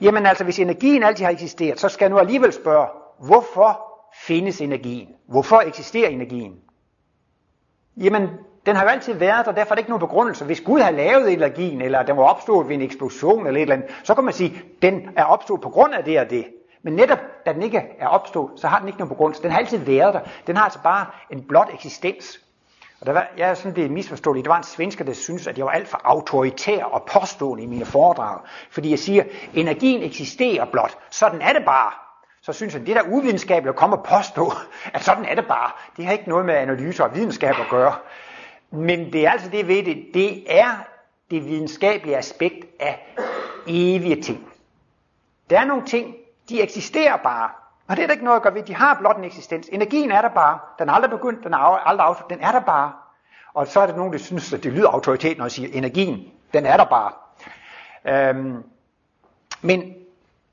Jamen 0.00 0.26
altså, 0.26 0.44
hvis 0.44 0.58
energien 0.58 1.02
altid 1.02 1.24
har 1.24 1.32
eksisteret, 1.32 1.80
så 1.80 1.88
skal 1.88 2.04
jeg 2.04 2.10
nu 2.10 2.18
alligevel 2.18 2.52
spørge, 2.52 2.88
hvorfor 3.18 3.80
findes 4.22 4.60
energien? 4.60 5.08
Hvorfor 5.28 5.60
eksisterer 5.60 6.08
energien? 6.08 6.54
Jamen, 7.96 8.28
den 8.66 8.76
har 8.76 8.82
jo 8.82 8.88
altid 8.88 9.14
været 9.14 9.46
der, 9.46 9.52
derfor 9.52 9.72
er 9.72 9.74
det 9.74 9.80
ikke 9.80 9.90
nogen 9.90 10.08
begrundelse. 10.08 10.44
Hvis 10.44 10.60
Gud 10.60 10.80
har 10.80 10.90
lavet 10.90 11.32
energien, 11.32 11.82
eller 11.82 12.02
den 12.02 12.16
var 12.16 12.22
opstået 12.22 12.68
ved 12.68 12.74
en 12.74 12.82
eksplosion 12.82 13.46
eller 13.46 13.58
et 13.58 13.62
eller 13.62 13.74
andet, 13.74 13.90
så 14.04 14.14
kan 14.14 14.24
man 14.24 14.34
sige, 14.34 14.62
den 14.82 15.10
er 15.16 15.24
opstået 15.24 15.60
på 15.60 15.68
grund 15.68 15.94
af 15.94 16.04
det 16.04 16.20
og 16.20 16.30
det. 16.30 16.44
Men 16.86 16.94
netop 16.94 17.18
da 17.46 17.52
den 17.52 17.62
ikke 17.62 17.82
er 17.98 18.06
opstået, 18.06 18.50
så 18.60 18.68
har 18.68 18.78
den 18.78 18.88
ikke 18.88 18.98
nogen 18.98 19.08
begrundelse. 19.08 19.42
Den 19.42 19.50
har 19.50 19.58
altid 19.58 19.78
været 19.78 20.14
der. 20.14 20.20
Den 20.46 20.56
har 20.56 20.64
altså 20.64 20.78
bare 20.82 21.06
en 21.30 21.42
blot 21.42 21.68
eksistens. 21.72 22.40
Og 23.00 23.06
der 23.06 23.12
var, 23.12 23.26
jeg 23.36 23.50
er 23.50 23.54
sådan 23.54 23.72
blevet 23.72 23.90
misforståelig. 23.90 24.44
Der 24.44 24.50
var 24.50 24.56
en 24.56 24.64
svensker, 24.64 25.04
der 25.04 25.12
synes, 25.12 25.46
at 25.46 25.58
jeg 25.58 25.66
var 25.66 25.72
alt 25.72 25.88
for 25.88 26.00
autoritær 26.04 26.84
og 26.84 27.02
påstående 27.12 27.64
i 27.64 27.66
mine 27.66 27.84
foredrag. 27.84 28.40
Fordi 28.70 28.90
jeg 28.90 28.98
siger, 28.98 29.24
energien 29.54 30.02
eksisterer 30.02 30.64
blot. 30.64 30.98
Sådan 31.10 31.42
er 31.42 31.52
det 31.52 31.64
bare. 31.64 31.92
Så 32.42 32.52
synes 32.52 32.72
han, 32.72 32.86
det 32.86 32.96
der 32.96 33.02
uvidenskabeligt 33.02 33.68
at 33.68 33.76
komme 33.76 33.96
og 33.96 34.04
påstå, 34.04 34.52
at 34.94 35.04
sådan 35.04 35.24
er 35.24 35.34
det 35.34 35.46
bare. 35.46 35.70
Det 35.96 36.04
har 36.04 36.12
ikke 36.12 36.28
noget 36.28 36.46
med 36.46 36.54
analyse 36.54 37.04
og 37.04 37.14
videnskab 37.14 37.54
at 37.60 37.66
gøre. 37.70 37.94
Men 38.70 39.12
det 39.12 39.26
er 39.26 39.30
altså 39.30 39.48
det 39.50 39.68
ved 39.68 39.82
det. 39.84 40.06
Det 40.14 40.58
er 40.58 40.70
det 41.30 41.44
videnskabelige 41.44 42.16
aspekt 42.16 42.66
af 42.80 43.06
evige 43.66 44.22
ting. 44.22 44.48
Der 45.50 45.60
er 45.60 45.64
nogle 45.64 45.86
ting, 45.86 46.14
de 46.48 46.62
eksisterer 46.62 47.16
bare. 47.16 47.50
Og 47.88 47.96
det 47.96 48.02
er 48.02 48.06
der 48.06 48.12
ikke 48.12 48.24
noget 48.24 48.36
at 48.36 48.42
gøre 48.42 48.54
ved. 48.54 48.62
De 48.62 48.74
har 48.74 48.96
blot 48.98 49.16
en 49.16 49.24
eksistens. 49.24 49.68
Energien 49.72 50.10
er 50.10 50.20
der 50.22 50.28
bare. 50.28 50.58
Den 50.78 50.88
er 50.88 50.92
aldrig 50.92 51.10
begyndt, 51.10 51.44
den 51.44 51.52
er 51.52 51.58
aldrig 51.58 52.06
afsluttet. 52.06 52.38
Den 52.38 52.46
er 52.46 52.52
der 52.52 52.60
bare. 52.60 52.92
Og 53.54 53.66
så 53.66 53.80
er 53.80 53.86
der 53.86 53.96
nogen, 53.96 54.12
der 54.12 54.18
synes, 54.18 54.52
at 54.52 54.64
det 54.64 54.72
lyder 54.72 54.88
autoritet, 54.88 55.38
når 55.38 55.44
jeg 55.44 55.52
siger, 55.52 55.68
energien, 55.72 56.32
den 56.52 56.66
er 56.66 56.76
der 56.76 56.84
bare. 56.84 57.12
Øhm, 58.04 58.62
men 59.62 59.94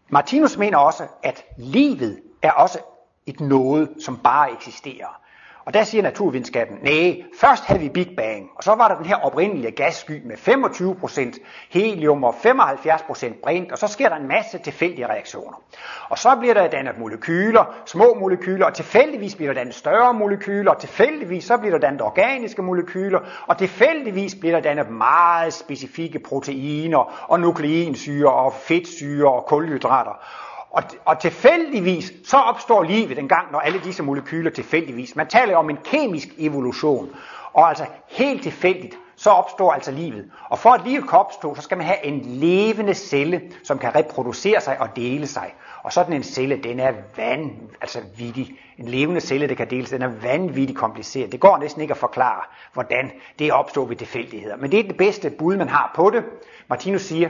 Martinus 0.10 0.58
mener 0.58 0.78
også, 0.78 1.08
at 1.24 1.46
livet 1.58 2.22
er 2.42 2.52
også 2.52 2.80
et 3.26 3.40
noget, 3.40 3.90
som 4.06 4.18
bare 4.18 4.52
eksisterer. 4.52 5.22
Og 5.66 5.74
der 5.74 5.84
siger 5.84 6.02
naturvidenskaben, 6.02 6.78
nej, 6.82 7.24
først 7.40 7.66
havde 7.66 7.82
vi 7.82 7.90
Big 7.90 8.14
Bang, 8.18 8.50
og 8.56 8.64
så 8.64 8.76
var 8.76 8.88
der 8.88 8.96
den 8.96 9.06
her 9.06 9.16
oprindelige 9.16 9.72
gassky 9.72 10.22
med 10.26 10.36
25% 10.36 11.40
helium 11.70 12.24
og 12.24 12.36
75% 12.46 13.42
brint, 13.44 13.72
og 13.72 13.78
så 13.78 13.88
sker 13.88 14.10
der 14.10 14.16
en 14.16 14.28
masse 14.28 14.58
tilfældige 14.58 15.08
reaktioner. 15.08 15.62
Og 16.10 16.18
så 16.18 16.36
bliver 16.40 16.54
der 16.54 16.68
dannet 16.68 17.00
molekyler, 17.00 17.76
små 17.86 18.14
molekyler, 18.20 18.66
og 18.66 18.74
tilfældigvis 18.74 19.36
bliver 19.36 19.54
der 19.54 19.60
dannet 19.60 19.76
større 19.76 20.14
molekyler, 20.14 20.72
og 20.72 20.80
tilfældigvis 20.80 21.44
så 21.44 21.58
bliver 21.58 21.72
der 21.72 21.88
dannet 21.88 22.02
organiske 22.02 22.62
molekyler, 22.62 23.20
og 23.48 23.58
tilfældigvis 23.58 24.36
bliver 24.36 24.56
der 24.56 24.62
dannet 24.62 24.90
meget 24.90 25.54
specifikke 25.54 26.20
proteiner, 26.20 27.26
og 27.30 27.40
nukleinsyre, 27.40 28.34
og 28.34 28.54
fedtsyre, 28.54 29.32
og 29.32 29.46
kulhydrater. 29.46 30.26
Og, 30.74 30.84
og 31.06 31.20
tilfældigvis, 31.20 32.14
så 32.26 32.38
opstår 32.38 32.84
livet 32.84 33.20
en 33.20 33.28
gang, 33.28 33.52
når 33.52 33.60
alle 33.60 33.80
disse 33.80 34.04
molekyler 34.04 34.52
tilfældigvis. 34.52 35.16
Man 35.16 35.28
taler 35.28 35.56
om 35.56 35.70
en 35.70 35.78
kemisk 35.84 36.28
evolution. 36.38 37.10
Og 37.54 37.70
altså 37.70 37.86
helt 38.08 38.44
tilfældigt, 38.44 38.96
så 39.16 39.30
opstår 39.30 39.72
altså 39.72 39.92
livet. 39.92 40.32
Og 40.50 40.60
for 40.60 40.70
at 40.70 40.82
livet 40.86 41.10
kan 41.10 41.20
opstå, 41.20 41.56
så 41.56 41.62
skal 41.62 41.78
man 41.78 41.88
have 41.88 42.06
en 42.06 42.20
levende 42.26 42.94
celle, 42.94 43.42
som 43.64 43.78
kan 43.78 43.96
reproducere 43.96 44.62
sig 44.62 44.82
og 44.82 44.96
dele 44.96 45.28
sig. 45.28 45.54
Og 45.84 45.94
sådan 45.94 46.14
en 46.14 46.24
celle, 46.24 46.58
den 46.64 46.80
er 46.80 46.92
van, 47.18 47.52
altså 47.82 48.00
vittig. 48.18 48.60
En 48.78 48.88
levende 48.88 49.22
celle, 49.22 49.48
der 49.48 49.56
kan 49.56 49.70
deles, 49.70 49.90
den 49.90 50.02
er 50.02 50.12
vanvittigt 50.22 50.80
kompliceret. 50.80 51.32
Det 51.32 51.40
går 51.40 51.58
næsten 51.58 51.82
ikke 51.82 51.92
at 51.92 51.98
forklare, 51.98 52.42
hvordan 52.74 53.12
det 53.40 53.52
opstår 53.52 53.86
ved 53.86 53.96
tilfældigheder. 53.96 54.58
Men 54.58 54.72
det 54.72 54.80
er 54.80 54.84
det 54.84 54.98
bedste 54.98 55.30
bud, 55.30 55.58
man 55.58 55.70
har 55.70 55.92
på 55.96 56.10
det. 56.10 56.24
Martinus 56.70 57.02
siger, 57.02 57.30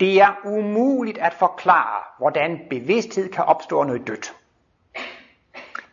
det 0.00 0.20
er 0.20 0.34
umuligt 0.44 1.18
at 1.18 1.34
forklare, 1.34 2.02
hvordan 2.18 2.60
bevidsthed 2.70 3.28
kan 3.28 3.44
opstå 3.44 3.84
noget 3.84 4.06
dødt. 4.06 4.34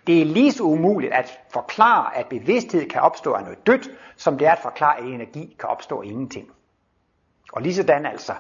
Det 0.08 0.22
er 0.22 0.26
lige 0.26 0.52
så 0.52 0.64
umuligt 0.64 1.14
at 1.14 1.40
forklare, 1.50 2.18
at 2.18 2.26
bevidsthed 2.26 2.90
kan 2.90 3.02
opstå 3.02 3.34
af 3.34 3.44
noget 3.44 3.68
dødt, 3.68 3.90
som 4.18 4.38
det 4.38 4.48
er 4.48 4.52
at 4.52 4.60
forklare, 4.60 4.98
at 4.98 5.06
energi 5.06 5.56
kan 5.60 5.70
opstå 5.70 6.02
af 6.02 6.06
ingenting. 6.06 6.48
Og 7.54 7.62
lige 7.62 7.76
sådan 7.76 8.06
altså, 8.06 8.34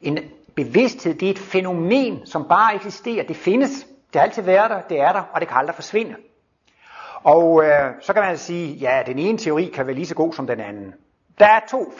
en 0.00 0.18
bevidsthed, 0.54 1.14
det 1.14 1.26
er 1.26 1.30
et 1.30 1.38
fænomen, 1.38 2.26
som 2.26 2.48
bare 2.48 2.74
eksisterer. 2.74 3.26
Det 3.26 3.36
findes, 3.36 3.70
det 4.12 4.20
har 4.20 4.22
altid 4.22 4.42
været 4.42 4.70
der, 4.70 4.80
det 4.80 5.00
er 5.00 5.12
der, 5.12 5.22
og 5.32 5.40
det 5.40 5.48
kan 5.48 5.56
aldrig 5.56 5.74
forsvinde. 5.74 6.16
Og 7.22 7.64
øh, 7.64 7.90
så 8.00 8.12
kan 8.12 8.22
man 8.22 8.30
altså 8.30 8.46
sige, 8.46 8.74
ja, 8.74 9.02
den 9.06 9.18
ene 9.18 9.38
teori 9.38 9.64
kan 9.74 9.86
være 9.86 9.94
lige 9.94 10.06
så 10.06 10.14
god 10.14 10.32
som 10.32 10.46
den 10.46 10.60
anden. 10.60 10.94
Der 11.38 11.46
er 11.46 11.60
to, 11.70 11.92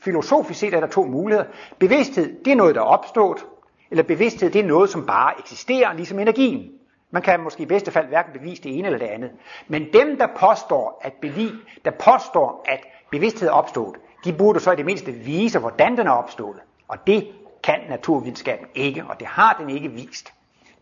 filosofisk 0.00 0.60
set 0.60 0.74
er 0.74 0.80
der 0.80 0.86
to 0.86 1.04
muligheder. 1.04 1.48
Bevidsthed, 1.78 2.44
det 2.44 2.50
er 2.50 2.56
noget, 2.56 2.74
der 2.74 2.80
er 2.80 2.84
opstået, 2.84 3.44
eller 3.90 4.04
bevidsthed, 4.04 4.50
det 4.50 4.60
er 4.60 4.66
noget, 4.66 4.90
som 4.90 5.06
bare 5.06 5.34
eksisterer, 5.38 5.92
ligesom 5.92 6.18
energien. 6.18 6.70
Man 7.10 7.22
kan 7.22 7.40
måske 7.40 7.62
i 7.62 7.66
bedste 7.66 7.90
fald 7.90 8.06
hverken 8.06 8.32
bevise 8.32 8.62
det 8.62 8.78
ene 8.78 8.86
eller 8.86 8.98
det 8.98 9.06
andet. 9.06 9.30
Men 9.68 9.92
dem, 9.92 10.18
der 10.18 10.26
påstår, 10.36 11.00
at, 11.04 11.12
bevis, 11.12 11.52
der 11.84 11.90
påstår, 11.90 12.64
at 12.68 12.80
bevidsthed 13.10 13.48
er 13.48 13.52
opstået, 13.52 13.96
de 14.24 14.32
burde 14.32 14.60
så 14.60 14.72
i 14.72 14.76
det 14.76 14.84
mindste 14.84 15.12
vise, 15.12 15.58
hvordan 15.58 15.96
den 15.96 16.06
er 16.06 16.12
opstået. 16.12 16.56
Og 16.88 17.06
det 17.06 17.28
kan 17.62 17.80
naturvidenskaben 17.88 18.66
ikke, 18.74 19.04
og 19.08 19.20
det 19.20 19.26
har 19.26 19.56
den 19.60 19.70
ikke 19.70 19.88
vist. 19.88 20.32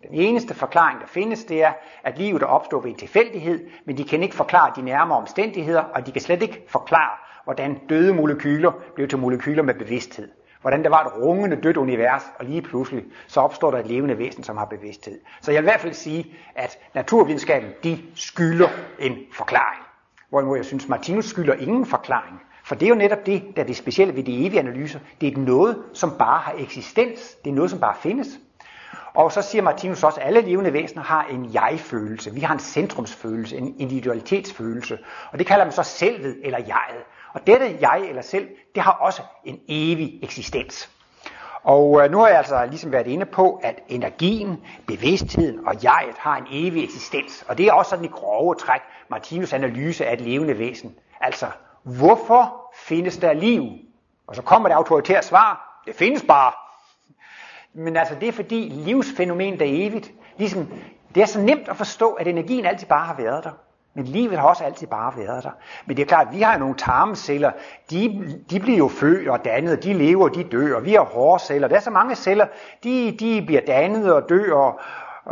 Den 0.03 0.15
eneste 0.15 0.55
forklaring, 0.55 1.01
der 1.01 1.07
findes, 1.07 1.45
det 1.45 1.63
er, 1.63 1.73
at 2.05 2.19
livet 2.19 2.43
er 2.43 2.47
opstået 2.47 2.85
ved 2.85 2.91
en 2.91 2.97
tilfældighed, 2.97 3.71
men 3.85 3.99
de 3.99 4.05
kan 4.05 4.23
ikke 4.23 4.35
forklare 4.35 4.73
de 4.77 4.83
nærmere 4.83 5.19
omstændigheder, 5.19 5.81
og 5.81 6.07
de 6.07 6.13
kan 6.13 6.21
slet 6.21 6.43
ikke 6.43 6.65
forklare, 6.69 7.28
hvordan 7.49 7.81
døde 7.89 8.15
molekyler 8.15 8.73
blev 8.95 9.09
til 9.09 9.19
molekyler 9.19 9.63
med 9.63 9.75
bevidsthed. 9.75 10.29
Hvordan 10.61 10.85
der 10.85 10.91
var 10.91 11.05
et 11.05 11.23
rungende 11.23 11.57
dødt 11.57 11.77
univers, 11.77 12.23
og 12.39 12.45
lige 12.45 12.63
pludselig 12.63 13.05
så 13.27 13.41
opstår 13.41 13.71
der 13.71 13.79
et 13.79 13.87
levende 13.87 14.19
væsen, 14.19 14.45
som 14.45 14.57
har 14.57 14.65
bevidsthed. 14.65 15.19
Så 15.41 15.53
jeg 15.53 15.63
vil 15.63 15.69
i 15.69 15.71
hvert 15.71 15.81
fald 15.81 15.93
sige, 15.93 16.37
at 16.57 16.79
naturvidenskaben, 16.95 17.71
de 17.85 17.99
skylder 18.15 18.69
en 18.99 19.17
forklaring. 19.33 19.83
Hvorimod 20.29 20.57
jeg 20.57 20.65
synes, 20.65 20.89
Martinus 20.89 21.25
skylder 21.25 21.55
ingen 21.55 21.87
forklaring. 21.87 22.41
For 22.65 22.75
det 22.75 22.87
er 22.87 22.91
jo 22.91 22.95
netop 22.95 23.27
det, 23.27 23.43
der 23.57 23.63
er 23.63 23.67
det 23.67 23.77
specielle 23.77 24.17
ved 24.17 24.23
de 24.23 24.47
evige 24.47 24.61
analyser. 24.61 25.01
Det 25.21 25.33
er 25.33 25.39
noget, 25.39 25.83
som 25.93 26.13
bare 26.19 26.41
har 26.41 26.55
eksistens. 26.59 27.35
Det 27.45 27.51
er 27.51 27.55
noget, 27.55 27.71
som 27.71 27.81
bare 27.81 27.95
findes. 28.03 28.29
Og 29.15 29.33
så 29.33 29.43
siger 29.43 29.63
Martinus 29.63 30.03
også, 30.03 30.21
at 30.21 30.27
alle 30.27 30.41
levende 30.41 30.73
væsener 30.73 31.03
har 31.03 31.25
en 31.25 31.55
jeg-følelse. 31.55 32.35
Vi 32.35 32.41
har 32.41 32.55
en 32.55 32.61
centrumsfølelse, 32.61 33.57
en 33.57 33.75
individualitetsfølelse. 33.79 34.99
Og 35.33 35.39
det 35.39 35.47
kalder 35.47 35.65
man 35.65 35.73
så 35.73 35.83
selvet 35.83 36.37
eller 36.43 36.59
jeget. 36.59 37.05
Og 37.33 37.47
dette 37.47 37.77
jeg 37.81 38.03
eller 38.09 38.23
selv, 38.23 38.49
det 38.75 38.83
har 38.83 38.93
også 38.93 39.23
en 39.45 39.61
evig 39.69 40.19
eksistens. 40.23 40.91
Og 41.63 42.05
øh, 42.05 42.11
nu 42.11 42.19
har 42.19 42.29
jeg 42.29 42.39
altså 42.39 42.67
ligesom 42.67 42.93
været 42.93 43.07
inde 43.07 43.27
på, 43.27 43.61
at 43.63 43.81
energien, 43.89 44.65
bevidstheden 44.87 45.67
og 45.67 45.85
jeget 45.85 46.19
har 46.19 46.37
en 46.37 46.47
evig 46.51 46.85
eksistens. 46.85 47.45
Og 47.49 47.59
det 47.59 47.67
er 47.67 47.73
også 47.73 47.91
sådan 47.91 48.05
i 48.05 48.09
grove 48.09 48.55
træk 48.55 48.81
Martinus 49.09 49.53
analyse 49.53 50.07
af 50.07 50.13
et 50.13 50.21
levende 50.21 50.59
væsen. 50.59 50.95
Altså, 51.21 51.47
hvorfor 51.83 52.73
findes 52.75 53.17
der 53.17 53.33
liv? 53.33 53.65
Og 54.27 54.37
så 54.37 54.43
kommer 54.43 54.69
det 54.69 54.77
autoritære 54.77 55.23
svar, 55.23 55.83
det 55.87 55.95
findes 55.95 56.25
bare. 56.29 56.53
Men 57.73 57.97
altså, 57.97 58.15
det 58.15 58.29
er 58.29 58.33
fordi 58.33 58.69
livsfænomenet 58.69 59.63
er 59.63 59.87
evigt. 59.87 60.13
Ligesom, 60.37 60.69
det 61.15 61.23
er 61.23 61.27
så 61.27 61.41
nemt 61.41 61.69
at 61.69 61.77
forstå, 61.77 62.13
at 62.13 62.29
energien 62.29 62.67
altid 62.67 62.87
bare 62.87 63.07
har 63.07 63.15
været 63.15 63.45
der. 63.45 63.51
Men 63.99 64.07
livet 64.07 64.39
har 64.39 64.49
også 64.49 64.65
altid 64.65 64.87
bare 64.87 65.13
været 65.17 65.45
der. 65.45 65.51
Men 65.87 65.97
det 65.97 66.03
er 66.03 66.07
klart, 66.07 66.27
at 66.27 66.35
vi 66.35 66.41
har 66.41 66.59
nogle 66.59 66.75
tarmceller, 66.75 67.51
de, 67.91 68.35
de 68.51 68.61
bliver 68.61 68.79
jo 68.79 68.89
født 68.89 69.29
og 69.29 69.45
dannet, 69.45 69.85
de 69.85 69.93
lever, 69.93 70.29
de 70.29 70.45
dør, 70.45 70.77
og 70.77 70.85
vi 70.85 70.93
har 70.93 71.05
hårceller. 71.05 71.69
Der 71.69 71.77
er 71.77 71.81
så 71.81 71.91
mange 71.91 72.15
celler, 72.15 72.47
de, 72.85 73.17
de 73.21 73.43
bliver 73.47 73.61
dannet 73.67 74.13
og 74.13 74.29
dør 74.29 74.55
og, 74.55 74.81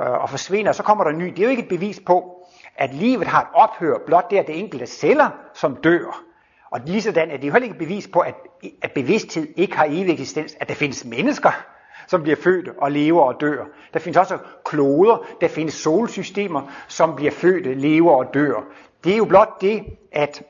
øh, 0.03 0.11
og 0.11 0.31
forsvinder, 0.31 0.69
og 0.69 0.75
så 0.75 0.83
kommer 0.83 1.05
der 1.05 1.13
ny. 1.13 1.27
Det 1.27 1.39
er 1.39 1.43
jo 1.43 1.49
ikke 1.49 1.63
et 1.63 1.69
bevis 1.69 2.01
på, 2.07 2.47
at 2.77 2.95
livet 2.95 3.27
har 3.27 3.41
et 3.41 3.49
ophør, 3.55 3.99
blot 4.07 4.31
det 4.31 4.39
er 4.39 4.43
det 4.43 4.59
enkelte 4.59 4.87
celler, 4.87 5.31
som 5.55 5.77
dør. 5.77 6.23
Og 6.71 6.81
lige 6.87 7.03
sådan 7.03 7.31
er 7.31 7.37
det 7.37 7.47
jo 7.47 7.53
heller 7.53 7.67
ikke 7.67 7.75
et 7.75 7.89
bevis 7.89 8.09
på, 8.13 8.21
at, 8.21 8.35
at 8.83 8.93
bevidsthed 8.93 9.47
ikke 9.57 9.77
har 9.77 9.85
evig 9.85 10.13
eksistens, 10.13 10.57
at 10.61 10.69
der 10.69 10.75
findes 10.75 11.05
mennesker, 11.05 11.67
som 12.07 12.23
bliver 12.23 12.37
født 12.37 12.69
og 12.79 12.93
lever 12.93 13.23
og 13.23 13.41
dør. 13.41 13.65
Der 13.95 13.99
findes 13.99 14.17
også 14.17 14.39
kloder, 14.65 15.27
der 15.41 15.49
findes 15.49 15.75
solsystemer, 15.75 16.63
som 16.89 17.17
bliver 17.17 17.33
født, 17.33 17.79
lever 17.79 18.13
og 18.13 18.35
dør. 18.35 18.65
Det 19.05 19.13
er 19.13 19.17
jo 19.17 19.25
blot 19.25 19.61
det, 19.61 19.85
at 20.13 20.43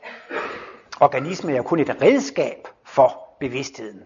organismen 1.01 1.57
er 1.57 1.63
kun 1.63 1.79
et 1.79 2.03
redskab 2.03 2.69
for 2.85 3.37
bevidstheden. 3.41 4.01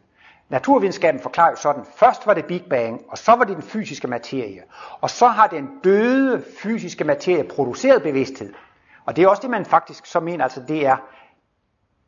Naturvidenskaben 0.49 1.21
forklarer 1.21 1.51
jo 1.51 1.57
sådan, 1.57 1.85
først 1.97 2.27
var 2.27 2.35
det 2.35 2.45
Big 2.45 2.65
Bang, 2.71 3.03
og 3.09 3.19
så 3.19 3.33
var 3.33 3.45
det 3.45 3.57
den 3.57 3.63
fysiske 3.63 4.09
materie. 4.09 4.63
Og 5.01 5.11
så 5.11 5.27
har 5.27 5.47
den 5.47 5.71
døde 5.85 6.45
fysiske 6.59 7.05
materie 7.05 7.45
produceret 7.45 8.03
bevidsthed. 8.03 8.53
Og 9.05 9.17
det 9.17 9.25
er 9.25 9.29
også 9.29 9.43
det, 9.43 9.51
man 9.51 9.65
faktisk 9.65 10.07
så 10.07 10.21
mener, 10.21 10.45
altså 10.45 10.63
det 10.69 10.87
er 10.87 10.97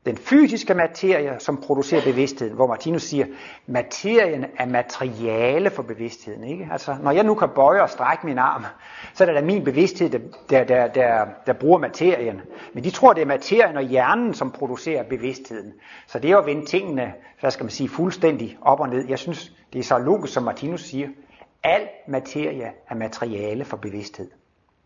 den 0.06 0.16
fysiske 0.16 0.74
materie, 0.74 1.36
som 1.38 1.56
producerer 1.56 2.02
bevidstheden, 2.04 2.54
hvor 2.54 2.66
Martinus 2.66 3.02
siger, 3.02 3.26
materien 3.66 4.44
er 4.58 4.66
materiale 4.66 5.70
for 5.70 5.82
bevidstheden. 5.82 6.44
Ikke? 6.44 6.68
Altså, 6.72 6.96
når 7.02 7.10
jeg 7.10 7.24
nu 7.24 7.34
kan 7.34 7.48
bøje 7.54 7.82
og 7.82 7.90
strække 7.90 8.26
min 8.26 8.38
arm, 8.38 8.64
så 9.14 9.24
er 9.24 9.26
det 9.26 9.36
da 9.36 9.42
min 9.42 9.64
bevidsthed, 9.64 10.10
der, 10.10 10.18
der, 10.50 10.64
der, 10.64 10.86
der, 10.86 11.26
der 11.46 11.52
bruger 11.52 11.78
materien. 11.78 12.40
Men 12.74 12.84
de 12.84 12.90
tror, 12.90 13.12
det 13.12 13.22
er 13.22 13.26
materien 13.26 13.76
og 13.76 13.82
hjernen, 13.82 14.34
som 14.34 14.50
producerer 14.50 15.02
bevidstheden. 15.02 15.72
Så 16.06 16.18
det 16.18 16.30
er 16.30 16.38
at 16.38 16.46
vende 16.46 16.66
tingene, 16.66 17.14
hvad 17.40 17.50
skal 17.50 17.64
man 17.64 17.70
sige, 17.70 17.88
fuldstændig 17.88 18.58
op 18.62 18.80
og 18.80 18.88
ned. 18.88 19.08
Jeg 19.08 19.18
synes, 19.18 19.52
det 19.72 19.78
er 19.78 19.82
så 19.82 19.98
logisk, 19.98 20.32
som 20.34 20.42
Martinus 20.42 20.80
siger. 20.80 21.08
Al 21.64 21.88
materie 22.08 22.72
er 22.88 22.94
materiale 22.94 23.64
for 23.64 23.76
bevidsthed. 23.76 24.30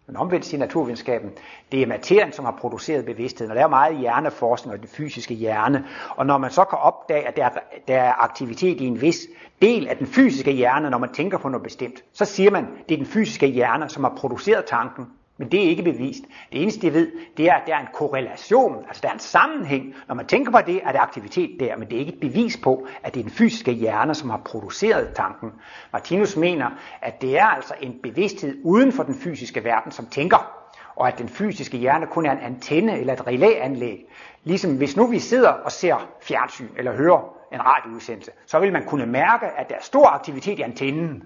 Men 0.07 0.17
omvendt 0.17 0.47
siger 0.47 0.59
naturvidenskaben, 0.59 1.31
det 1.73 1.83
er 1.83 1.87
materien, 1.87 2.33
som 2.33 2.45
har 2.45 2.53
produceret 2.61 3.05
bevidstheden, 3.05 3.51
og 3.51 3.57
der 3.57 3.63
er 3.63 3.69
meget 3.69 3.99
hjerneforskning 3.99 4.75
og 4.75 4.81
den 4.81 4.89
fysiske 4.89 5.35
hjerne. 5.35 5.87
Og 6.17 6.27
når 6.27 6.39
man 6.39 6.51
så 6.51 6.65
kan 6.65 6.79
opdage, 6.79 7.29
at 7.29 7.37
der 7.37 7.45
er, 7.45 7.51
der 7.89 7.97
er 8.03 8.13
aktivitet 8.23 8.81
i 8.81 8.87
en 8.87 9.01
vis 9.01 9.27
del 9.63 9.89
af 9.89 9.97
den 9.97 10.07
fysiske 10.07 10.53
hjerne, 10.53 10.91
når 10.91 10.99
man 10.99 11.13
tænker 11.13 11.39
på 11.39 11.49
noget 11.49 11.63
bestemt, 11.63 12.05
så 12.13 12.25
siger 12.25 12.51
man, 12.51 12.67
det 12.89 12.95
er 12.95 12.99
den 12.99 13.07
fysiske 13.07 13.47
hjerne, 13.47 13.89
som 13.89 14.05
har 14.05 14.15
produceret 14.17 14.65
tanken, 14.65 15.07
men 15.39 15.49
det 15.51 15.65
er 15.65 15.69
ikke 15.69 15.83
bevist. 15.83 16.25
Det 16.53 16.63
eneste, 16.63 16.81
de 16.83 16.93
ved, 16.93 17.13
det 17.37 17.49
er, 17.49 17.55
at 17.55 17.63
der 17.67 17.75
er 17.75 17.81
en 17.81 17.89
korrelation, 17.93 18.85
altså 18.89 19.01
der 19.03 19.09
er 19.09 19.13
en 19.13 19.19
sammenhæng. 19.19 19.95
Når 20.09 20.15
man 20.15 20.27
tænker 20.27 20.53
på 20.53 20.59
det, 20.67 20.81
er 20.85 20.93
der 20.93 21.01
aktivitet 21.01 21.61
der, 21.61 21.77
men 21.77 21.89
det 21.89 21.97
er 21.97 22.01
ikke 22.01 22.13
et 22.13 22.21
bevis 22.21 22.57
på, 22.57 22.87
at 23.03 23.15
det 23.15 23.21
er 23.21 23.25
den 23.25 23.33
fysiske 23.33 23.73
hjerne, 23.73 24.15
som 24.15 24.31
har 24.31 24.41
produceret 24.45 25.15
tanken. 25.15 25.53
Martinus 25.93 26.37
mener, 26.37 26.71
at 27.03 27.23
det 27.23 27.39
er 27.39 27.47
altså 27.47 27.75
en 27.81 27.95
bevidsthed 28.03 28.57
uden 28.65 28.93
for 28.93 29.03
den 29.03 29.15
fysiske 29.15 29.65
verden, 29.65 29.93
som 29.93 30.07
tænker, 30.07 30.67
og 30.97 31.09
at 31.09 31.19
den 31.19 31.29
fysiske 31.29 31.77
hjerne 31.77 32.07
kun 32.07 32.27
er 32.27 32.33
en 32.33 32.39
antenne 32.39 32.99
eller 32.99 33.13
et 33.13 33.27
relæanlæg. 33.27 34.07
Ligesom 34.45 34.77
hvis 34.77 34.97
nu 34.97 35.07
vi 35.07 35.19
sidder 35.19 35.49
og 35.49 35.73
ser 35.73 36.09
fjernsyn 36.23 36.69
eller 36.77 36.97
hører 36.97 37.37
en 37.53 37.61
radioudsendelse, 37.67 38.31
så 38.47 38.59
vil 38.59 38.73
man 38.73 38.85
kunne 38.85 39.07
mærke, 39.07 39.47
at 39.47 39.69
der 39.69 39.75
er 39.75 39.83
stor 39.83 40.07
aktivitet 40.07 40.59
i 40.59 40.63
antennen. 40.63 41.25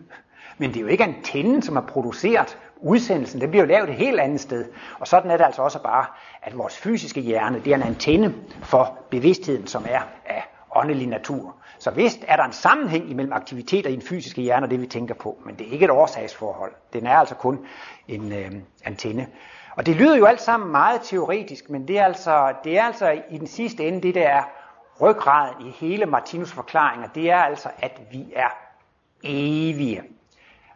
Men 0.58 0.70
det 0.70 0.76
er 0.76 0.80
jo 0.80 0.86
ikke 0.86 1.04
antennen, 1.04 1.62
som 1.62 1.76
har 1.76 1.84
produceret 1.88 2.58
udsendelsen. 2.82 3.40
Den 3.40 3.50
bliver 3.50 3.62
jo 3.62 3.68
lavet 3.68 3.88
et 3.88 3.94
helt 3.94 4.20
andet 4.20 4.40
sted. 4.40 4.64
Og 4.98 5.08
sådan 5.08 5.30
er 5.30 5.36
det 5.36 5.44
altså 5.44 5.62
også 5.62 5.82
bare, 5.82 6.06
at 6.42 6.58
vores 6.58 6.76
fysiske 6.76 7.20
hjerne, 7.20 7.60
det 7.64 7.72
er 7.72 7.76
en 7.76 7.82
antenne 7.82 8.34
for 8.62 8.98
bevidstheden, 9.10 9.66
som 9.66 9.86
er 9.88 10.00
af 10.26 10.48
åndelig 10.74 11.06
natur. 11.06 11.54
Så 11.78 11.90
vist 11.90 12.24
er 12.28 12.36
der 12.36 12.44
en 12.44 12.52
sammenhæng 12.52 13.10
imellem 13.10 13.32
aktiviteter 13.32 13.90
i 13.90 13.92
den 13.92 14.02
fysiske 14.02 14.42
hjerne 14.42 14.66
og 14.66 14.70
det, 14.70 14.80
vi 14.80 14.86
tænker 14.86 15.14
på, 15.14 15.38
men 15.46 15.54
det 15.54 15.68
er 15.68 15.72
ikke 15.72 15.84
et 15.84 15.90
årsagsforhold. 15.90 16.72
Den 16.92 17.06
er 17.06 17.16
altså 17.16 17.34
kun 17.34 17.58
en 18.08 18.32
øh, 18.32 18.52
antenne. 18.84 19.26
Og 19.76 19.86
det 19.86 19.96
lyder 19.96 20.16
jo 20.16 20.24
alt 20.24 20.40
sammen 20.40 20.70
meget 20.70 21.00
teoretisk, 21.02 21.70
men 21.70 21.88
det 21.88 21.98
er, 21.98 22.04
altså, 22.04 22.52
det 22.64 22.78
er 22.78 22.82
altså 22.82 23.22
i 23.30 23.38
den 23.38 23.46
sidste 23.46 23.88
ende 23.88 24.00
det, 24.00 24.14
der 24.14 24.28
er 24.28 24.42
ryggraden 25.00 25.66
i 25.66 25.70
hele 25.70 26.06
Martinus 26.06 26.52
forklaringer. 26.52 27.08
Det 27.08 27.30
er 27.30 27.38
altså, 27.38 27.68
at 27.78 28.00
vi 28.12 28.32
er 28.36 28.48
evige. 29.22 30.02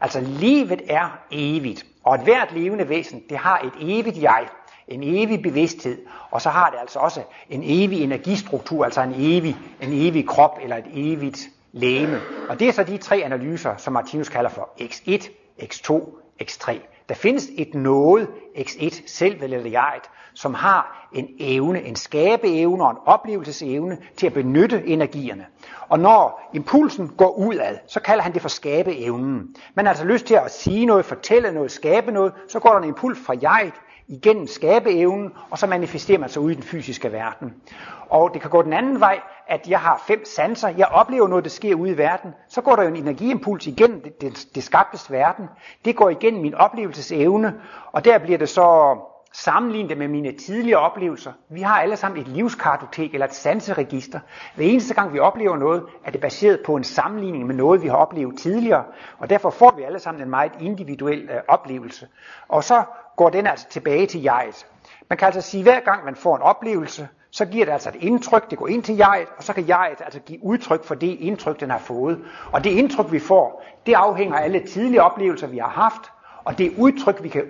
Altså 0.01 0.21
livet 0.21 0.83
er 0.89 1.19
evigt, 1.31 1.87
og 2.05 2.15
et 2.15 2.21
hvert 2.21 2.53
levende 2.53 2.89
væsen, 2.89 3.23
det 3.31 3.39
har 3.39 3.59
et 3.59 3.99
evigt 3.99 4.23
jeg, 4.23 4.49
en 4.89 5.03
evig 5.03 5.43
bevidsthed, 5.43 5.99
og 6.31 6.43
så 6.43 6.51
har 6.51 6.71
det 6.71 6.79
altså 6.81 6.99
også 6.99 7.23
en 7.51 7.63
evig 7.65 8.03
energistruktur, 8.03 8.85
altså 8.85 9.01
en 9.01 9.15
evig, 9.17 9.57
en 9.81 9.93
evig 9.93 10.29
krop 10.29 10.59
eller 10.63 10.77
et 10.77 10.87
evigt 10.93 11.49
læme. 11.73 12.21
Og 12.49 12.61
det 12.61 12.69
er 12.69 12.73
så 12.73 12.85
de 12.85 12.97
tre 12.99 13.23
analyser, 13.25 13.77
som 13.77 13.93
Martinus 13.93 14.29
kalder 14.29 14.51
for 14.51 14.69
X1, 14.81 15.29
X2, 15.63 16.01
X3. 16.43 16.94
Der 17.09 17.15
findes 17.15 17.49
et 17.59 17.75
noget, 17.75 18.29
X1, 18.57 19.03
selv 19.07 19.43
eller 19.43 19.71
jeg, 19.71 20.01
som 20.35 20.55
har 20.55 21.09
en 21.13 21.29
evne, 21.39 21.83
en 21.83 21.97
skabeevne 21.97 22.85
og 22.85 22.91
en 22.91 22.97
oplevelsesevne 23.07 23.99
til 24.17 24.27
at 24.27 24.33
benytte 24.33 24.87
energierne. 24.87 25.47
Og 25.89 25.99
når 25.99 26.51
impulsen 26.55 27.09
går 27.09 27.39
udad, 27.39 27.79
så 27.87 28.01
kalder 28.01 28.23
han 28.23 28.35
det 28.35 28.43
for 28.43 28.49
skabeevnen. 28.49 29.57
Man 29.75 29.85
har 29.85 29.91
altså 29.91 30.05
lyst 30.05 30.27
til 30.27 30.35
at 30.35 30.53
sige 30.55 30.87
noget, 30.87 31.05
fortælle 31.05 31.53
noget, 31.53 31.71
skabe 31.71 32.13
noget, 32.13 32.33
så 32.49 32.61
går 32.61 32.71
der 32.71 32.79
en 32.79 32.89
impuls 32.89 33.19
fra 33.27 33.35
jeg 33.43 33.73
igennem 34.09 34.47
skabeevnen, 34.47 35.33
og 35.51 35.59
så 35.59 35.67
manifesterer 35.67 36.19
man 36.19 36.29
sig 36.29 36.43
ud 36.43 36.51
i 36.51 36.55
den 36.55 36.63
fysiske 36.63 37.13
verden. 37.13 37.55
Og 38.11 38.31
det 38.35 38.41
kan 38.41 38.51
gå 38.51 38.63
den 38.63 38.73
anden 38.73 39.01
vej, 39.01 39.21
at 39.49 39.69
jeg 39.69 39.81
har 39.81 40.03
fem 40.07 40.25
sanser, 40.25 40.69
jeg 40.69 40.87
oplever 40.87 41.29
noget, 41.29 41.45
der 41.45 41.51
sker 41.51 41.75
ude 41.75 41.91
i 41.91 41.99
verden, 41.99 42.35
så 42.49 42.61
går 42.61 42.77
der 42.77 42.83
jo 42.83 42.89
en 42.89 42.97
energiimpuls 42.97 43.67
igennem 43.67 44.01
det, 44.01 44.21
det, 44.21 44.47
det 44.55 44.63
skabtes 44.63 45.11
verden. 45.11 45.49
Det 45.85 45.97
går 45.97 46.11
igennem 46.11 46.43
min 46.43 46.55
oplevelsesevne, 46.55 47.55
og 47.93 48.05
der 48.05 48.19
bliver 48.19 48.39
det 48.39 48.49
så 48.49 48.99
Sammenlign 49.37 49.89
det 49.89 49.99
med 49.99 50.09
mine 50.09 50.33
tidligere 50.33 50.81
oplevelser. 50.81 51.33
Vi 51.49 51.63
har 51.63 51.81
alle 51.81 51.97
sammen 51.97 52.21
et 52.21 52.29
livskartotek 52.29 53.15
eller 53.15 53.27
et 53.27 53.35
sanseregister. 53.35 54.21
Hver 54.55 54.65
eneste 54.65 54.95
gang 54.95 55.13
vi 55.13 55.19
oplever 55.19 55.57
noget, 55.57 55.83
er 56.05 56.11
det 56.11 56.21
baseret 56.21 56.61
på 56.67 56.77
en 56.77 56.85
sammenligning 56.85 57.47
med 57.47 57.55
noget, 57.55 57.83
vi 57.83 57.89
har 57.89 57.97
oplevet 57.97 58.39
tidligere. 58.39 58.85
Og 59.19 59.31
derfor 59.31 59.51
får 59.51 59.75
vi 59.77 59.83
alle 59.83 59.99
sammen 59.99 60.23
en 60.23 60.31
meget 60.31 60.53
individuel 60.61 61.23
øh, 61.23 61.41
oplevelse. 61.49 62.09
Og 62.49 62.65
så 62.65 62.83
går 63.17 63.31
den 63.31 63.47
altså 63.47 63.69
tilbage 63.69 64.07
til 64.07 64.23
jeget. 64.23 64.67
Man 65.11 65.17
kan 65.17 65.27
altså 65.27 65.41
sige, 65.41 65.61
at 65.61 65.65
hver 65.65 65.81
gang 65.81 66.05
man 66.05 66.17
får 66.17 66.37
en 66.37 66.43
oplevelse, 66.43 67.09
så 67.31 67.47
giver 67.47 67.65
det 67.65 67.73
altså 67.73 67.89
et 67.89 67.97
indtryk, 68.01 68.51
det 68.51 68.59
går 68.59 68.69
ind 68.69 68.83
til 68.83 68.97
jeget, 68.97 69.29
og 69.37 69.43
så 69.43 69.53
kan 69.53 69.69
jeget 69.69 70.01
altså 70.05 70.21
give 70.21 70.45
udtryk 70.45 70.85
for 70.85 70.95
det 70.95 71.17
indtryk, 71.21 71.61
den 71.61 71.71
har 71.71 71.79
fået. 71.79 72.25
Og 72.53 72.65
det 72.65 72.71
indtryk, 72.71 73.13
vi 73.13 73.19
får, 73.19 73.65
det 73.87 73.95
afhænger 73.95 74.37
af 74.37 74.45
alle 74.45 74.67
tidlige 74.67 75.03
oplevelser, 75.03 75.47
vi 75.47 75.59
har 75.59 75.69
haft, 75.69 76.11
og 76.45 76.59
det 76.59 76.73
udtryk, 76.79 77.23
vi 77.23 77.29
kan 77.29 77.45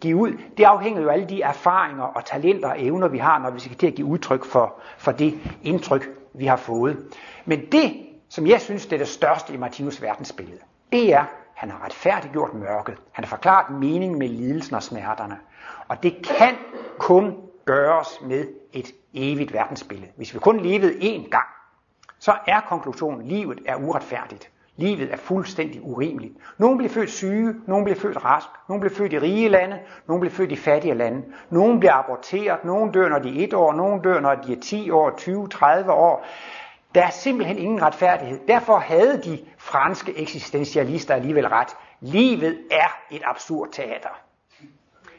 give 0.00 0.16
ud, 0.16 0.38
det 0.56 0.64
afhænger 0.64 1.02
jo 1.02 1.08
af 1.08 1.12
alle 1.12 1.28
de 1.28 1.42
erfaringer 1.42 2.04
og 2.04 2.24
talenter 2.24 2.68
og 2.68 2.82
evner, 2.82 3.08
vi 3.08 3.18
har, 3.18 3.38
når 3.38 3.50
vi 3.50 3.60
skal 3.60 3.76
til 3.76 3.86
at 3.86 3.94
give 3.94 4.06
udtryk 4.06 4.44
for, 4.44 4.74
for 4.98 5.12
det 5.12 5.38
indtryk, 5.62 6.08
vi 6.32 6.46
har 6.46 6.56
fået. 6.56 7.14
Men 7.44 7.66
det, 7.72 8.06
som 8.28 8.46
jeg 8.46 8.60
synes, 8.60 8.86
det 8.86 8.92
er 8.92 8.98
det 8.98 9.08
største 9.08 9.54
i 9.54 9.56
Martinus 9.56 10.02
verdensbillede, 10.02 10.60
det 10.92 11.12
er, 11.12 11.24
han 11.54 11.70
har 11.70 11.84
retfærdiggjort 11.84 12.54
mørket. 12.54 12.94
Han 13.12 13.24
har 13.24 13.28
forklaret 13.28 13.78
meningen 13.78 14.18
med 14.18 14.28
lidelsen 14.28 14.74
og 14.74 14.82
smerterne. 14.82 15.38
Og 15.88 16.02
det 16.02 16.26
kan 16.38 16.54
kun 16.98 17.36
gøres 17.64 18.20
med 18.22 18.46
et 18.72 18.92
evigt 19.14 19.52
verdensbillede. 19.52 20.10
Hvis 20.16 20.34
vi 20.34 20.38
kun 20.38 20.60
levede 20.60 20.92
én 20.92 21.28
gang, 21.30 21.46
så 22.18 22.34
er 22.46 22.60
konklusionen, 22.60 23.20
at 23.20 23.26
livet 23.26 23.60
er 23.66 23.76
uretfærdigt. 23.76 24.50
Livet 24.76 25.12
er 25.12 25.16
fuldstændig 25.16 25.80
urimeligt. 25.84 26.34
Nogle 26.58 26.76
bliver 26.78 26.92
født 26.92 27.10
syge, 27.10 27.54
nogle 27.66 27.84
bliver 27.84 27.98
født 27.98 28.24
rask, 28.24 28.46
nogle 28.68 28.80
bliver 28.80 28.94
født 28.94 29.12
i 29.12 29.18
rige 29.18 29.48
lande, 29.48 29.78
nogle 30.06 30.20
bliver 30.20 30.34
født 30.34 30.52
i 30.52 30.56
fattige 30.56 30.94
lande. 30.94 31.22
Nogle 31.50 31.78
bliver 31.78 31.92
aborteret, 31.92 32.64
nogle 32.64 32.92
dør, 32.92 33.08
når 33.08 33.18
de 33.18 33.40
er 33.40 33.44
et 33.44 33.54
år, 33.54 33.72
nogle 33.72 34.02
dør, 34.02 34.20
når 34.20 34.34
de 34.34 34.52
er 34.52 34.60
10 34.60 34.90
år, 34.90 35.10
20, 35.16 35.48
30 35.48 35.92
år. 35.92 36.26
Der 36.94 37.02
er 37.02 37.10
simpelthen 37.10 37.58
ingen 37.58 37.82
retfærdighed. 37.82 38.40
Derfor 38.48 38.78
havde 38.78 39.22
de 39.24 39.38
franske 39.58 40.18
eksistentialister 40.18 41.14
alligevel 41.14 41.48
ret. 41.48 41.76
Livet 42.00 42.58
er 42.70 42.98
et 43.10 43.22
absurd 43.24 43.68
teater. 43.72 44.20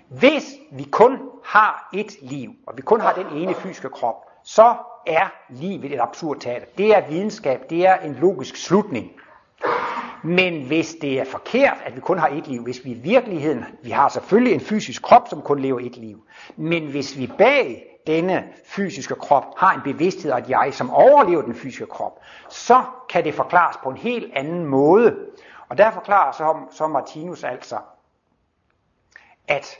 Hvis 0.10 0.44
vi 0.72 0.84
kun 0.84 1.20
har 1.46 1.90
et 1.94 2.16
liv, 2.22 2.52
og 2.68 2.78
vi 2.78 2.82
kun 2.82 3.02
har 3.02 3.14
den 3.14 3.28
ene 3.28 3.54
fysiske 3.54 3.90
krop, 3.90 4.16
så 4.44 4.76
er 5.08 5.34
livet 5.50 5.94
et 5.94 6.00
absurd 6.02 6.38
teater. 6.40 6.66
Det 6.78 6.96
er 6.96 7.08
videnskab, 7.08 7.70
det 7.70 7.88
er 7.88 7.96
en 7.96 8.14
logisk 8.14 8.56
slutning. 8.56 9.12
Men 10.26 10.68
hvis 10.68 10.96
det 11.02 11.20
er 11.20 11.26
forkert, 11.26 11.78
at 11.86 11.96
vi 11.96 12.02
kun 12.02 12.18
har 12.18 12.28
et 12.28 12.48
liv, 12.48 12.64
hvis 12.64 12.86
vi 12.86 12.92
i 12.92 12.94
virkeligheden, 12.94 13.66
vi 13.82 13.90
har 13.90 14.10
selvfølgelig 14.10 14.54
en 14.54 14.60
fysisk 14.60 15.02
krop, 15.02 15.28
som 15.30 15.42
kun 15.42 15.60
lever 15.60 15.80
et 15.80 15.98
liv, 15.98 16.26
men 16.56 16.88
hvis 16.88 17.18
vi 17.18 17.32
bag 17.38 17.86
denne 18.08 18.44
fysiske 18.66 19.16
krop 19.16 19.44
har 19.58 19.74
en 19.74 19.82
bevidsthed 19.82 20.32
og 20.32 20.40
et 20.40 20.50
jeg, 20.50 20.70
som 20.74 20.90
overlever 20.90 21.42
den 21.42 21.56
fysiske 21.56 21.86
krop, 21.86 22.20
så 22.50 22.84
kan 23.10 23.24
det 23.24 23.34
forklares 23.34 23.78
på 23.84 23.90
en 23.90 23.98
helt 23.98 24.34
anden 24.34 24.66
måde. 24.66 25.16
Og 25.70 25.78
der 25.78 25.92
forklarer 25.92 26.32
så, 26.32 26.56
så 26.72 26.88
Martinus 26.88 27.44
altså, 27.44 27.78
at 29.48 29.78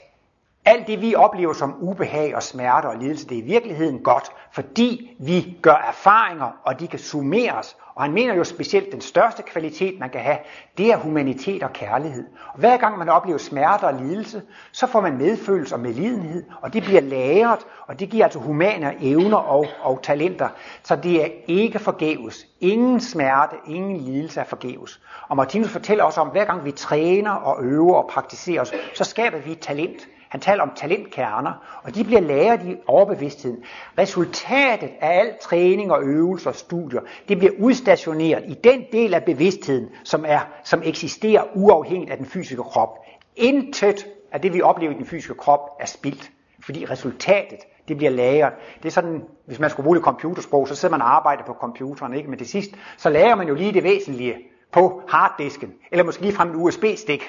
alt 0.66 0.86
det 0.86 1.00
vi 1.00 1.14
oplever 1.14 1.52
som 1.52 1.76
ubehag 1.80 2.36
og 2.36 2.42
smerte 2.42 2.86
og 2.86 2.96
lidelse, 2.96 3.28
det 3.28 3.38
er 3.38 3.42
i 3.42 3.44
virkeligheden 3.44 3.98
godt, 3.98 4.32
fordi 4.52 5.16
vi 5.18 5.58
gør 5.62 5.84
erfaringer, 5.88 6.50
og 6.64 6.80
de 6.80 6.88
kan 6.88 6.98
summeres. 6.98 7.76
Og 7.94 8.02
han 8.02 8.12
mener 8.12 8.34
jo 8.34 8.44
specielt, 8.44 8.92
den 8.92 9.00
største 9.00 9.42
kvalitet, 9.42 9.98
man 9.98 10.10
kan 10.10 10.20
have, 10.20 10.36
det 10.78 10.92
er 10.92 10.96
humanitet 10.96 11.62
og 11.62 11.72
kærlighed. 11.72 12.24
Og 12.52 12.58
hver 12.58 12.76
gang 12.76 12.98
man 12.98 13.08
oplever 13.08 13.38
smerte 13.38 13.84
og 13.84 13.94
lidelse, 13.94 14.42
så 14.72 14.86
får 14.86 15.00
man 15.00 15.16
medfølelse 15.16 15.74
og 15.74 15.80
medlidenhed, 15.80 16.44
og 16.60 16.72
det 16.72 16.82
bliver 16.82 17.00
lagret, 17.00 17.66
og 17.86 18.00
det 18.00 18.08
giver 18.08 18.24
altså 18.24 18.38
humane 18.38 18.94
evner 19.00 19.36
og, 19.36 19.66
og 19.82 20.00
talenter. 20.02 20.48
Så 20.82 20.96
det 20.96 21.22
er 21.24 21.28
ikke 21.46 21.78
forgæves. 21.78 22.46
Ingen 22.60 23.00
smerte, 23.00 23.56
ingen 23.66 23.96
lidelse 23.96 24.40
er 24.40 24.44
forgæves. 24.44 25.00
Og 25.28 25.36
Martinus 25.36 25.70
fortæller 25.70 26.04
også 26.04 26.20
om, 26.20 26.26
at 26.26 26.32
hver 26.32 26.44
gang 26.44 26.64
vi 26.64 26.72
træner 26.72 27.30
og 27.30 27.64
øver 27.64 27.94
og 27.94 28.10
praktiserer 28.10 28.60
os, 28.60 28.72
så 28.94 29.04
skaber 29.04 29.38
vi 29.38 29.52
et 29.52 29.60
talent. 29.60 30.08
Han 30.28 30.40
taler 30.40 30.62
om 30.62 30.72
talentkerner, 30.76 31.80
og 31.82 31.94
de 31.94 32.04
bliver 32.04 32.20
lagret 32.20 32.62
i 32.62 32.76
overbevidstheden. 32.86 33.64
Resultatet 33.98 34.90
af 35.00 35.18
al 35.18 35.30
træning 35.42 35.92
og 35.92 36.02
øvelser 36.02 36.50
og 36.50 36.56
studier, 36.56 37.00
det 37.28 37.38
bliver 37.38 37.52
udstationeret 37.58 38.44
i 38.48 38.54
den 38.54 38.84
del 38.92 39.14
af 39.14 39.24
bevidstheden, 39.24 39.88
som, 40.04 40.24
er, 40.28 40.40
som 40.64 40.82
eksisterer 40.84 41.44
uafhængigt 41.54 42.10
af 42.10 42.16
den 42.16 42.26
fysiske 42.26 42.62
krop. 42.62 42.98
Intet 43.36 44.06
af 44.32 44.40
det, 44.40 44.54
vi 44.54 44.62
oplever 44.62 44.92
i 44.92 44.96
den 44.96 45.06
fysiske 45.06 45.34
krop, 45.34 45.60
er 45.80 45.86
spildt, 45.86 46.30
fordi 46.64 46.84
resultatet, 46.84 47.58
det 47.88 47.96
bliver 47.96 48.10
lagret. 48.10 48.52
Det 48.82 48.88
er 48.88 48.92
sådan, 48.92 49.22
hvis 49.46 49.58
man 49.58 49.70
skulle 49.70 49.84
bruge 49.84 49.98
et 49.98 50.04
computersprog, 50.04 50.68
så 50.68 50.74
sidder 50.74 50.92
man 50.92 51.02
og 51.02 51.16
arbejder 51.16 51.44
på 51.44 51.52
computeren, 51.60 52.14
ikke? 52.14 52.30
men 52.30 52.38
til 52.38 52.48
sidst, 52.48 52.70
så 52.96 53.10
lærer 53.10 53.34
man 53.34 53.48
jo 53.48 53.54
lige 53.54 53.72
det 53.72 53.82
væsentlige 53.82 54.36
på 54.76 55.02
harddisken, 55.08 55.74
eller 55.90 56.04
måske 56.04 56.22
ligefrem 56.22 56.48
en 56.48 56.56
USB-stik, 56.56 57.22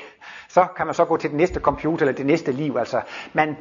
så 0.50 0.66
kan 0.78 0.86
man 0.86 0.96
så 0.96 1.06
gå 1.06 1.18
til 1.18 1.30
den 1.30 1.38
næste 1.38 1.60
computer 1.60 2.06
eller 2.06 2.18
det 2.18 2.26
næste 2.26 2.52
liv. 2.52 2.78
Altså, 2.78 3.02
man, 3.34 3.58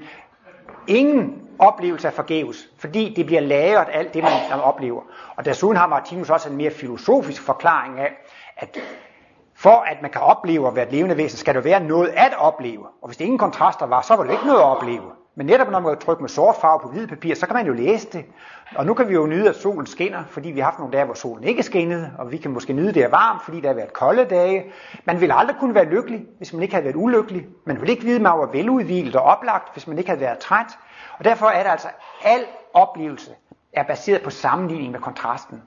ingen 0.87 1.42
oplevelse 1.59 2.09
er 2.09 2.12
forgæves, 2.12 2.68
fordi 2.79 3.14
det 3.16 3.27
bliver 3.27 3.40
lagret 3.40 3.88
alt 3.92 4.14
det, 4.14 4.22
man 4.22 4.61
oplever. 4.62 5.03
Og 5.37 5.44
desuden 5.44 5.77
har 5.77 5.87
Martinus 5.87 6.31
også 6.31 6.49
en 6.49 6.57
mere 6.57 6.70
filosofisk 6.70 7.42
forklaring 7.42 8.01
af, 8.01 8.12
at 8.57 8.79
for 9.55 9.85
at 9.90 10.03
man 10.03 10.11
kan 10.11 10.20
opleve 10.20 10.68
at 10.68 10.77
være 10.77 10.87
et 10.87 10.92
levende 10.92 11.16
væsen, 11.16 11.38
skal 11.38 11.55
der 11.55 11.61
være 11.61 11.81
noget 11.81 12.09
at 12.09 12.38
opleve. 12.38 12.87
Og 13.03 13.09
hvis 13.09 13.16
det 13.16 13.25
ingen 13.25 13.38
kontraster 13.38 13.87
var, 13.87 14.03
så 14.03 14.16
var 14.16 14.25
det 14.25 14.33
ikke 14.33 14.46
noget 14.46 14.59
at 14.61 14.64
opleve. 14.64 15.12
Men 15.38 15.46
netop 15.46 15.70
når 15.70 15.81
man 15.81 15.99
trykker 15.99 16.20
med 16.20 16.29
sort 16.29 16.57
farve 16.61 16.81
på 16.81 16.88
hvidt 16.88 17.09
papir, 17.09 17.35
så 17.35 17.46
kan 17.46 17.57
man 17.57 17.66
jo 17.66 17.72
læse 17.72 18.09
det. 18.12 18.25
Og 18.77 18.87
nu 18.87 18.94
kan 18.94 19.09
vi 19.09 19.14
jo 19.14 19.27
nyde, 19.27 19.49
at 19.49 19.57
solen 19.57 19.87
skinner, 19.87 20.25
fordi 20.31 20.51
vi 20.51 20.61
har 20.61 20.64
haft 20.64 20.79
nogle 20.79 20.92
dage, 20.92 21.05
hvor 21.05 21.14
solen 21.14 21.44
ikke 21.44 21.62
skinnede, 21.62 22.12
og 22.18 22.33
vi 22.33 22.37
kan 22.37 22.51
måske 22.51 22.72
nyde, 22.72 22.88
at 22.88 22.94
det 22.94 23.03
er 23.05 23.09
varmt, 23.09 23.44
fordi 23.44 23.61
der 23.61 23.68
har 23.68 23.75
været 23.75 23.92
kolde 23.92 24.25
dage. 24.25 24.64
Man 25.05 25.20
ville 25.20 25.35
aldrig 25.35 25.57
kunne 25.61 25.75
være 25.75 25.85
lykkelig, 25.85 26.27
hvis 26.37 26.53
man 26.53 26.62
ikke 26.62 26.75
havde 26.75 26.85
været 26.85 26.96
ulykkelig. 26.96 27.46
Man 27.64 27.81
ville 27.81 27.92
ikke 27.92 28.05
vide, 28.05 28.16
at 28.16 28.22
man 28.22 28.33
var 28.33 28.46
veludvilet 28.46 29.16
og 29.16 29.22
oplagt, 29.22 29.72
hvis 29.72 29.87
man 29.87 29.99
ikke 29.99 30.11
havde 30.11 30.20
været 30.20 30.38
træt. 30.38 30.79
Og 31.18 31.25
derfor 31.25 31.46
er 31.46 31.62
det 31.62 31.70
altså, 31.70 31.88
al 32.25 32.40
oplevelse 32.75 33.31
er 33.72 33.83
baseret 33.83 34.22
på 34.22 34.31
sammenligning 34.31 34.92
med 34.92 35.01
kontrasten. 35.01 35.62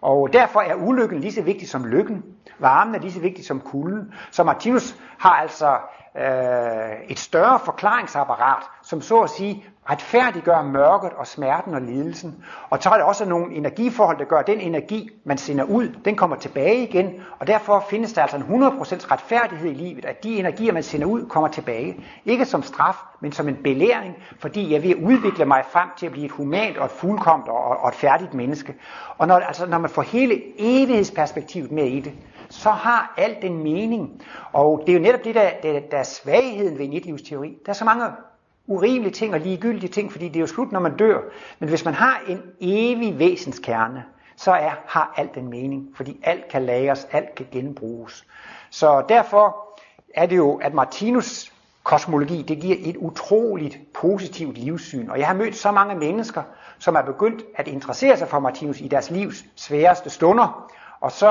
Og 0.00 0.32
derfor 0.32 0.60
er 0.60 0.74
ulykken 0.74 1.20
lige 1.20 1.32
så 1.32 1.42
vigtig 1.42 1.68
som 1.68 1.84
lykken. 1.84 2.24
Varmen 2.58 2.94
er 2.94 2.98
lige 2.98 3.12
så 3.12 3.20
vigtig 3.20 3.44
som 3.46 3.60
kulden. 3.60 4.14
Så 4.30 4.44
Martinus 4.44 4.96
har 5.18 5.30
altså 5.30 5.78
øh, 6.16 7.10
et 7.10 7.18
større 7.18 7.58
forklaringsapparat, 7.64 8.62
som 8.82 9.00
så 9.00 9.20
at 9.20 9.30
sige 9.30 9.64
retfærdiggør 9.90 10.62
mørket 10.62 11.10
og 11.16 11.26
smerten 11.26 11.74
og 11.74 11.80
lidelsen. 11.80 12.44
Og 12.70 12.82
så 12.82 12.90
er 12.90 12.96
der 12.96 13.04
også 13.04 13.24
nogle 13.24 13.54
energiforhold, 13.54 14.18
der 14.18 14.24
gør, 14.24 14.38
at 14.38 14.46
den 14.46 14.60
energi, 14.60 15.10
man 15.24 15.38
sender 15.38 15.64
ud, 15.64 15.88
den 16.04 16.16
kommer 16.16 16.36
tilbage 16.36 16.82
igen. 16.82 17.12
Og 17.38 17.46
derfor 17.46 17.84
findes 17.90 18.12
der 18.12 18.22
altså 18.22 18.36
en 18.36 18.42
100% 18.42 19.12
retfærdighed 19.12 19.70
i 19.70 19.74
livet, 19.74 20.04
at 20.04 20.24
de 20.24 20.38
energier, 20.38 20.72
man 20.72 20.82
sender 20.82 21.06
ud, 21.06 21.26
kommer 21.26 21.48
tilbage. 21.48 22.04
Ikke 22.24 22.44
som 22.44 22.62
straf, 22.62 22.96
men 23.20 23.32
som 23.32 23.48
en 23.48 23.56
belæring, 23.64 24.14
fordi 24.38 24.72
jeg 24.72 24.82
vil 24.82 24.96
udvikle 24.96 25.44
mig 25.44 25.64
frem 25.70 25.88
til 25.96 26.06
at 26.06 26.12
blive 26.12 26.24
et 26.24 26.32
humant 26.32 26.78
og 26.78 26.84
et 26.84 26.90
fuldkomt 26.90 27.48
og, 27.48 27.64
og 27.64 27.88
et 27.88 27.94
færdigt 27.94 28.34
menneske. 28.34 28.74
Og 29.18 29.28
når, 29.28 29.34
altså, 29.34 29.66
når 29.66 29.78
man 29.78 29.90
får 29.90 30.02
hele 30.02 30.42
evighedsperspektivet 30.58 31.72
med 31.72 31.84
i 31.84 32.00
det, 32.00 32.12
så 32.50 32.70
har 32.70 33.14
alt 33.16 33.44
en 33.44 33.62
mening. 33.62 34.22
Og 34.52 34.82
det 34.86 34.92
er 34.92 34.96
jo 34.96 35.02
netop 35.02 35.24
det, 35.24 35.34
der, 35.34 35.50
der, 35.62 35.80
der 35.90 35.98
er 35.98 36.02
svagheden 36.02 36.78
ved 36.78 36.84
en 36.84 36.92
etlivsteori. 36.92 37.56
Der 37.66 37.70
er 37.70 37.74
så 37.74 37.84
mange 37.84 38.04
urimelige 38.68 39.12
ting 39.12 39.34
og 39.34 39.40
ligegyldige 39.40 39.92
ting, 39.92 40.12
fordi 40.12 40.28
det 40.28 40.36
er 40.36 40.40
jo 40.40 40.46
slut, 40.46 40.72
når 40.72 40.80
man 40.80 40.96
dør. 40.96 41.20
Men 41.58 41.68
hvis 41.68 41.84
man 41.84 41.94
har 41.94 42.20
en 42.28 42.42
evig 42.60 43.18
væsenskerne, 43.18 44.04
så 44.36 44.52
er, 44.52 44.70
har 44.86 45.14
alt 45.16 45.36
en 45.36 45.50
mening, 45.50 45.88
fordi 45.96 46.20
alt 46.22 46.48
kan 46.48 46.64
lagres, 46.64 47.08
alt 47.12 47.34
kan 47.34 47.46
genbruges. 47.52 48.24
Så 48.70 49.04
derfor 49.08 49.56
er 50.14 50.26
det 50.26 50.36
jo, 50.36 50.54
at 50.54 50.74
Martinus 50.74 51.52
kosmologi, 51.82 52.42
det 52.42 52.60
giver 52.60 52.76
et 52.80 52.96
utroligt 52.96 53.78
positivt 53.94 54.58
livssyn. 54.58 55.08
Og 55.10 55.18
jeg 55.18 55.26
har 55.26 55.34
mødt 55.34 55.56
så 55.56 55.70
mange 55.70 55.94
mennesker, 55.94 56.42
som 56.78 56.94
er 56.94 57.02
begyndt 57.02 57.42
at 57.56 57.68
interessere 57.68 58.16
sig 58.16 58.28
for 58.28 58.38
Martinus 58.38 58.80
i 58.80 58.88
deres 58.88 59.10
livs 59.10 59.44
sværeste 59.56 60.10
stunder. 60.10 60.70
Og 61.00 61.12
så 61.12 61.30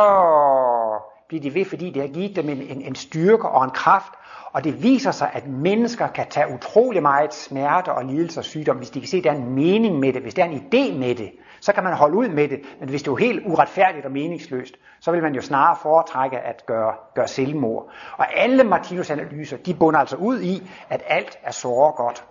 bliver 1.27 1.41
de 1.41 1.53
ved, 1.53 1.65
fordi 1.65 1.89
det 1.89 2.01
har 2.01 2.09
givet 2.09 2.35
dem 2.35 2.49
en, 2.49 2.61
en, 2.61 2.81
en 2.81 2.95
styrke 2.95 3.49
og 3.49 3.63
en 3.63 3.69
kraft. 3.69 4.13
Og 4.57 4.63
det 4.63 4.83
viser 4.83 5.11
sig, 5.11 5.29
at 5.33 5.47
mennesker 5.47 6.07
kan 6.07 6.25
tage 6.29 6.53
utrolig 6.53 7.01
meget 7.01 7.33
smerte 7.33 7.91
og 7.91 8.05
lidelse 8.05 8.39
og 8.39 8.43
sygdom, 8.43 8.77
hvis 8.77 8.89
de 8.89 8.99
kan 8.99 9.09
se, 9.09 9.17
at 9.17 9.23
der 9.23 9.31
er 9.31 9.35
en 9.35 9.55
mening 9.55 9.99
med 9.99 10.13
det, 10.13 10.21
hvis 10.21 10.33
der 10.33 10.43
er 10.43 10.47
en 10.49 10.57
idé 10.57 10.97
med 10.97 11.15
det, 11.15 11.31
så 11.61 11.73
kan 11.73 11.83
man 11.83 11.93
holde 11.93 12.17
ud 12.17 12.29
med 12.29 12.47
det. 12.47 12.61
Men 12.79 12.89
hvis 12.89 13.03
det 13.03 13.11
er 13.11 13.15
helt 13.15 13.43
uretfærdigt 13.45 14.05
og 14.05 14.11
meningsløst, 14.11 14.73
så 14.99 15.11
vil 15.11 15.21
man 15.21 15.35
jo 15.35 15.41
snarere 15.41 15.77
foretrække 15.81 16.39
at 16.39 16.65
gøre, 16.65 16.93
gøre 17.15 17.27
selvmord. 17.27 17.89
Og 18.17 18.37
alle 18.37 18.63
Martinus 18.63 19.09
analyser, 19.09 19.57
de 19.57 19.73
bunder 19.73 19.99
altså 19.99 20.15
ud 20.15 20.41
i, 20.41 20.69
at 20.89 21.03
alt 21.07 21.37
er 21.43 21.51
såre 21.51 21.91
godt. 21.91 22.25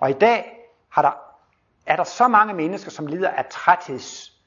Og 0.00 0.10
i 0.10 0.14
dag 0.20 0.44
har 0.90 1.02
der, 1.02 1.16
er 1.86 1.96
der 1.96 2.04
så 2.04 2.28
mange 2.28 2.54
mennesker, 2.54 2.90
som 2.90 3.06
lider 3.06 3.28
af 3.28 3.44
trætheds 3.50 4.37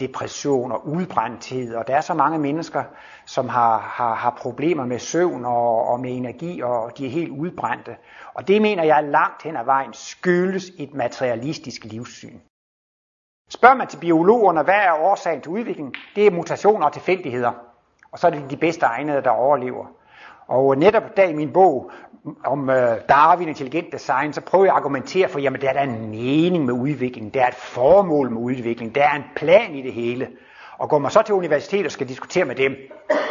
depression 0.00 0.72
og 0.72 0.88
udbrændthed, 0.88 1.74
og 1.74 1.86
der 1.86 1.96
er 1.96 2.00
så 2.00 2.14
mange 2.14 2.38
mennesker, 2.38 2.84
som 3.26 3.48
har, 3.48 3.78
har, 3.78 4.14
har 4.14 4.38
problemer 4.40 4.86
med 4.86 4.98
søvn 4.98 5.44
og, 5.44 5.86
og 5.86 6.00
med 6.00 6.16
energi, 6.16 6.60
og 6.62 6.98
de 6.98 7.06
er 7.06 7.10
helt 7.10 7.30
udbrændte. 7.30 7.96
Og 8.34 8.48
det 8.48 8.62
mener 8.62 8.84
jeg 8.84 9.04
langt 9.04 9.42
hen 9.42 9.56
ad 9.56 9.64
vejen 9.64 9.92
skyldes 9.92 10.70
et 10.78 10.94
materialistisk 10.94 11.84
livssyn. 11.84 12.38
Spørger 13.50 13.74
man 13.74 13.86
til 13.86 13.98
biologerne, 13.98 14.62
hvad 14.62 14.74
er 14.74 14.92
årsagen 14.92 15.40
til 15.40 15.50
udviklingen? 15.50 15.94
Det 16.16 16.26
er 16.26 16.30
mutationer 16.30 16.86
og 16.86 16.92
tilfældigheder. 16.92 17.52
Og 18.12 18.18
så 18.18 18.26
er 18.26 18.30
det 18.30 18.50
de 18.50 18.56
bedste 18.56 18.86
egnede, 18.86 19.22
der 19.22 19.30
overlever. 19.30 19.86
Og 20.46 20.78
netop 20.78 21.16
der 21.16 21.24
i 21.24 21.34
min 21.34 21.52
bog 21.52 21.90
om 22.44 22.70
øh, 22.70 22.96
Darwin 23.08 23.48
intelligent 23.48 23.92
design, 23.92 24.32
så 24.32 24.40
prøver 24.40 24.64
jeg 24.64 24.74
at 24.74 24.76
argumentere 24.76 25.28
for, 25.28 25.38
jamen 25.38 25.60
der 25.60 25.68
er 25.68 25.72
der 25.72 25.82
en 25.82 26.10
mening 26.10 26.64
med 26.64 26.74
udvikling, 26.74 27.34
der 27.34 27.42
er 27.42 27.48
et 27.48 27.54
formål 27.54 28.30
med 28.30 28.40
udvikling, 28.40 28.94
der 28.94 29.02
er 29.02 29.16
en 29.16 29.24
plan 29.36 29.74
i 29.74 29.82
det 29.82 29.92
hele. 29.92 30.28
Og 30.78 30.88
går 30.88 30.98
man 30.98 31.10
så 31.10 31.22
til 31.22 31.34
universitetet 31.34 31.86
og 31.86 31.92
skal 31.92 32.08
diskutere 32.08 32.44
med 32.44 32.54
dem, 32.54 32.72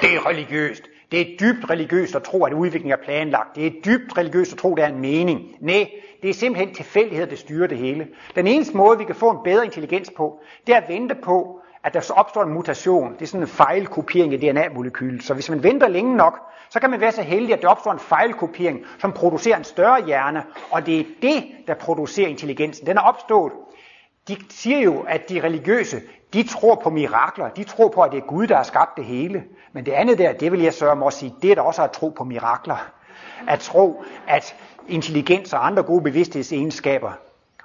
det 0.02 0.16
er 0.16 0.28
religiøst. 0.30 0.84
Det 1.12 1.22
er 1.22 1.38
dybt 1.40 1.70
religiøst 1.70 2.16
at 2.16 2.24
tro, 2.24 2.46
at 2.46 2.54
udviklingen 2.54 2.92
er 2.92 3.04
planlagt. 3.04 3.56
Det 3.56 3.68
er 3.68 3.72
dybt 3.86 4.18
religiøst 4.18 4.52
at 4.52 4.58
tro, 4.58 4.72
at 4.72 4.78
der 4.78 4.84
er 4.84 4.94
en 4.94 5.02
mening. 5.02 5.56
Nej, 5.60 5.90
det 6.22 6.30
er 6.30 6.34
simpelthen 6.34 6.76
tilfældighed, 6.76 7.28
der 7.28 7.36
styrer 7.36 7.68
det 7.68 7.78
hele. 7.78 8.08
Den 8.36 8.48
eneste 8.48 8.78
måde, 8.78 8.98
vi 8.98 9.04
kan 9.04 9.16
få 9.16 9.30
en 9.30 9.38
bedre 9.44 9.66
intelligens 9.66 10.12
på, 10.18 10.40
det 10.68 10.76
er 10.76 10.82
at 10.82 10.90
vente 10.90 11.16
på, 11.16 11.61
at 11.84 11.94
der 11.94 12.00
så 12.00 12.14
opstår 12.14 12.44
en 12.44 12.54
mutation. 12.54 13.14
Det 13.14 13.22
er 13.22 13.26
sådan 13.26 13.42
en 13.42 13.48
fejlkopiering 13.48 14.34
i 14.34 14.38
DNA-molekylet. 14.38 15.24
Så 15.24 15.34
hvis 15.34 15.50
man 15.50 15.64
venter 15.64 15.88
længe 15.88 16.16
nok, 16.16 16.40
så 16.70 16.80
kan 16.80 16.90
man 16.90 17.02
være 17.02 17.12
så 17.12 17.22
heldig, 17.22 17.54
at 17.54 17.62
der 17.62 17.68
opstår 17.68 17.92
en 17.92 18.00
fejlkopiering, 18.00 18.80
som 19.00 19.12
producerer 19.12 19.58
en 19.58 19.64
større 19.64 20.06
hjerne, 20.06 20.44
og 20.72 20.86
det 20.86 21.00
er 21.00 21.04
det, 21.22 21.44
der 21.68 21.74
producerer 21.74 22.28
intelligensen. 22.28 22.88
Den 22.88 22.98
er 22.98 23.02
opstået. 23.02 23.54
De 24.28 24.38
siger 24.50 24.80
jo, 24.80 25.06
at 25.08 25.30
de 25.30 25.42
religiøse, 25.42 26.02
de 26.34 26.44
tror 26.44 26.76
på 26.76 26.90
mirakler. 26.90 27.50
De 27.50 27.64
tror 27.64 27.88
på, 27.88 28.02
at 28.02 28.12
det 28.12 28.18
er 28.18 28.28
Gud, 28.28 28.48
der 28.48 28.56
har 28.56 28.64
skabt 28.64 28.98
det 28.98 29.06
hele. 29.06 29.44
Men 29.74 29.86
det 29.86 29.92
andet 29.92 30.18
der, 30.18 30.34
det 30.34 30.52
vil 30.52 30.62
jeg 30.62 30.74
sørge 30.74 30.92
om 30.92 31.04
at 31.04 31.14
sige, 31.14 31.36
det 31.42 31.52
er 31.52 31.56
der 31.56 31.62
også 31.62 31.84
at 31.84 31.92
tro 31.92 32.10
på 32.10 32.24
mirakler. 32.24 32.92
At 33.48 33.60
tro, 33.60 34.04
at 34.28 34.56
intelligens 34.88 35.54
og 35.54 35.66
andre 35.66 35.84
gode 35.84 36.04
bevidsthedsegenskaber. 36.04 37.12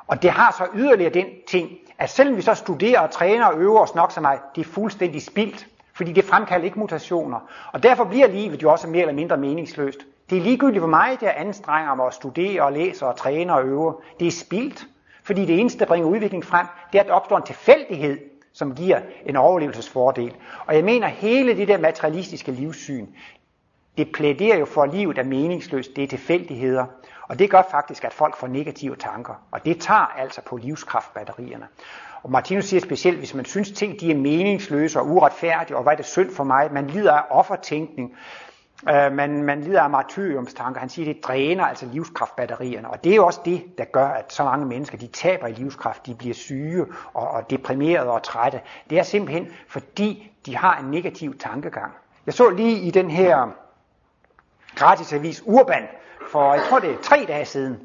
Og 0.07 0.23
det 0.23 0.31
har 0.31 0.55
så 0.59 0.67
yderligere 0.75 1.13
den 1.13 1.27
ting, 1.49 1.71
at 1.99 2.11
selvom 2.11 2.37
vi 2.37 2.43
så 2.43 2.55
studerer 2.55 3.01
og 3.01 3.11
træner 3.11 3.47
og 3.47 3.59
øver 3.59 3.81
os 3.81 3.95
nok 3.95 4.13
så 4.13 4.21
meget, 4.21 4.41
det 4.55 4.61
er 4.61 4.71
fuldstændig 4.71 5.23
spildt, 5.23 5.67
fordi 5.95 6.13
det 6.13 6.25
fremkalder 6.25 6.65
ikke 6.65 6.79
mutationer. 6.79 7.39
Og 7.73 7.83
derfor 7.83 8.05
bliver 8.05 8.29
livet 8.29 8.63
jo 8.63 8.73
også 8.73 8.89
mere 8.89 9.01
eller 9.01 9.15
mindre 9.15 9.37
meningsløst. 9.37 9.99
Det 10.31 10.39
er 10.39 10.43
ligegyldigt 10.43 10.81
for 10.81 10.89
mig, 10.89 11.17
der 11.21 11.31
anstrenger 11.31 11.95
mig 11.95 12.07
at 12.07 12.15
studere 12.15 12.63
og 12.63 12.73
læse 12.73 13.07
og 13.07 13.17
træne 13.17 13.55
og 13.55 13.65
øve. 13.65 13.95
Det 14.21 14.27
er 14.27 14.33
spildt, 14.33 14.87
fordi 15.25 15.45
det 15.45 15.61
eneste, 15.61 15.79
der 15.79 15.87
bringer 15.87 16.09
udvikling 16.09 16.45
frem, 16.45 16.67
det 16.93 16.99
er, 16.99 17.03
at 17.03 17.09
der 17.09 17.15
opstår 17.15 17.37
en 17.37 17.43
tilfældighed, 17.43 18.19
som 18.53 18.75
giver 18.75 19.01
en 19.27 19.37
overlevelsesfordel. 19.37 20.35
Og 20.67 20.75
jeg 20.75 20.85
mener, 20.85 21.07
hele 21.07 21.57
det 21.57 21.69
der 21.69 21.79
materialistiske 21.79 22.53
livssyn, 22.53 23.07
det 23.99 24.13
plæderer 24.13 24.59
jo 24.59 24.65
for, 24.65 24.83
at 24.83 24.95
livet 24.95 25.19
er 25.19 25.25
meningsløst, 25.25 25.97
det 25.97 26.05
er 26.05 26.09
tilfældigheder. 26.09 26.85
Og 27.29 27.39
det 27.39 27.51
gør 27.51 27.63
faktisk, 27.71 28.05
at 28.05 28.13
folk 28.13 28.37
får 28.37 28.47
negative 28.47 28.97
tanker. 28.97 29.35
Og 29.51 29.65
det 29.65 29.81
tager 29.81 30.15
altså 30.19 30.41
på 30.43 30.57
livskraftbatterierne. 30.57 31.67
Og 32.23 32.31
Martinus 32.31 32.65
siger 32.65 32.81
specielt, 32.81 33.19
hvis 33.19 33.35
man 33.35 33.45
synes 33.45 33.71
ting 33.71 34.01
de 34.01 34.11
er 34.11 34.17
meningsløse 34.17 35.01
og 35.01 35.07
uretfærdige, 35.07 35.77
og 35.77 35.83
hvad 35.83 35.93
er 35.93 35.97
det 35.97 36.07
synd 36.07 36.35
for 36.35 36.45
mig, 36.45 36.73
man 36.73 36.87
lider 36.87 37.13
af 37.13 37.23
offertænkning, 37.31 38.17
øh, 38.89 39.13
man, 39.13 39.43
man 39.43 39.61
lider 39.61 39.83
af 39.83 39.91
martyriumstanker, 39.91 40.81
han 40.81 40.89
siger, 40.89 41.15
det 41.15 41.25
dræner 41.25 41.65
altså 41.65 41.87
livskraftbatterierne. 41.93 42.91
Og 42.91 43.05
det 43.05 43.13
er 43.13 43.17
jo 43.17 43.27
også 43.27 43.41
det, 43.45 43.79
der 43.79 43.85
gør, 43.85 44.07
at 44.07 44.33
så 44.33 44.45
mange 44.45 44.67
mennesker, 44.67 44.99
de 44.99 45.07
taber 45.07 45.47
i 45.47 45.53
livskraft, 45.53 46.07
de 46.07 46.15
bliver 46.15 46.35
syge 46.35 46.87
og, 47.15 47.29
og 47.29 47.51
deprimerede 47.51 48.11
og 48.11 48.23
trætte. 48.23 48.61
Det 48.91 48.99
er 48.99 49.03
simpelthen, 49.03 49.49
fordi 49.69 50.33
de 50.47 50.57
har 50.57 50.79
en 50.79 50.91
negativ 50.91 51.39
tankegang. 51.39 51.93
Jeg 52.27 52.35
så 52.35 52.51
lige 52.51 52.79
i 52.79 52.91
den 52.91 53.11
her 53.11 53.43
øh, 53.43 53.53
gratisavis 54.75 55.43
Urban, 55.47 55.87
for 56.29 56.55
jeg 56.55 56.63
tror 56.69 56.79
det 56.79 56.91
er 56.91 56.97
tre 57.03 57.25
dage 57.29 57.45
siden, 57.45 57.81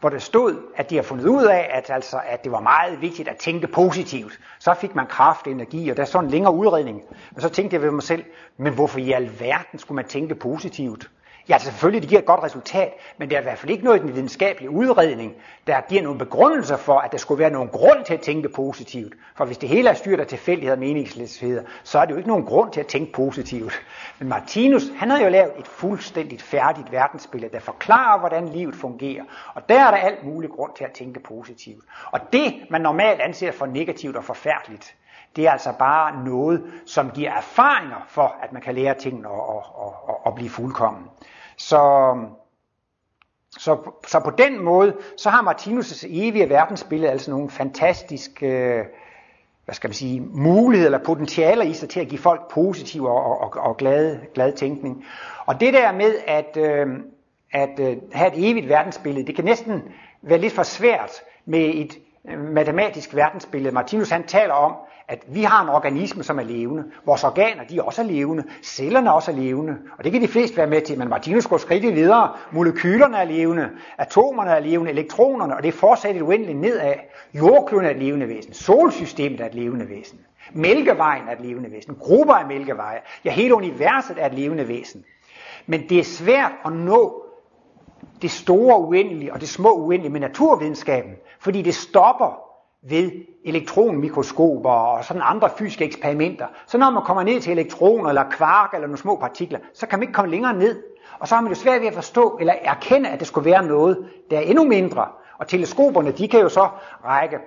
hvor 0.00 0.08
der 0.08 0.18
stod, 0.18 0.56
at 0.76 0.90
de 0.90 0.96
har 0.96 1.02
fundet 1.02 1.26
ud 1.26 1.44
af, 1.44 1.70
at, 1.72 1.90
altså, 1.90 2.20
at 2.26 2.44
det 2.44 2.52
var 2.52 2.60
meget 2.60 3.00
vigtigt 3.00 3.28
at 3.28 3.36
tænke 3.36 3.66
positivt. 3.66 4.40
Så 4.58 4.74
fik 4.74 4.94
man 4.94 5.06
kraft, 5.06 5.46
energi, 5.46 5.88
og 5.88 5.96
der 5.96 6.02
er 6.02 6.06
sådan 6.06 6.24
en 6.24 6.30
længere 6.30 6.54
udredning. 6.54 7.02
Og 7.36 7.42
så 7.42 7.48
tænkte 7.48 7.74
jeg 7.74 7.82
ved 7.82 7.90
mig 7.90 8.02
selv, 8.02 8.24
men 8.56 8.74
hvorfor 8.74 8.98
i 8.98 9.12
alverden 9.12 9.78
skulle 9.78 9.96
man 9.96 10.04
tænke 10.04 10.34
positivt? 10.34 11.10
Ja, 11.48 11.58
selvfølgelig, 11.58 12.02
det 12.02 12.08
giver 12.08 12.20
et 12.20 12.26
godt 12.26 12.42
resultat, 12.42 12.92
men 13.18 13.28
det 13.30 13.36
er 13.36 13.40
i 13.40 13.42
hvert 13.42 13.58
fald 13.58 13.70
ikke 13.70 13.84
noget 13.84 13.98
i 13.98 14.02
den 14.02 14.14
videnskabelige 14.14 14.70
udredning, 14.70 15.34
der 15.66 15.80
giver 15.88 16.02
nogle 16.02 16.18
begrundelser 16.18 16.76
for, 16.76 16.98
at 16.98 17.12
der 17.12 17.18
skulle 17.18 17.38
være 17.38 17.50
nogen 17.50 17.68
grund 17.68 18.04
til 18.04 18.14
at 18.14 18.20
tænke 18.20 18.48
positivt. 18.48 19.14
For 19.36 19.44
hvis 19.44 19.58
det 19.58 19.68
hele 19.68 19.88
er 19.88 19.94
styrt 19.94 20.20
af 20.20 20.26
tilfældighed 20.26 20.72
og 20.72 20.78
meningsløshed, 20.78 21.64
så 21.84 21.98
er 21.98 22.04
det 22.04 22.12
jo 22.12 22.16
ikke 22.16 22.28
nogen 22.28 22.44
grund 22.44 22.72
til 22.72 22.80
at 22.80 22.86
tænke 22.86 23.12
positivt. 23.12 23.72
Men 24.18 24.28
Martinus, 24.28 24.82
han 24.96 25.10
har 25.10 25.20
jo 25.20 25.28
lavet 25.28 25.52
et 25.58 25.66
fuldstændigt 25.66 26.42
færdigt 26.42 26.92
verdensbillede, 26.92 27.52
der 27.52 27.60
forklarer, 27.60 28.18
hvordan 28.18 28.48
livet 28.48 28.74
fungerer. 28.76 29.24
Og 29.54 29.68
der 29.68 29.86
er 29.86 29.90
der 29.90 29.98
alt 29.98 30.24
mulig 30.24 30.50
grund 30.50 30.72
til 30.76 30.84
at 30.84 30.92
tænke 30.92 31.20
positivt. 31.20 31.84
Og 32.10 32.20
det, 32.32 32.54
man 32.70 32.80
normalt 32.80 33.20
anser 33.20 33.52
for 33.52 33.66
negativt 33.66 34.16
og 34.16 34.24
forfærdeligt, 34.24 34.94
det 35.36 35.46
er 35.46 35.50
altså 35.50 35.72
bare 35.78 36.24
noget, 36.24 36.64
som 36.86 37.10
giver 37.10 37.30
erfaringer 37.30 38.04
for, 38.08 38.36
at 38.42 38.52
man 38.52 38.62
kan 38.62 38.74
lære 38.74 38.94
tingene 38.94 39.28
og, 39.28 39.48
og, 39.48 39.64
og, 40.08 40.26
og 40.26 40.34
blive 40.34 40.50
fuldkommen. 40.50 41.04
Så, 41.56 42.14
så, 43.50 43.90
så 44.06 44.20
på 44.20 44.30
den 44.30 44.64
måde, 44.64 44.96
så 45.16 45.30
har 45.30 45.52
Martinus' 45.52 46.06
evige 46.08 46.48
verdensbillede 46.48 47.10
altså 47.10 47.30
nogle 47.30 47.50
fantastiske 47.50 48.46
øh, 48.46 48.84
hvad 49.66 49.74
skal 49.74 49.88
man 49.88 49.94
sige, 49.94 50.20
muligheder 50.20 50.88
eller 50.88 51.04
potentialer 51.04 51.64
i 51.64 51.72
sig 51.72 51.88
til 51.88 52.00
at 52.00 52.08
give 52.08 52.18
folk 52.18 52.50
positiv 52.50 53.04
og, 53.04 53.24
og, 53.24 53.40
og 53.40 53.50
og 53.56 53.76
glad, 53.76 54.18
glad 54.34 54.52
tænkning. 54.52 55.04
Og 55.46 55.60
det 55.60 55.74
der 55.74 55.92
med 55.92 56.14
at, 56.26 56.56
øh, 56.56 56.86
at 57.52 57.80
øh, 57.80 57.96
have 58.12 58.36
et 58.36 58.50
evigt 58.50 58.68
verdensbillede, 58.68 59.26
det 59.26 59.36
kan 59.36 59.44
næsten 59.44 59.82
være 60.22 60.38
lidt 60.38 60.52
for 60.52 60.62
svært 60.62 61.12
med 61.44 61.70
et 61.74 61.98
matematisk 62.38 63.14
verdensbillede. 63.14 63.74
Martinus 63.74 64.10
han 64.10 64.26
taler 64.26 64.54
om, 64.54 64.72
at 65.08 65.24
vi 65.28 65.42
har 65.42 65.62
en 65.62 65.68
organisme, 65.68 66.22
som 66.22 66.38
er 66.38 66.42
levende. 66.42 66.84
Vores 67.06 67.24
organer, 67.24 67.64
de 67.64 67.78
er 67.78 67.82
også 67.82 68.02
levende. 68.02 68.44
Cellerne 68.62 69.08
er 69.08 69.12
også 69.12 69.32
levende. 69.32 69.76
Og 69.98 70.04
det 70.04 70.12
kan 70.12 70.22
de 70.22 70.28
fleste 70.28 70.56
være 70.56 70.66
med 70.66 70.80
til, 70.80 70.98
men 70.98 71.08
Martinus 71.08 71.46
går 71.46 71.56
skridtet 71.56 71.94
videre. 71.94 72.32
Molekylerne 72.50 73.16
er 73.16 73.24
levende, 73.24 73.70
atomerne 73.98 74.50
er 74.50 74.60
levende, 74.60 74.90
elektronerne, 74.90 75.56
og 75.56 75.62
det 75.62 75.74
fortsætter 75.74 76.22
uendeligt 76.22 76.58
nedad. 76.58 76.94
Jordkloden 77.34 77.86
er 77.86 77.90
et 77.90 77.96
levende 77.96 78.28
væsen. 78.28 78.52
Solsystemet 78.52 79.40
er 79.40 79.46
et 79.46 79.54
levende 79.54 79.88
væsen. 79.88 80.18
Mælkevejen 80.52 81.28
er 81.28 81.32
et 81.32 81.40
levende 81.40 81.72
væsen. 81.72 81.94
Grupper 81.94 82.34
af 82.34 82.46
mælkeveje. 82.46 82.98
Ja, 83.24 83.30
hele 83.30 83.54
universet 83.54 84.16
er 84.20 84.26
et 84.26 84.34
levende 84.34 84.68
væsen. 84.68 85.04
Men 85.66 85.88
det 85.88 85.98
er 85.98 86.04
svært 86.04 86.52
at 86.64 86.72
nå 86.72 87.25
det 88.22 88.30
store 88.30 88.80
uendelige 88.80 89.32
og 89.32 89.40
det 89.40 89.48
små 89.48 89.72
uendelige 89.72 90.12
med 90.12 90.20
naturvidenskaben, 90.20 91.12
fordi 91.40 91.62
det 91.62 91.74
stopper 91.74 92.38
ved 92.82 93.10
elektronmikroskoper 93.44 94.70
og 94.70 95.04
sådan 95.04 95.22
andre 95.24 95.50
fysiske 95.58 95.84
eksperimenter. 95.84 96.46
Så 96.66 96.78
når 96.78 96.90
man 96.90 97.02
kommer 97.02 97.22
ned 97.22 97.40
til 97.40 97.52
elektroner 97.52 98.08
eller 98.08 98.24
kvark 98.30 98.74
eller 98.74 98.86
nogle 98.86 98.98
små 98.98 99.16
partikler, 99.16 99.58
så 99.74 99.86
kan 99.86 99.98
man 99.98 100.02
ikke 100.02 100.12
komme 100.12 100.30
længere 100.30 100.54
ned. 100.54 100.82
Og 101.18 101.28
så 101.28 101.34
har 101.34 101.42
man 101.42 101.52
jo 101.52 101.58
svært 101.58 101.80
ved 101.80 101.88
at 101.88 101.94
forstå 101.94 102.36
eller 102.40 102.54
erkende, 102.62 103.08
at 103.08 103.18
det 103.18 103.28
skulle 103.28 103.50
være 103.50 103.66
noget, 103.66 104.06
der 104.30 104.36
er 104.36 104.40
endnu 104.40 104.64
mindre. 104.64 105.08
Og 105.38 105.48
teleskoperne, 105.48 106.10
de 106.10 106.28
kan 106.28 106.40
jo 106.40 106.48
så 106.48 106.68
række 107.04 107.38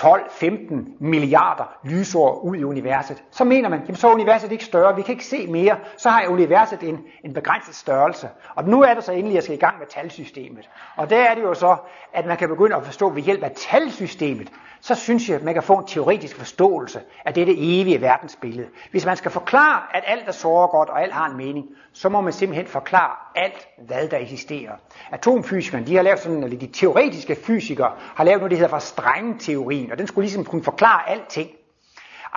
12-15 0.00 0.74
milliarder 1.00 1.76
lysår 1.84 2.40
ud 2.40 2.56
i 2.56 2.64
universet, 2.64 3.22
så 3.30 3.44
mener 3.44 3.68
man, 3.68 3.80
jamen 3.80 3.96
så 3.96 4.08
er 4.08 4.12
universet 4.12 4.52
ikke 4.52 4.64
større, 4.64 4.96
vi 4.96 5.02
kan 5.02 5.12
ikke 5.12 5.26
se 5.26 5.46
mere, 5.46 5.76
så 5.96 6.08
har 6.08 6.28
universet 6.28 6.82
en, 6.82 7.00
en 7.24 7.34
begrænset 7.34 7.74
størrelse. 7.74 8.28
Og 8.54 8.64
nu 8.64 8.82
er 8.82 8.94
det 8.94 9.04
så 9.04 9.12
endelig, 9.12 9.30
at 9.30 9.34
jeg 9.34 9.42
skal 9.42 9.54
i 9.54 9.58
gang 9.58 9.78
med 9.78 9.86
talsystemet. 9.86 10.70
Og 10.96 11.10
der 11.10 11.16
er 11.16 11.34
det 11.34 11.42
jo 11.42 11.54
så, 11.54 11.76
at 12.12 12.26
man 12.26 12.36
kan 12.36 12.48
begynde 12.48 12.76
at 12.76 12.84
forstå 12.84 13.10
ved 13.10 13.22
hjælp 13.22 13.42
af 13.42 13.52
talsystemet, 13.56 14.52
så 14.80 14.94
synes 14.94 15.28
jeg, 15.28 15.36
at 15.36 15.42
man 15.42 15.54
kan 15.54 15.62
få 15.62 15.74
en 15.74 15.86
teoretisk 15.86 16.36
forståelse 16.36 17.00
af 17.24 17.34
dette 17.34 17.52
evige 17.52 18.00
verdensbillede. 18.00 18.68
Hvis 18.90 19.06
man 19.06 19.16
skal 19.16 19.30
forklare, 19.30 19.82
at 19.96 20.04
alt 20.06 20.28
er 20.28 20.32
såre 20.32 20.68
godt 20.68 20.88
og 20.88 21.02
alt 21.02 21.12
har 21.12 21.26
en 21.26 21.36
mening, 21.36 21.66
så 21.94 22.08
må 22.08 22.20
man 22.20 22.32
simpelthen 22.32 22.66
forklare 22.66 23.12
alt, 23.34 23.68
hvad 23.86 24.08
der 24.08 24.18
eksisterer. 24.18 24.72
Atomfysikerne, 25.10 25.86
de 25.86 25.96
har 25.96 26.02
lavet 26.02 26.18
sådan, 26.18 26.42
eller 26.42 26.58
de 26.58 26.66
teoretiske 26.66 27.34
fysikere 27.34 27.92
har 27.98 28.24
lavet 28.24 28.38
noget, 28.38 28.50
der 28.50 28.56
hedder 28.56 28.70
for 28.70 28.78
strengteorien, 28.78 29.92
og 29.92 29.98
den 29.98 30.06
skulle 30.06 30.24
ligesom 30.24 30.44
kunne 30.44 30.62
forklare 30.62 31.08
alting. 31.08 31.50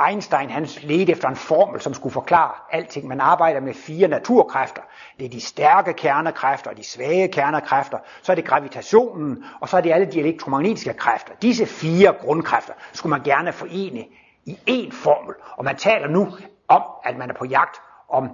Einstein 0.10 0.50
han 0.50 0.67
ledte 0.84 1.12
efter 1.12 1.28
en 1.28 1.36
formel, 1.36 1.82
som 1.82 1.93
skulle 1.93 2.13
forklare 2.13 2.52
alting. 2.72 3.08
Man 3.08 3.22
arbejder 3.22 3.60
med 3.60 3.74
fire 3.74 4.08
naturkræfter. 4.08 4.82
Det 5.20 5.26
er 5.26 5.30
de 5.30 5.41
stærke 5.41 5.93
kernekræfter 5.93 6.70
og 6.70 6.78
de 6.78 6.84
svage 6.84 7.28
kernekræfter. 7.28 7.98
Så 8.22 8.32
er 8.32 8.36
det 8.36 8.46
gravitationen, 8.46 9.43
og 9.62 9.70
så 9.70 9.78
er 9.78 9.82
det 9.82 9.91
alle 9.91 10.12
de 10.12 10.20
elektromagnetiske 10.20 10.93
kræfter. 10.93 11.34
Disse 11.41 11.65
fire 11.65 12.13
grundkræfter 12.22 12.74
skulle 12.93 13.10
man 13.10 13.24
gerne 13.24 13.53
forene 13.53 14.05
i 14.45 14.60
én 14.70 14.91
formel. 14.91 15.36
Og 15.58 15.66
man 15.66 15.76
taler 15.76 16.08
nu 16.08 16.28
om, 16.68 16.84
at 17.03 17.18
man 17.18 17.30
er 17.30 17.34
på 17.34 17.45
jagt 17.45 17.82
om 18.10 18.30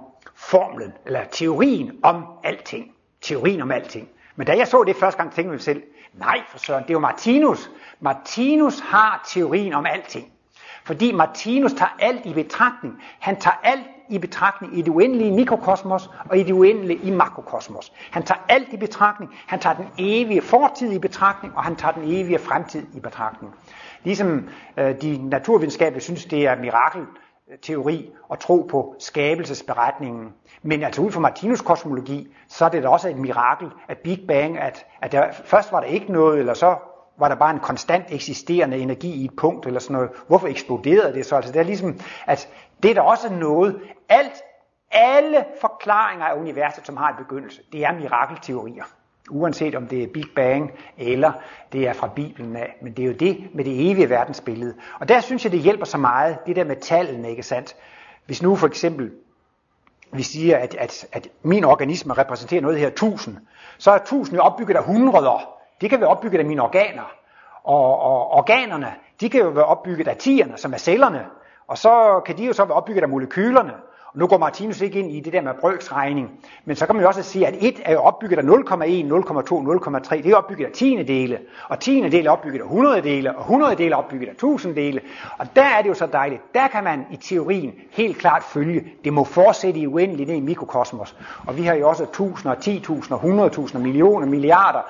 formlen, 0.50 0.92
eller 1.06 1.24
teorien 1.30 1.92
om 2.02 2.24
alting. 2.44 2.90
Teorien 3.20 3.62
om 3.62 3.70
alting. 3.70 4.08
Men 4.36 4.46
da 4.46 4.56
jeg 4.56 4.68
så 4.68 4.84
det 4.84 4.96
første 4.96 5.18
gang, 5.18 5.32
tænkte 5.32 5.42
jeg 5.42 5.52
mig 5.52 5.60
selv, 5.60 5.82
nej 6.14 6.42
for 6.48 6.58
søren, 6.58 6.82
det 6.82 6.90
er 6.90 6.94
jo 6.94 6.98
Martinus. 6.98 7.70
Martinus 8.00 8.80
har 8.80 9.28
teorien 9.28 9.72
om 9.72 9.86
alting. 9.86 10.32
Fordi 10.84 11.12
Martinus 11.12 11.72
tager 11.72 11.96
alt 11.98 12.26
i 12.26 12.32
betragtning. 12.32 13.02
Han 13.18 13.36
tager 13.36 13.56
alt 13.62 13.86
i 14.10 14.18
betragtning 14.18 14.78
i 14.78 14.82
det 14.82 14.88
uendelige 14.88 15.32
mikrokosmos 15.32 16.10
og 16.30 16.38
i 16.38 16.42
det 16.42 16.52
uendelige 16.52 17.00
i 17.02 17.10
makrokosmos. 17.10 17.92
Han 18.10 18.22
tager 18.22 18.40
alt 18.48 18.72
i 18.72 18.76
betragtning. 18.76 19.30
Han 19.46 19.60
tager 19.60 19.76
den 19.76 19.86
evige 19.98 20.42
fortid 20.42 20.92
i 20.92 20.98
betragtning, 20.98 21.56
og 21.56 21.64
han 21.64 21.76
tager 21.76 21.92
den 21.92 22.02
evige 22.04 22.38
fremtid 22.38 22.86
i 22.94 23.00
betragtning. 23.00 23.54
Ligesom 24.02 24.48
øh, 24.76 25.02
de 25.02 25.28
naturvidenskabelige 25.28 26.02
synes, 26.02 26.24
det 26.24 26.46
er 26.46 26.56
mirakel 26.56 27.06
teori 27.62 28.12
og 28.28 28.38
tro 28.38 28.66
på 28.70 28.94
skabelsesberetningen. 28.98 30.34
Men 30.62 30.82
altså 30.82 31.02
ud 31.02 31.10
fra 31.10 31.20
Martinus 31.20 31.60
kosmologi, 31.60 32.34
så 32.48 32.64
er 32.64 32.68
det 32.68 32.82
da 32.82 32.88
også 32.88 33.08
et 33.08 33.16
mirakel 33.16 33.70
af 33.88 33.98
Big 33.98 34.24
Bang, 34.28 34.58
at, 34.58 34.86
at 35.02 35.12
der, 35.12 35.32
først 35.32 35.72
var 35.72 35.80
der 35.80 35.86
ikke 35.86 36.12
noget, 36.12 36.38
eller 36.38 36.54
så 36.54 36.76
var 37.18 37.28
der 37.28 37.34
bare 37.34 37.50
en 37.50 37.60
konstant 37.60 38.04
eksisterende 38.08 38.76
energi 38.76 39.12
i 39.12 39.24
et 39.24 39.36
punkt, 39.36 39.66
eller 39.66 39.80
sådan 39.80 39.94
noget. 39.94 40.10
Hvorfor 40.26 40.48
eksploderede 40.48 41.14
det 41.14 41.26
så? 41.26 41.36
Altså 41.36 41.52
det 41.52 41.60
er 41.60 41.64
ligesom, 41.64 42.00
at 42.26 42.48
det 42.82 42.90
er 42.90 42.94
da 42.94 43.00
også 43.00 43.32
noget, 43.32 43.80
alt, 44.08 44.42
alle 44.90 45.44
forklaringer 45.60 46.26
af 46.26 46.38
universet, 46.38 46.86
som 46.86 46.96
har 46.96 47.08
en 47.08 47.16
begyndelse, 47.24 47.62
det 47.72 47.84
er 47.84 47.92
mirakelteorier. 47.92 48.84
Uanset 49.30 49.74
om 49.74 49.86
det 49.86 50.02
er 50.02 50.06
Big 50.14 50.24
Bang 50.36 50.72
eller 50.98 51.32
det 51.72 51.88
er 51.88 51.92
fra 51.92 52.08
Bibelen 52.08 52.56
af. 52.56 52.76
Men 52.82 52.92
det 52.92 53.02
er 53.02 53.06
jo 53.06 53.12
det 53.12 53.48
med 53.54 53.64
det 53.64 53.90
evige 53.90 54.10
verdensbillede. 54.10 54.74
Og 55.00 55.08
der 55.08 55.20
synes 55.20 55.44
jeg, 55.44 55.52
det 55.52 55.60
hjælper 55.60 55.84
så 55.84 55.98
meget, 55.98 56.38
det 56.46 56.56
der 56.56 56.64
med 56.64 56.76
tallene, 56.76 57.30
ikke 57.30 57.42
sandt? 57.42 57.76
Hvis 58.26 58.42
nu 58.42 58.56
for 58.56 58.66
eksempel 58.66 59.12
vi 60.12 60.22
siger, 60.22 60.58
at, 60.58 60.74
at, 60.74 61.06
at 61.12 61.28
min 61.42 61.64
organisme 61.64 62.14
repræsenterer 62.14 62.60
noget 62.62 62.78
her 62.78 62.86
1000, 62.86 63.36
så 63.78 63.90
er 63.90 63.94
1000 63.96 64.36
jo 64.36 64.42
opbygget 64.42 64.76
af 64.76 64.84
hundreder. 64.84 65.48
Det 65.80 65.90
kan 65.90 66.00
være 66.00 66.08
opbygget 66.08 66.38
af 66.38 66.44
mine 66.44 66.62
organer. 66.62 67.12
Og, 67.64 68.00
og 68.00 68.30
organerne, 68.30 68.94
de 69.20 69.30
kan 69.30 69.40
jo 69.40 69.48
være 69.48 69.64
opbygget 69.64 70.08
af 70.08 70.16
tierne, 70.16 70.58
som 70.58 70.72
er 70.72 70.76
cellerne. 70.76 71.26
Og 71.66 71.78
så 71.78 72.22
kan 72.26 72.38
de 72.38 72.46
jo 72.46 72.52
så 72.52 72.64
være 72.64 72.76
opbygget 72.76 73.02
af 73.02 73.08
molekylerne. 73.08 73.72
Nu 74.14 74.26
går 74.26 74.38
Martinus 74.38 74.80
ikke 74.80 74.98
ind 74.98 75.10
i 75.10 75.20
det 75.20 75.32
der 75.32 75.40
med 75.40 75.52
brøksregning, 75.60 76.30
men 76.64 76.76
så 76.76 76.86
kan 76.86 76.94
man 76.94 77.02
jo 77.02 77.08
også 77.08 77.22
sige, 77.22 77.46
at 77.46 77.54
1 77.60 77.80
er 77.84 77.96
opbygget 77.96 78.38
af 78.38 78.42
0,1, 78.42 78.46
0,2, 78.46 78.54
0,3. 80.08 80.22
Det 80.22 80.26
er 80.26 80.36
opbygget 80.36 80.66
af 80.66 80.72
tiende 80.72 81.04
dele, 81.04 81.38
og 81.68 81.80
tiende 81.80 82.10
dele 82.10 82.26
er 82.28 82.30
opbygget 82.30 82.60
af 82.60 82.64
100 82.64 83.02
dele, 83.02 83.36
og 83.36 83.40
100 83.40 83.76
dele 83.76 83.92
er 83.92 83.96
opbygget 83.96 84.28
af 84.28 84.32
1000 84.32 84.74
dele. 84.74 85.00
Og 85.38 85.46
der 85.56 85.62
er 85.62 85.82
det 85.82 85.88
jo 85.88 85.94
så 85.94 86.06
dejligt. 86.06 86.54
Der 86.54 86.68
kan 86.68 86.84
man 86.84 87.06
i 87.10 87.16
teorien 87.16 87.72
helt 87.90 88.18
klart 88.18 88.42
følge, 88.42 88.84
det 89.04 89.12
må 89.12 89.24
fortsætte 89.24 89.80
i 89.80 89.86
uendelighed 89.86 90.34
i 90.36 90.40
mikrokosmos. 90.40 91.16
Og 91.46 91.56
vi 91.56 91.62
har 91.62 91.74
jo 91.74 91.88
også 91.88 92.06
tusinder, 92.12 92.54
10.000, 92.54 93.72
100.000, 93.72 93.78
millioner, 93.78 94.26
milliarder 94.26 94.80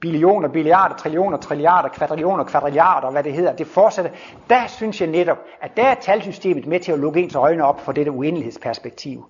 billioner, 0.00 0.48
billiarder, 0.48 0.96
trillioner, 0.96 1.36
trilliarder, 1.36 1.88
kvadrillioner, 1.88 2.44
kvadrilliarder, 2.44 3.10
hvad 3.10 3.22
det 3.22 3.32
hedder, 3.32 3.56
det 3.56 3.66
fortsætter. 3.66 4.10
Der 4.50 4.66
synes 4.66 5.00
jeg 5.00 5.08
netop, 5.08 5.38
at 5.60 5.76
der 5.76 5.86
er 5.86 5.94
talsystemet 5.94 6.66
med 6.66 6.80
til 6.80 6.92
at 6.92 6.98
lukke 6.98 7.20
ens 7.20 7.34
øjne 7.34 7.64
op 7.64 7.80
for 7.80 7.92
dette 7.92 8.10
uendelighedsperspektiv. 8.10 9.24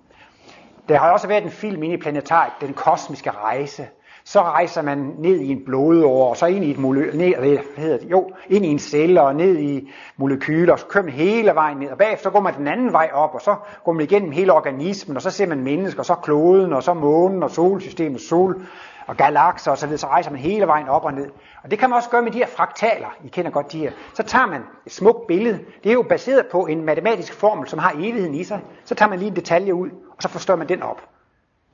Der 0.89 0.97
har 0.97 1.11
også 1.11 1.27
været 1.27 1.43
en 1.43 1.51
film 1.51 1.83
inde 1.83 1.95
i 1.95 1.97
planetariet, 1.97 2.53
Den 2.61 2.73
kosmiske 2.73 3.31
rejse. 3.31 3.87
Så 4.23 4.41
rejser 4.41 4.81
man 4.81 5.15
ned 5.19 5.39
i 5.39 5.51
en 5.51 5.65
blodår, 5.65 6.29
og 6.29 6.37
så 6.37 6.45
ind 6.45 6.65
i 6.65 6.71
et 6.71 6.77
molekyl, 6.77 7.17
ned, 7.17 7.35
hvad 7.35 7.57
hedder 7.77 7.97
det, 7.97 8.11
jo, 8.11 8.31
ind 8.49 8.65
i 8.65 8.67
en 8.67 8.79
celle 8.79 9.21
og 9.21 9.35
ned 9.35 9.57
i 9.57 9.91
molekyler, 10.17 10.73
og 10.73 10.79
så 10.79 10.85
kører 10.85 11.03
man 11.03 11.13
hele 11.13 11.55
vejen 11.55 11.77
ned, 11.77 11.89
og 11.89 11.97
bagefter 11.97 12.29
går 12.29 12.39
man 12.39 12.57
den 12.57 12.67
anden 12.67 12.93
vej 12.93 13.09
op, 13.13 13.33
og 13.33 13.41
så 13.41 13.55
går 13.83 13.91
man 13.91 14.03
igennem 14.03 14.31
hele 14.31 14.53
organismen, 14.53 15.17
og 15.17 15.21
så 15.21 15.29
ser 15.29 15.47
man 15.47 15.63
mennesker, 15.63 15.99
og 15.99 16.05
så 16.05 16.15
kloden, 16.15 16.73
og 16.73 16.83
så 16.83 16.93
månen, 16.93 17.43
og 17.43 17.51
solsystemet, 17.51 18.21
sol, 18.21 18.61
og 19.07 19.17
galakser 19.17 19.71
osv., 19.71 19.97
så 19.97 20.07
rejser 20.07 20.31
man 20.31 20.39
hele 20.39 20.67
vejen 20.67 20.87
op 20.87 21.05
og 21.05 21.13
ned. 21.13 21.29
Og 21.63 21.71
det 21.71 21.79
kan 21.79 21.89
man 21.89 21.97
også 21.97 22.09
gøre 22.09 22.21
med 22.21 22.31
de 22.31 22.37
her 22.37 22.47
fraktaler. 22.47 23.07
I 23.23 23.27
kender 23.27 23.51
godt 23.51 23.71
de 23.71 23.79
her. 23.79 23.91
Så 24.13 24.23
tager 24.23 24.45
man 24.45 24.61
et 24.85 24.91
smukt 24.91 25.27
billede. 25.27 25.59
Det 25.83 25.89
er 25.89 25.93
jo 25.93 26.01
baseret 26.09 26.45
på 26.51 26.65
en 26.65 26.85
matematisk 26.85 27.33
formel, 27.33 27.67
som 27.67 27.79
har 27.79 27.91
evigheden 27.95 28.35
i 28.35 28.43
sig. 28.43 28.59
Så 28.85 28.95
tager 28.95 29.09
man 29.09 29.19
lige 29.19 29.29
en 29.29 29.35
detalje 29.35 29.73
ud, 29.73 29.89
og 29.89 30.21
så 30.21 30.29
forstår 30.29 30.55
man 30.55 30.69
den 30.69 30.83
op. 30.83 31.01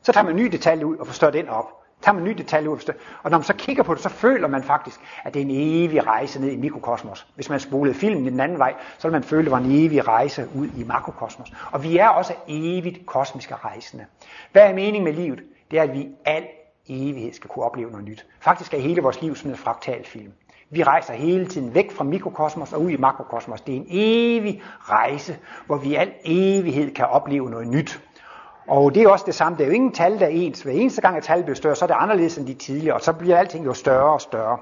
Så 0.01 0.11
tager 0.11 0.23
man 0.23 0.33
en 0.33 0.43
ny 0.43 0.45
detalje 0.45 0.85
ud 0.85 0.97
og 0.97 1.07
forstår 1.07 1.29
den 1.29 1.49
op. 1.49 1.65
Så 1.97 2.03
tager 2.03 2.13
man 2.13 2.23
en 2.23 2.29
ny 2.29 2.33
detalje 2.37 2.69
ud 2.69 2.73
og 2.73 2.79
forstår. 2.79 2.93
Og 3.23 3.31
når 3.31 3.37
man 3.37 3.43
så 3.43 3.53
kigger 3.53 3.83
på 3.83 3.93
det, 3.93 4.03
så 4.03 4.09
føler 4.09 4.47
man 4.47 4.63
faktisk, 4.63 4.99
at 5.23 5.33
det 5.33 5.41
er 5.41 5.45
en 5.45 5.51
evig 5.51 6.07
rejse 6.07 6.41
ned 6.41 6.51
i 6.51 6.55
mikrokosmos. 6.55 7.27
Hvis 7.35 7.49
man 7.49 7.59
spolede 7.59 7.95
filmen 7.95 8.31
den 8.31 8.39
anden 8.39 8.59
vej, 8.59 8.73
så 8.97 9.07
ville 9.07 9.19
man 9.19 9.23
føle, 9.23 9.39
at 9.39 9.45
det 9.45 9.51
var 9.51 9.57
en 9.57 9.85
evig 9.85 10.07
rejse 10.07 10.47
ud 10.55 10.67
i 10.77 10.83
makrokosmos. 10.83 11.53
Og 11.71 11.83
vi 11.83 11.97
er 11.97 12.07
også 12.07 12.33
evigt 12.47 13.05
kosmiske 13.05 13.55
rejsende. 13.55 14.05
Hvad 14.51 14.61
er 14.61 14.73
meningen 14.73 15.03
med 15.03 15.13
livet? 15.13 15.43
Det 15.71 15.79
er, 15.79 15.83
at 15.83 15.93
vi 15.93 16.07
alt 16.25 16.47
evighed 16.89 17.33
skal 17.33 17.49
kunne 17.49 17.65
opleve 17.65 17.91
noget 17.91 18.05
nyt. 18.05 18.25
Faktisk 18.39 18.73
er 18.73 18.79
hele 18.79 19.01
vores 19.01 19.21
liv 19.21 19.35
sådan 19.35 19.51
en 19.51 19.57
fraktalfilm. 19.57 20.33
Vi 20.69 20.83
rejser 20.83 21.13
hele 21.13 21.47
tiden 21.47 21.73
væk 21.73 21.91
fra 21.91 22.03
mikrokosmos 22.03 22.73
og 22.73 22.81
ud 22.81 22.89
i 22.89 22.97
makrokosmos. 22.97 23.61
Det 23.61 23.75
er 23.75 23.79
en 23.79 23.87
evig 23.89 24.61
rejse, 24.81 25.37
hvor 25.65 25.77
vi 25.77 25.89
i 25.89 25.95
al 25.95 26.11
evighed 26.23 26.93
kan 26.93 27.05
opleve 27.05 27.49
noget 27.49 27.67
nyt. 27.67 28.01
Og 28.67 28.95
det 28.95 29.03
er 29.03 29.09
også 29.09 29.25
det 29.25 29.35
samme. 29.35 29.57
Der 29.57 29.63
er 29.63 29.67
jo 29.67 29.73
ingen 29.73 29.91
tal, 29.91 30.19
der 30.19 30.25
er 30.25 30.29
ens. 30.29 30.61
Hver 30.61 30.71
eneste 30.71 31.01
gang, 31.01 31.17
at 31.17 31.23
tallet 31.23 31.45
bliver 31.45 31.55
større, 31.55 31.75
så 31.75 31.85
er 31.85 31.87
det 31.87 31.95
anderledes 31.99 32.37
end 32.37 32.47
de 32.47 32.53
tidligere, 32.53 32.95
og 32.95 33.01
så 33.01 33.13
bliver 33.13 33.37
alting 33.37 33.65
jo 33.65 33.73
større 33.73 34.13
og 34.13 34.21
større. 34.21 34.57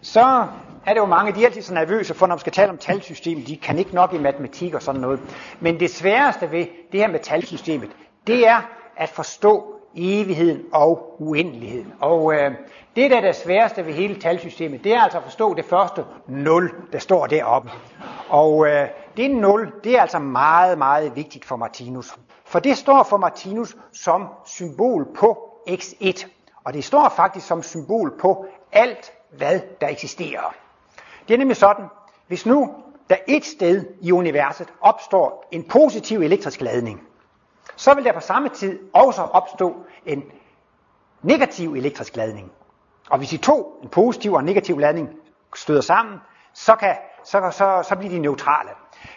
Så 0.00 0.46
er 0.86 0.94
det 0.94 1.00
jo 1.00 1.06
mange, 1.06 1.32
de 1.32 1.42
er 1.42 1.46
altid 1.46 1.62
så 1.62 1.74
nervøse 1.74 2.14
for, 2.14 2.26
når 2.26 2.34
man 2.34 2.40
skal 2.40 2.52
tale 2.52 2.70
om 2.70 2.78
talsystemet. 2.78 3.46
De 3.46 3.56
kan 3.56 3.78
ikke 3.78 3.94
nok 3.94 4.12
i 4.12 4.18
matematik 4.18 4.74
og 4.74 4.82
sådan 4.82 5.00
noget. 5.00 5.20
Men 5.60 5.80
det 5.80 5.90
sværeste 5.90 6.50
ved 6.50 6.66
det 6.92 7.00
her 7.00 7.08
med 7.08 7.20
talsystemet, 7.20 7.90
det 8.26 8.48
er 8.48 8.60
at 8.96 9.08
forstå 9.08 9.71
evigheden 9.96 10.62
og 10.72 11.16
uendeligheden. 11.18 11.92
Og 12.00 12.34
øh, 12.34 12.50
det, 12.96 13.10
der 13.10 13.16
er 13.16 13.20
det 13.20 13.36
sværeste 13.36 13.86
ved 13.86 13.92
hele 13.92 14.20
talsystemet, 14.20 14.84
det 14.84 14.94
er 14.94 15.00
altså 15.00 15.18
at 15.18 15.24
forstå 15.24 15.54
det 15.54 15.64
første 15.64 16.04
0, 16.26 16.74
der 16.92 16.98
står 16.98 17.26
deroppe. 17.26 17.70
Og 18.28 18.66
øh, 18.66 18.88
det 19.16 19.30
0, 19.30 19.72
det 19.84 19.96
er 19.96 20.00
altså 20.00 20.18
meget, 20.18 20.78
meget 20.78 21.16
vigtigt 21.16 21.44
for 21.44 21.56
Martinus. 21.56 22.14
For 22.44 22.58
det 22.58 22.76
står 22.76 23.02
for 23.02 23.16
Martinus 23.16 23.76
som 23.92 24.28
symbol 24.46 25.08
på 25.14 25.38
x1. 25.70 26.26
Og 26.64 26.74
det 26.74 26.84
står 26.84 27.12
faktisk 27.16 27.46
som 27.46 27.62
symbol 27.62 28.18
på 28.20 28.46
alt, 28.72 29.12
hvad 29.36 29.60
der 29.80 29.88
eksisterer. 29.88 30.54
Det 31.28 31.34
er 31.34 31.38
nemlig 31.38 31.56
sådan, 31.56 31.84
hvis 32.28 32.46
nu 32.46 32.74
der 33.10 33.16
et 33.28 33.44
sted 33.44 33.84
i 34.00 34.12
universet 34.12 34.68
opstår 34.80 35.48
en 35.50 35.64
positiv 35.64 36.20
elektrisk 36.20 36.60
ladning, 36.60 37.00
så 37.76 37.94
vil 37.94 38.04
der 38.04 38.12
på 38.12 38.20
samme 38.20 38.48
tid 38.48 38.78
også 38.92 39.22
opstå 39.22 39.76
en 40.06 40.22
negativ 41.22 41.74
elektrisk 41.74 42.16
ladning. 42.16 42.52
Og 43.10 43.18
hvis 43.18 43.30
de 43.30 43.36
to, 43.36 43.78
en 43.82 43.88
positiv 43.88 44.32
og 44.32 44.40
en 44.40 44.46
negativ 44.46 44.78
ladning, 44.78 45.08
støder 45.56 45.80
sammen, 45.80 46.18
så, 46.52 46.74
kan, 46.76 46.96
så, 47.24 47.50
så, 47.50 47.88
så 47.88 47.96
bliver 47.96 48.10
de 48.10 48.18
neutrale. 48.18 48.70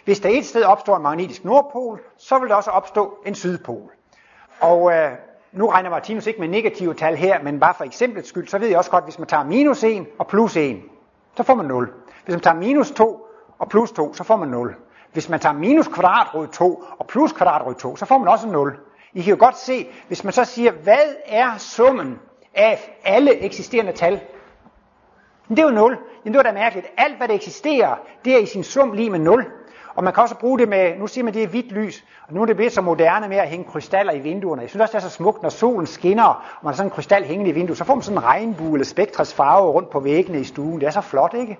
Hvis 0.04 0.20
der 0.20 0.28
et 0.28 0.46
sted 0.46 0.62
opstår 0.62 0.96
en 0.96 1.02
magnetisk 1.02 1.44
nordpol, 1.44 2.00
så 2.18 2.38
vil 2.38 2.48
der 2.48 2.54
også 2.54 2.70
opstå 2.70 3.18
en 3.26 3.34
sydpol. 3.34 3.90
Og 4.60 4.92
øh, 4.92 5.12
nu 5.52 5.68
regner 5.68 5.90
Martinus 5.90 6.26
ikke 6.26 6.40
med 6.40 6.48
negative 6.48 6.94
tal 6.94 7.16
her, 7.16 7.42
men 7.42 7.60
bare 7.60 7.74
for 7.74 7.84
eksemplets 7.84 8.28
skyld, 8.28 8.48
så 8.48 8.58
ved 8.58 8.68
jeg 8.68 8.78
også 8.78 8.90
godt, 8.90 9.04
hvis 9.04 9.18
man 9.18 9.28
tager 9.28 9.44
minus 9.44 9.84
1 9.84 10.06
og 10.18 10.26
plus 10.26 10.56
1, 10.56 10.82
så 11.36 11.42
får 11.42 11.54
man 11.54 11.66
0. 11.66 11.92
Hvis 12.24 12.32
man 12.34 12.40
tager 12.40 12.56
minus 12.56 12.90
2 12.90 13.26
og 13.58 13.68
plus 13.68 13.92
2, 13.92 14.14
så 14.14 14.24
får 14.24 14.36
man 14.36 14.48
0. 14.48 14.74
Hvis 15.16 15.28
man 15.28 15.40
tager 15.40 15.52
minus 15.52 15.88
kvadratrod 15.88 16.46
2 16.46 16.84
og 16.98 17.06
plus 17.06 17.32
kvadratrod 17.32 17.74
2, 17.74 17.96
så 17.96 18.04
får 18.06 18.18
man 18.18 18.28
også 18.28 18.48
0. 18.48 18.76
I 19.14 19.22
kan 19.22 19.30
jo 19.30 19.36
godt 19.44 19.58
se, 19.58 19.86
hvis 20.08 20.24
man 20.24 20.32
så 20.32 20.44
siger, 20.44 20.72
hvad 20.72 21.14
er 21.26 21.58
summen 21.58 22.18
af 22.54 22.98
alle 23.04 23.34
eksisterende 23.34 23.92
tal? 23.92 24.20
Men 25.48 25.56
det 25.56 25.62
er 25.62 25.68
jo 25.68 25.74
0. 25.74 25.98
Jamen 26.24 26.34
det 26.34 26.36
var 26.36 26.42
da 26.42 26.52
mærkeligt. 26.52 26.86
Alt 26.96 27.16
hvad 27.16 27.28
der 27.28 27.34
eksisterer, 27.34 27.94
det 28.24 28.34
er 28.34 28.38
i 28.38 28.46
sin 28.46 28.64
sum 28.64 28.92
lige 28.92 29.10
med 29.10 29.18
0. 29.18 29.44
Og 29.94 30.04
man 30.04 30.12
kan 30.12 30.22
også 30.22 30.38
bruge 30.38 30.58
det 30.58 30.68
med, 30.68 30.98
nu 30.98 31.06
siger 31.06 31.24
man, 31.24 31.34
det 31.34 31.42
er 31.42 31.46
hvidt 31.46 31.72
lys, 31.72 32.04
og 32.28 32.34
nu 32.34 32.42
er 32.42 32.46
det 32.46 32.56
blevet 32.56 32.72
så 32.72 32.80
moderne 32.80 33.28
med 33.28 33.36
at 33.36 33.48
hænge 33.48 33.64
krystaller 33.64 34.12
i 34.12 34.18
vinduerne. 34.18 34.62
Jeg 34.62 34.70
synes 34.70 34.80
også, 34.80 34.92
det 34.92 35.04
er 35.04 35.08
så 35.08 35.14
smukt, 35.14 35.42
når 35.42 35.48
solen 35.48 35.86
skinner, 35.86 36.24
og 36.24 36.60
man 36.62 36.72
har 36.72 36.76
sådan 36.76 36.86
en 36.86 36.94
krystal 36.94 37.24
hængende 37.24 37.50
i 37.50 37.54
vinduet, 37.54 37.78
så 37.78 37.84
får 37.84 37.94
man 37.94 38.02
sådan 38.02 38.18
en 38.18 38.24
regnbue 38.24 38.72
eller 38.72 38.84
spektrets 38.84 39.34
farve 39.34 39.70
rundt 39.70 39.90
på 39.90 40.00
væggene 40.00 40.40
i 40.40 40.44
stuen. 40.44 40.80
Det 40.80 40.86
er 40.86 40.90
så 40.90 41.00
flot, 41.00 41.34
ikke? 41.34 41.58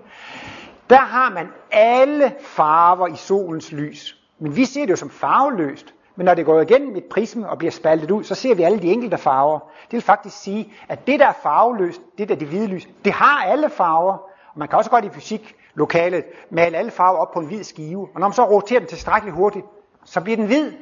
Der 0.91 1.01
har 1.01 1.31
man 1.31 1.49
alle 1.71 2.35
farver 2.41 3.07
i 3.07 3.17
solens 3.17 3.73
lys. 3.73 4.17
Men 4.39 4.57
vi 4.57 4.65
ser 4.65 4.81
det 4.81 4.91
jo 4.91 4.97
som 4.97 5.11
farveløst. 5.11 5.95
Men 6.17 6.25
når 6.25 6.35
det 6.35 6.47
går 6.47 6.61
igennem 6.61 6.97
et 6.97 7.05
prisme 7.05 7.49
og 7.49 7.59
bliver 7.59 7.71
spaltet 7.71 8.11
ud, 8.11 8.25
så 8.25 8.35
ser 8.35 8.55
vi 8.55 8.63
alle 8.63 8.83
de 8.83 8.93
enkelte 8.93 9.19
farver. 9.19 9.59
Det 9.59 9.93
vil 9.93 10.03
faktisk 10.03 10.37
sige, 10.43 10.73
at 10.89 11.07
det 11.07 11.21
der 11.21 11.27
er 11.27 11.33
farveløst, 11.43 12.01
det 12.19 12.29
der 12.29 12.35
er 12.35 12.39
det 12.39 12.49
hvide 12.49 12.67
lys, 12.67 12.89
det 13.05 13.13
har 13.13 13.45
alle 13.45 13.71
farver. 13.71 14.13
Og 14.53 14.59
man 14.59 14.69
kan 14.69 14.79
også 14.79 14.91
godt 14.91 15.05
i 15.05 15.11
fysik 15.11 15.57
lokalet 15.75 16.25
male 16.51 16.77
alle 16.77 16.91
farver 16.91 17.19
op 17.19 17.33
på 17.33 17.41
en 17.41 17.47
hvid 17.47 17.65
skive. 17.65 18.09
Og 18.15 18.21
når 18.21 18.29
man 18.29 18.33
så 18.33 18.45
roterer 18.45 18.81
den 18.81 18.89
tilstrækkeligt 18.89 19.37
hurtigt, 19.37 19.65
så 20.05 20.21
bliver 20.21 20.37
den 20.37 20.47
hvid. 20.47 20.73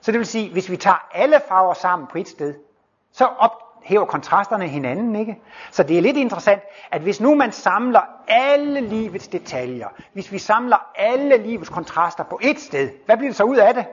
Så 0.00 0.12
det 0.12 0.18
vil 0.18 0.26
sige, 0.26 0.52
hvis 0.52 0.70
vi 0.70 0.76
tager 0.76 1.08
alle 1.12 1.40
farver 1.48 1.74
sammen 1.74 2.08
på 2.12 2.18
et 2.18 2.28
sted, 2.28 2.54
så 3.12 3.24
op, 3.24 3.62
hæver 3.82 4.04
kontrasterne 4.04 4.68
hinanden, 4.68 5.16
ikke? 5.16 5.38
Så 5.70 5.82
det 5.82 5.98
er 5.98 6.02
lidt 6.02 6.16
interessant, 6.16 6.62
at 6.90 7.02
hvis 7.02 7.20
nu 7.20 7.34
man 7.34 7.52
samler 7.52 8.00
alle 8.28 8.80
livets 8.80 9.28
detaljer, 9.28 9.88
hvis 10.12 10.32
vi 10.32 10.38
samler 10.38 10.76
alle 10.96 11.36
livets 11.36 11.68
kontraster 11.68 12.24
på 12.24 12.40
ét 12.42 12.66
sted, 12.66 12.90
hvad 13.06 13.16
bliver 13.16 13.30
det 13.30 13.36
så 13.36 13.44
ud 13.44 13.56
af 13.56 13.74
det? 13.74 13.84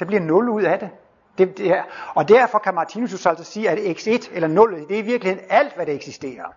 Der 0.00 0.06
bliver 0.06 0.20
0 0.20 0.48
ud 0.48 0.62
af 0.62 0.78
det. 0.78 0.90
det, 1.38 1.58
det 1.58 1.70
er, 1.70 1.82
og 2.14 2.28
derfor 2.28 2.58
kan 2.58 2.74
Martinus 2.74 3.26
altså 3.26 3.44
sige, 3.44 3.70
at 3.70 3.78
x1 3.78 4.34
eller 4.34 4.48
0, 4.48 4.88
det 4.88 4.94
er 4.94 4.98
i 4.98 5.02
virkeligheden 5.02 5.46
alt, 5.50 5.74
hvad 5.74 5.86
der 5.86 5.92
eksisterer. 5.92 6.54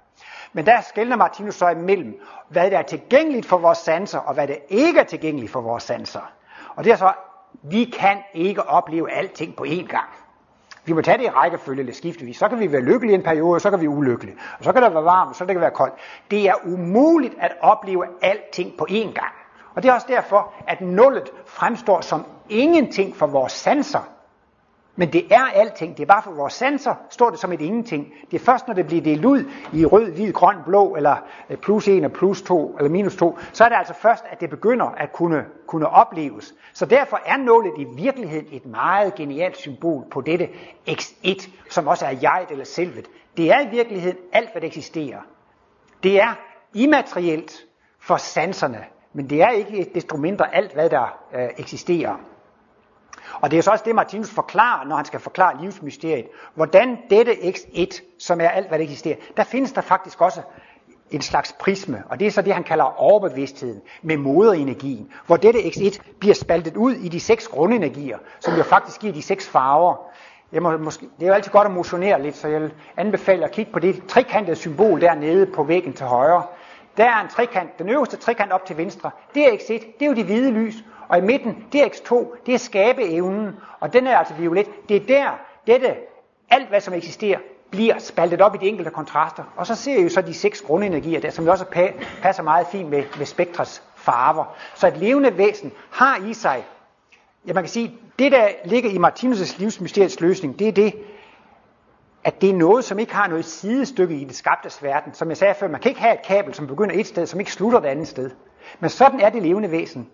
Men 0.54 0.66
der 0.66 0.82
skældner 0.82 1.16
Martinus 1.16 1.56
så 1.56 1.70
imellem, 1.70 2.20
hvad 2.50 2.72
der 2.72 2.78
er 2.78 2.82
tilgængeligt 2.84 3.46
for 3.46 3.58
vores 3.58 3.78
sanser, 3.78 4.20
og 4.20 4.34
hvad 4.34 4.48
der 4.48 4.56
ikke 4.70 5.00
er 5.00 5.04
tilgængeligt 5.04 5.52
for 5.52 5.62
vores 5.62 5.84
sanser. 5.84 6.32
Og 6.76 6.84
det 6.84 6.92
er 6.92 6.96
så, 6.96 7.14
vi 7.64 7.86
kan 7.86 8.18
ikke 8.34 8.64
opleve 8.64 9.12
alting 9.12 9.56
på 9.56 9.64
én 9.64 9.88
gang. 9.88 10.10
Vi 10.86 10.94
må 10.94 11.02
tage 11.02 11.18
det 11.18 11.24
i 11.24 11.30
rækkefølge 11.30 11.80
eller 11.80 11.94
skiftevis. 11.94 12.38
Så 12.38 12.48
kan 12.48 12.60
vi 12.60 12.72
være 12.72 12.82
lykkelige 12.82 13.16
en 13.16 13.24
periode, 13.24 13.60
så 13.60 13.70
kan 13.70 13.82
vi 13.82 13.88
ulykkelige. 13.88 14.36
Og 14.58 14.64
så 14.64 14.74
kan 14.74 14.84
det 14.84 14.94
være 14.94 15.04
varmt, 15.04 15.36
så 15.36 15.46
kan 15.46 15.56
det 15.56 15.62
være 15.62 15.72
koldt. 15.72 15.94
Det 16.32 16.50
er 16.50 16.54
umuligt 16.66 17.34
at 17.40 17.52
opleve 17.62 18.06
alting 18.22 18.78
på 18.78 18.88
én 18.90 19.14
gang. 19.14 19.34
Og 19.76 19.84
det 19.84 19.90
er 19.90 19.94
også 19.94 20.08
derfor, 20.10 20.54
at 20.68 20.82
nullet 20.82 21.32
fremstår 21.46 22.02
som 22.02 22.26
ingenting 22.50 23.16
for 23.16 23.28
vores 23.28 23.52
sanser. 23.52 24.10
Men 24.96 25.14
det 25.14 25.34
er 25.34 25.42
alting. 25.54 25.98
Det 25.98 26.04
er 26.04 26.08
bare 26.08 26.22
for 26.22 26.32
vores 26.32 26.54
sanser, 26.54 26.96
står 27.10 27.30
det 27.30 27.39
som 27.39 27.54
et 27.54 27.62
ingenting. 27.62 28.14
Det 28.32 28.42
er 28.42 28.46
først, 28.46 28.68
når 28.68 28.74
det 28.74 28.88
bliver 28.88 29.02
delt 29.02 29.26
ud 29.26 29.44
i 29.74 29.86
rød, 29.86 30.12
hvid, 30.12 30.34
grøn, 30.34 30.56
blå, 30.66 30.96
eller 30.96 31.16
øh, 31.50 31.58
plus 31.58 31.88
1 31.88 32.06
og 32.06 32.12
plus 32.12 32.42
2, 32.42 32.76
eller 32.78 32.89
minus 32.89 33.16
2, 33.16 33.38
så 33.54 33.64
er 33.64 33.70
det 33.70 33.76
altså 33.76 33.94
først, 33.94 34.24
at 34.30 34.42
det 34.42 34.50
begynder 34.50 34.86
at 34.86 35.14
kunne, 35.14 35.46
kunne 35.68 35.88
opleves. 35.88 36.54
Så 36.74 36.86
derfor 36.86 37.20
er 37.26 37.38
nålet 37.38 37.74
i 37.78 37.86
virkeligheden 37.96 38.48
et 38.52 38.66
meget 38.66 39.16
genialt 39.16 39.58
symbol 39.58 40.04
på 40.12 40.22
dette 40.22 40.50
x1, 40.89 41.50
som 41.70 41.88
også 41.88 42.06
er 42.06 42.16
jeg 42.22 42.46
eller 42.50 42.66
selvet. 42.66 43.08
Det 43.38 43.52
er 43.52 43.60
i 43.60 43.70
virkeligheden 43.70 44.18
alt, 44.34 44.52
hvad 44.52 44.62
der 44.62 44.68
eksisterer. 44.68 45.20
Det 46.04 46.22
er 46.22 46.34
immaterielt 46.74 47.66
for 48.00 48.18
sanserne, 48.18 48.86
men 49.14 49.30
det 49.30 49.42
er 49.42 49.50
ikke 49.50 49.92
desto 49.96 50.18
mindre 50.18 50.56
alt, 50.56 50.74
hvad 50.74 50.89
der 50.89 51.20
øh, 51.36 51.50
eksisterer. 51.58 52.16
Og 53.34 53.52
det 53.52 53.58
er 53.58 53.62
så 53.62 53.72
også 53.72 53.84
det, 53.88 53.96
Martinus 53.96 54.30
forklarer, 54.30 54.88
når 54.88 54.96
han 54.96 55.06
skal 55.06 55.20
forklare 55.20 55.62
livsmysteriet. 55.62 56.28
Hvordan 56.56 56.98
dette 57.10 57.32
X1, 57.32 58.02
som 58.20 58.42
er 58.42 58.50
alt, 58.50 58.68
hvad 58.68 58.80
der 58.80 58.84
eksisterer, 58.86 59.16
der 59.38 59.44
findes 59.44 59.72
der 59.72 59.82
faktisk 59.82 60.22
også 60.22 60.42
en 61.12 61.22
slags 61.22 61.56
prisme, 61.60 62.04
og 62.10 62.20
det 62.20 62.28
er 62.28 62.32
så 62.32 62.42
det, 62.42 62.54
han 62.54 62.64
kalder 62.64 63.02
overbevidstheden 63.02 63.82
med 64.02 64.18
moderenergien, 64.18 65.12
hvor 65.28 65.38
dette 65.38 65.60
X1 65.60 66.00
bliver 66.20 66.36
spaltet 66.36 66.78
ud 66.78 66.94
i 66.94 67.10
de 67.10 67.20
seks 67.20 67.48
grundenergier, 67.48 68.18
som 68.40 68.56
jo 68.58 68.64
faktisk 68.64 69.02
giver 69.02 69.14
de 69.14 69.22
seks 69.22 69.50
farver. 69.50 69.96
Jeg 70.52 70.62
må, 70.62 70.78
måske, 70.78 71.10
det 71.20 71.24
er 71.24 71.28
jo 71.28 71.34
altid 71.34 71.52
godt 71.52 71.66
at 71.66 71.72
motionere 71.72 72.22
lidt, 72.22 72.36
så 72.38 72.48
jeg 72.48 72.70
anbefaler 72.98 73.46
at 73.46 73.52
kigge 73.52 73.72
på 73.72 73.80
det 73.80 74.04
trekantede 74.08 74.56
symbol 74.56 75.02
dernede 75.02 75.46
på 75.46 75.64
væggen 75.64 75.94
til 75.94 76.06
højre. 76.06 76.44
Der 76.98 77.06
er 77.06 77.22
en 77.22 77.28
trekant, 77.28 77.80
den 77.80 77.90
øverste 77.90 78.18
trekant 78.18 78.52
op 78.52 78.66
til 78.66 78.78
venstre. 78.78 79.12
Det 79.36 79.48
er 79.48 79.52
X1, 79.52 79.70
det 79.70 80.02
er 80.02 80.06
jo 80.06 80.14
de 80.14 80.24
hvide 80.24 80.52
lys, 80.52 80.76
og 81.12 81.18
i 81.18 81.22
midten, 81.22 81.66
det 81.72 81.84
er 81.84 81.88
X2, 81.88 82.38
det 82.45 82.53
er 82.53 82.57
skabeevnen, 82.57 83.55
og 83.80 83.93
den 83.93 84.07
er 84.07 84.18
altså 84.18 84.34
violet. 84.34 84.89
Det 84.89 84.95
er 84.95 85.05
der, 85.05 85.39
dette, 85.68 85.95
alt 86.49 86.70
hvad 86.70 86.82
som 86.82 86.93
eksisterer, 86.93 87.39
bliver 87.72 87.99
spaltet 87.99 88.41
op 88.41 88.55
i 88.55 88.57
de 88.57 88.68
enkelte 88.68 88.91
kontraster. 88.91 89.43
Og 89.55 89.68
så 89.68 89.76
ser 89.76 89.97
I 89.97 90.03
jo 90.03 90.09
så 90.09 90.22
de 90.22 90.34
seks 90.34 90.62
grundenergier 90.62 91.20
der, 91.20 91.30
som 91.30 91.45
jo 91.45 91.51
også 91.51 91.66
passer 92.22 92.43
meget 92.43 92.68
fint 92.68 92.89
med, 92.89 93.03
med 93.18 93.26
spektrets 93.26 93.84
farver. 93.95 94.55
Så 94.76 94.88
et 94.88 94.97
levende 94.97 95.38
væsen 95.38 95.72
har 95.91 96.18
i 96.18 96.34
sig, 96.34 96.66
ja 97.47 97.53
man 97.53 97.64
kan 97.64 97.70
sige, 97.70 97.95
det 98.20 98.32
der 98.32 98.47
ligger 98.66 98.89
i 98.89 98.97
Martinus' 98.97 99.59
livsmysteriets 99.59 100.20
løsning, 100.20 100.59
det 100.59 100.68
er 100.68 100.72
det, 100.72 100.93
at 102.24 102.41
det 102.41 102.49
er 102.49 102.53
noget, 102.53 102.86
som 102.86 102.99
ikke 102.99 103.16
har 103.16 103.28
noget 103.28 103.45
sidestykke 103.45 104.16
i 104.16 104.24
det 104.24 104.36
skabtes 104.36 104.84
verden. 104.84 105.14
Som 105.14 105.30
jeg 105.30 105.38
sagde 105.38 105.53
før, 105.53 105.68
man 105.68 105.82
kan 105.82 105.89
ikke 105.89 106.01
have 106.01 106.14
et 106.14 106.26
kabel, 106.26 106.53
som 106.53 106.68
begynder 106.68 106.95
et 106.99 107.07
sted, 107.07 107.26
som 107.26 107.39
ikke 107.39 107.51
slutter 107.51 107.80
et 107.80 107.86
andet 107.86 108.07
sted. 108.07 108.32
Men 108.80 108.89
sådan 108.89 109.20
er 109.20 109.30
det 109.30 109.41
levende 109.43 109.72
væsen. 109.72 110.09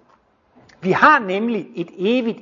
Vi 0.82 0.91
har 0.91 1.19
nemlig 1.19 1.67
et 1.75 1.89
evigt 1.97 2.39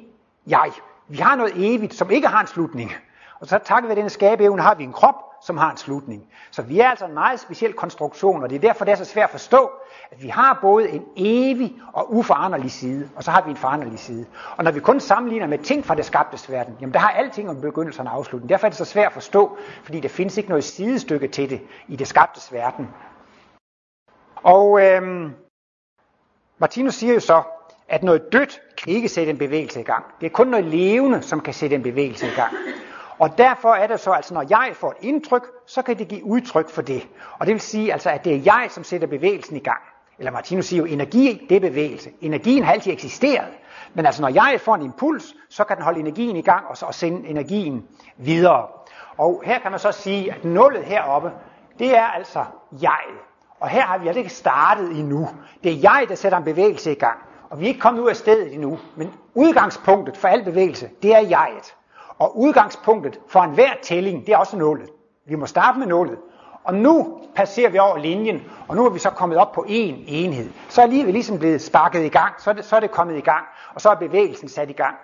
jeg. 0.48 0.72
Vi 1.08 1.18
har 1.18 1.36
noget 1.36 1.54
evigt, 1.56 1.94
som 1.94 2.12
ikke 2.12 2.28
har 2.28 2.42
en 2.42 2.48
slutning. 2.48 2.92
Og 3.40 3.48
så 3.48 3.60
takket 3.66 3.90
ved 3.90 3.96
den 3.96 4.10
skabeevne 4.10 4.62
har 4.62 4.76
vi 4.76 4.84
en 4.84 4.94
krop, 4.94 5.16
som 5.42 5.58
har 5.58 5.72
en 5.72 5.78
slutning. 5.78 6.24
Så 6.52 6.62
vi 6.62 6.80
er 6.80 6.90
altså 6.90 7.06
en 7.06 7.14
meget 7.14 7.40
speciel 7.40 7.74
konstruktion, 7.74 8.44
og 8.44 8.50
det 8.50 8.56
er 8.56 8.60
derfor, 8.60 8.86
det 8.86 8.92
er 8.92 8.96
så 8.96 9.06
svært 9.06 9.24
at 9.24 9.30
forstå, 9.30 9.72
at 10.12 10.24
vi 10.24 10.28
har 10.28 10.60
både 10.62 10.90
en 10.90 11.06
evig 11.16 11.76
og 11.94 12.14
uforanderlig 12.14 12.72
side, 12.72 13.10
og 13.16 13.24
så 13.24 13.32
har 13.32 13.42
vi 13.42 13.50
en 13.50 13.58
foranderlig 13.58 14.00
side. 14.00 14.26
Og 14.58 14.64
når 14.64 14.72
vi 14.72 14.80
kun 14.80 15.00
sammenligner 15.00 15.48
med 15.48 15.58
ting 15.58 15.86
fra 15.86 15.96
det 15.96 16.06
skabtes 16.06 16.52
verden, 16.52 16.78
jamen 16.82 16.94
der 16.94 17.00
har 17.00 17.10
alting 17.10 17.50
om 17.50 17.62
begyndelse 17.62 18.02
og 18.02 18.14
afslutning. 18.14 18.50
Derfor 18.50 18.68
er 18.68 18.70
det 18.70 18.78
så 18.78 18.86
svært 18.86 19.08
at 19.08 19.14
forstå, 19.14 19.58
fordi 19.84 20.00
der 20.00 20.10
findes 20.10 20.38
ikke 20.38 20.50
noget 20.50 20.64
sidestykke 20.64 21.28
til 21.28 21.50
det 21.50 21.62
i 21.88 21.96
det 21.96 22.08
skabtes 22.08 22.54
verden. 22.54 22.90
Og 24.36 24.82
øhm, 24.82 25.34
Martinus 26.58 26.94
siger 26.96 27.14
jo 27.14 27.20
så, 27.20 27.44
at 27.90 28.04
noget 28.04 28.34
dødt 28.34 28.62
kan 28.78 28.94
ikke 28.94 29.10
sætte 29.10 29.30
en 29.30 29.38
bevægelse 29.38 29.80
i 29.80 29.84
gang. 29.84 30.06
Det 30.20 30.26
er 30.26 30.30
kun 30.30 30.48
noget 30.48 30.66
levende, 30.66 31.22
som 31.22 31.42
kan 31.42 31.54
sætte 31.54 31.76
en 31.76 31.84
bevægelse 31.84 32.28
i 32.28 32.36
gang. 32.36 32.54
Og 33.20 33.38
derfor 33.38 33.70
er 33.70 33.88
det 33.88 34.00
så, 34.00 34.12
altså 34.12 34.34
når 34.34 34.46
jeg 34.50 34.72
får 34.74 34.92
et 34.92 34.98
indtryk, 35.02 35.48
så 35.68 35.82
kan 35.82 35.98
det 35.98 36.08
give 36.08 36.26
udtryk 36.26 36.70
for 36.70 36.82
det. 36.82 37.08
Og 37.40 37.46
det 37.46 37.54
vil 37.54 37.62
sige 37.62 37.94
altså, 37.94 38.10
at 38.10 38.26
det 38.26 38.36
er 38.36 38.40
jeg, 38.46 38.68
som 38.70 38.84
sætter 38.84 39.08
bevægelsen 39.08 39.56
i 39.56 39.60
gang. 39.60 39.82
Eller 40.20 40.32
Martinus 40.32 40.66
siger 40.66 40.80
jo, 40.80 40.86
energi, 40.86 41.46
det 41.50 41.56
er 41.56 41.60
bevægelse. 41.60 42.10
Energien 42.22 42.64
har 42.64 42.74
altid 42.74 42.92
eksisteret. 42.92 43.48
Men 43.94 44.06
altså 44.06 44.22
når 44.22 44.30
jeg 44.30 44.62
får 44.62 44.76
en 44.76 44.82
impuls, 44.82 45.36
så 45.50 45.64
kan 45.64 45.76
den 45.76 45.84
holde 45.84 46.00
energien 46.00 46.36
i 46.36 46.42
gang 46.42 46.66
og, 46.68 46.78
så, 46.78 46.86
sende 46.92 47.28
energien 47.28 47.84
videre. 48.18 48.68
Og 49.18 49.44
her 49.46 49.60
kan 49.60 49.72
man 49.72 49.80
så 49.80 49.92
sige, 49.92 50.34
at 50.34 50.46
nullet 50.46 50.84
heroppe, 50.84 51.32
det 51.80 51.98
er 51.98 52.06
altså 52.06 52.46
jeg. 52.82 53.02
Og 53.60 53.70
her 53.70 53.82
har 53.82 53.98
vi 53.98 54.08
altså 54.08 54.20
ikke 54.20 54.34
startet 54.34 54.92
endnu. 54.92 55.30
Det 55.64 55.72
er 55.72 55.78
jeg, 55.82 56.06
der 56.10 56.16
sætter 56.16 56.38
en 56.38 56.44
bevægelse 56.44 56.92
i 56.92 56.96
gang. 56.96 57.20
Og 57.50 57.60
vi 57.60 57.66
er 57.66 57.68
ikke 57.68 57.80
kommet 57.80 58.02
ud 58.02 58.10
af 58.10 58.16
stedet 58.16 58.54
endnu. 58.54 58.80
Men 58.96 59.14
udgangspunktet 59.34 60.18
for 60.18 60.28
al 60.28 60.44
bevægelse, 60.44 60.90
det 61.04 61.16
er 61.16 61.20
jeget. 61.20 61.76
Og 62.20 62.40
udgangspunktet 62.40 63.20
for 63.28 63.40
enhver 63.40 63.70
tælling, 63.82 64.26
det 64.26 64.34
er 64.34 64.38
også 64.38 64.58
nullet. 64.58 64.90
Vi 65.26 65.36
må 65.36 65.46
starte 65.46 65.80
med 65.80 65.88
nullet. 65.88 66.18
Og 66.64 66.74
nu 66.74 67.20
passerer 67.36 67.70
vi 67.70 67.80
over 67.80 67.98
linjen, 67.98 68.44
og 68.68 68.76
nu 68.76 68.86
er 68.86 68.90
vi 68.90 69.00
så 69.00 69.10
kommet 69.10 69.38
op 69.38 69.52
på 69.52 69.66
én 69.70 69.96
enhed. 70.08 70.50
Så 70.70 70.82
er 70.82 70.86
livet 70.86 71.14
ligesom 71.14 71.40
blevet 71.40 71.62
sparket 71.62 72.06
i 72.06 72.10
gang, 72.10 72.34
så 72.38 72.50
er, 72.50 72.54
det, 72.54 72.66
så 72.66 72.76
er 72.76 72.80
det 72.80 72.92
kommet 72.92 73.18
i 73.18 73.22
gang, 73.22 73.46
og 73.74 73.82
så 73.82 73.90
er 73.90 73.96
bevægelsen 73.96 74.50
sat 74.50 74.70
i 74.70 74.74
gang. 74.74 74.96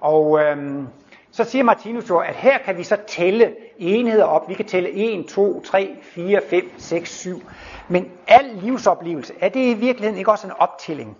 Og 0.00 0.40
øhm, 0.40 0.88
så 1.30 1.44
siger 1.44 1.62
Martinus 1.62 2.10
jo, 2.10 2.18
at 2.18 2.34
her 2.34 2.58
kan 2.58 2.78
vi 2.78 2.82
så 2.82 2.96
tælle 3.06 3.54
enheder 3.78 4.24
op. 4.24 4.48
Vi 4.48 4.54
kan 4.54 4.64
tælle 4.64 4.90
1, 4.90 5.26
2, 5.26 5.60
3, 5.60 5.96
4, 6.02 6.40
5, 6.50 6.70
6, 6.78 7.10
7. 7.10 7.42
Men 7.88 8.10
al 8.26 8.44
livsoplevelse, 8.62 9.34
er 9.40 9.48
det 9.48 9.60
i 9.60 9.74
virkeligheden 9.74 10.18
ikke 10.18 10.30
også 10.30 10.46
en 10.46 10.52
optælling? 10.58 11.16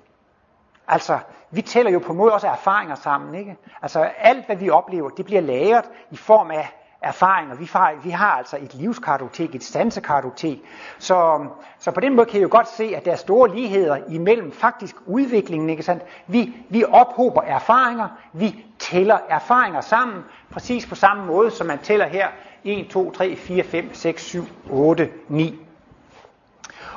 Altså, 0.89 1.19
vi 1.51 1.63
tæller 1.63 1.93
jo 1.93 1.99
på 1.99 2.13
en 2.13 2.19
måde 2.19 2.33
også 2.33 2.47
erfaringer 2.47 2.95
sammen, 2.95 3.35
ikke? 3.35 3.57
Altså, 3.83 4.11
alt 4.19 4.47
hvad 4.47 4.57
vi 4.57 4.71
oplever, 4.71 5.09
det 5.09 5.25
bliver 5.25 5.41
lagret 5.41 5.85
i 6.11 6.17
form 6.17 6.51
af 6.51 6.75
erfaringer. 7.05 7.55
Vi 7.55 7.71
har, 7.73 7.95
vi 8.03 8.11
har 8.11 8.31
altså 8.31 8.57
et 8.57 8.75
livskartotek, 8.75 9.55
et 9.55 9.65
sansekartotek. 9.65 10.59
Så, 10.99 11.47
så 11.79 11.91
på 11.91 12.01
den 12.01 12.15
måde 12.15 12.27
kan 12.27 12.41
I 12.41 12.43
jo 12.43 12.49
godt 12.51 12.69
se, 12.69 12.93
at 12.97 13.05
der 13.05 13.13
er 13.13 13.17
store 13.17 13.55
ligheder 13.55 13.99
imellem 14.09 14.53
faktisk 14.53 14.97
udviklingen. 15.07 15.71
Ikke 15.71 15.83
sandt? 15.83 16.03
Vi, 16.27 16.57
vi 16.69 16.85
ophober 16.85 17.43
erfaringer, 17.43 18.09
vi 18.33 18.65
tæller 18.79 19.19
erfaringer 19.29 19.81
sammen, 19.81 20.25
præcis 20.53 20.87
på 20.87 20.95
samme 20.95 21.27
måde, 21.27 21.51
som 21.51 21.67
man 21.67 21.79
tæller 21.79 22.07
her 22.07 22.29
1, 22.65 22.89
2, 22.91 23.11
3, 23.11 23.37
4, 23.37 23.63
5, 23.63 23.95
6, 23.95 24.23
7, 24.23 24.45
8, 24.71 25.11
9, 25.29 25.64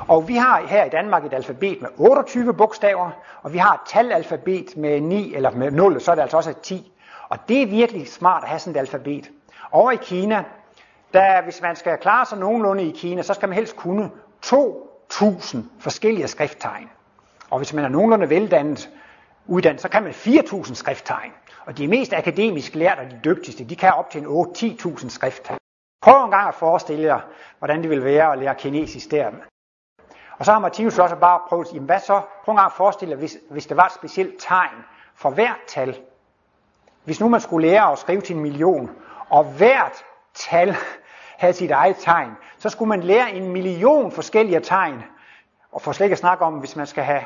og 0.08 0.28
vi 0.28 0.36
har 0.36 0.66
her 0.66 0.84
i 0.84 0.88
Danmark 0.88 1.24
et 1.24 1.34
alfabet 1.34 1.82
med 1.82 1.88
28 1.96 2.54
bogstaver, 2.54 3.10
og 3.42 3.52
vi 3.52 3.58
har 3.58 3.74
et 3.74 3.80
talalfabet 3.86 4.76
med 4.76 5.00
9 5.00 5.34
eller 5.34 5.50
med 5.50 5.70
0, 5.70 6.00
så 6.00 6.10
er 6.10 6.14
det 6.14 6.22
altså 6.22 6.36
også 6.36 6.54
10. 6.62 6.92
Og 7.28 7.38
det 7.48 7.62
er 7.62 7.66
virkelig 7.66 8.08
smart 8.08 8.42
at 8.42 8.48
have 8.48 8.58
sådan 8.58 8.76
et 8.76 8.80
alfabet. 8.80 9.30
Over 9.72 9.90
i 9.90 9.96
Kina, 9.96 10.44
der, 11.12 11.42
hvis 11.42 11.62
man 11.62 11.76
skal 11.76 11.98
klare 11.98 12.26
sig 12.26 12.38
nogenlunde 12.38 12.84
i 12.84 12.90
Kina, 12.90 13.22
så 13.22 13.34
skal 13.34 13.48
man 13.48 13.56
helst 13.56 13.76
kunne 13.76 14.10
2.000 14.46 15.58
forskellige 15.80 16.28
skrifttegn. 16.28 16.90
Og 17.50 17.58
hvis 17.58 17.72
man 17.72 17.84
er 17.84 17.88
nogenlunde 17.88 18.30
veldannet, 18.30 18.90
uddannet, 19.46 19.80
så 19.80 19.88
kan 19.88 20.02
man 20.02 20.12
4.000 20.12 20.74
skrifttegn. 20.74 21.32
Og 21.66 21.78
de 21.78 21.88
mest 21.88 22.12
akademisk 22.12 22.74
lærte 22.74 23.00
og 23.00 23.10
de 23.10 23.20
dygtigste, 23.24 23.64
de 23.64 23.76
kan 23.76 23.92
op 23.92 24.10
til 24.10 24.20
en 24.20 24.26
8-10.000 24.26 25.08
skrifttegn. 25.08 25.58
Prøv 26.02 26.24
en 26.24 26.30
gang 26.30 26.48
at 26.48 26.54
forestille 26.54 27.04
jer, 27.04 27.20
hvordan 27.58 27.82
det 27.82 27.90
vil 27.90 28.04
være 28.04 28.32
at 28.32 28.38
lære 28.38 28.54
kinesisk 28.54 29.10
der. 29.10 29.30
Og 30.38 30.44
så 30.44 30.52
har 30.52 30.58
Martinus 30.58 30.98
også 30.98 31.16
bare 31.16 31.40
prøvet, 31.48 31.68
jamen 31.74 31.86
hvad 31.86 32.00
så? 32.00 32.20
Prøv 32.44 32.52
en 32.52 32.56
gang 32.56 32.66
at 32.66 32.72
forestille 32.72 33.10
dig, 33.10 33.18
hvis, 33.18 33.38
hvis 33.50 33.66
det 33.66 33.76
var 33.76 33.86
et 33.86 33.92
specielt 33.92 34.34
tegn 34.38 34.84
for 35.14 35.30
hvert 35.30 35.56
tal. 35.66 35.98
Hvis 37.04 37.20
nu 37.20 37.28
man 37.28 37.40
skulle 37.40 37.68
lære 37.68 37.92
at 37.92 37.98
skrive 37.98 38.20
til 38.20 38.36
en 38.36 38.42
million, 38.42 38.90
og 39.28 39.44
hvert 39.44 40.04
tal 40.34 40.76
havde 41.38 41.52
sit 41.52 41.70
eget 41.70 41.96
tegn, 41.98 42.30
så 42.58 42.68
skulle 42.68 42.88
man 42.88 43.00
lære 43.00 43.32
en 43.32 43.52
million 43.52 44.12
forskellige 44.12 44.60
tegn. 44.60 45.02
Og 45.72 45.82
for 45.82 45.92
slet 45.92 46.04
ikke 46.04 46.12
at 46.14 46.18
snakke 46.18 46.44
om, 46.44 46.54
hvis 46.54 46.76
man 46.76 46.86
skal 46.86 47.04
have 47.04 47.22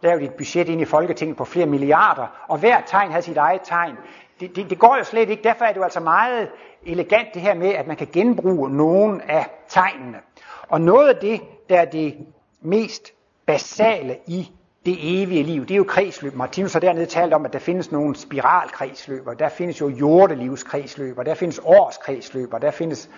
lavet 0.00 0.22
et 0.22 0.34
budget 0.34 0.68
ind 0.68 0.80
i 0.80 0.84
Folketinget 0.84 1.36
på 1.36 1.44
flere 1.44 1.66
milliarder, 1.66 2.26
og 2.48 2.58
hvert 2.58 2.82
tegn 2.86 3.10
havde 3.10 3.22
sit 3.22 3.36
eget 3.36 3.60
tegn. 3.64 3.96
Det, 4.40 4.56
det, 4.56 4.70
det 4.70 4.78
går 4.78 4.96
jo 4.96 5.04
slet 5.04 5.30
ikke. 5.30 5.42
Derfor 5.42 5.64
er 5.64 5.68
det 5.68 5.76
jo 5.76 5.82
altså 5.84 6.00
meget 6.00 6.50
elegant 6.86 7.28
det 7.34 7.42
her 7.42 7.54
med, 7.54 7.68
at 7.68 7.86
man 7.86 7.96
kan 7.96 8.08
genbruge 8.12 8.70
nogle 8.70 9.30
af 9.30 9.46
tegnene. 9.68 10.20
Og 10.68 10.80
noget 10.80 11.08
af 11.08 11.16
det, 11.16 11.40
der 11.68 11.80
er 11.80 11.84
det 11.84 12.26
mest 12.64 13.12
basale 13.46 14.16
i 14.26 14.50
det 14.86 15.22
evige 15.22 15.42
liv, 15.42 15.62
det 15.62 15.70
er 15.70 15.78
jo 15.78 15.84
kredsløb. 15.84 16.34
Martinus 16.34 16.72
har 16.72 16.80
dernede 16.80 17.06
talt 17.06 17.34
om, 17.34 17.44
at 17.44 17.52
der 17.52 17.58
findes 17.58 17.92
nogle 17.92 18.16
spiralkredsløber, 18.16 19.34
der 19.34 19.48
findes 19.48 19.80
jo 19.80 19.88
jordelivskredsløber, 19.88 21.22
der 21.22 21.34
findes 21.34 21.60
årskredsløber, 21.64 22.58
der 22.58 22.70
findes 22.70 23.10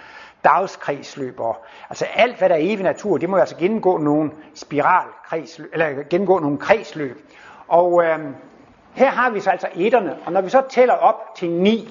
dagskredsløber. 0.45 1.59
Altså 1.91 2.07
alt, 2.15 2.39
hvad 2.39 2.49
der 2.49 2.55
er 2.55 2.61
evig 2.61 2.83
natur, 2.83 3.19
det 3.19 3.29
må 3.29 3.37
jo 3.37 3.41
altså 3.41 3.57
gennemgå 3.57 3.99
nogle 3.99 4.31
spiralkredsløb, 4.55 5.71
eller 5.73 6.03
gennemgå 6.11 6.39
nogle 6.39 6.59
kredsløb. 6.59 7.19
Og 7.69 8.05
øhm, 8.05 8.35
her 8.93 9.11
har 9.11 9.31
vi 9.31 9.41
så 9.41 9.51
altså 9.51 9.69
etterne, 9.75 10.17
og 10.27 10.33
når 10.33 10.41
vi 10.41 10.51
så 10.51 10.63
tæller 10.71 10.95
op 10.95 11.35
til 11.37 11.51
ni, 11.51 11.89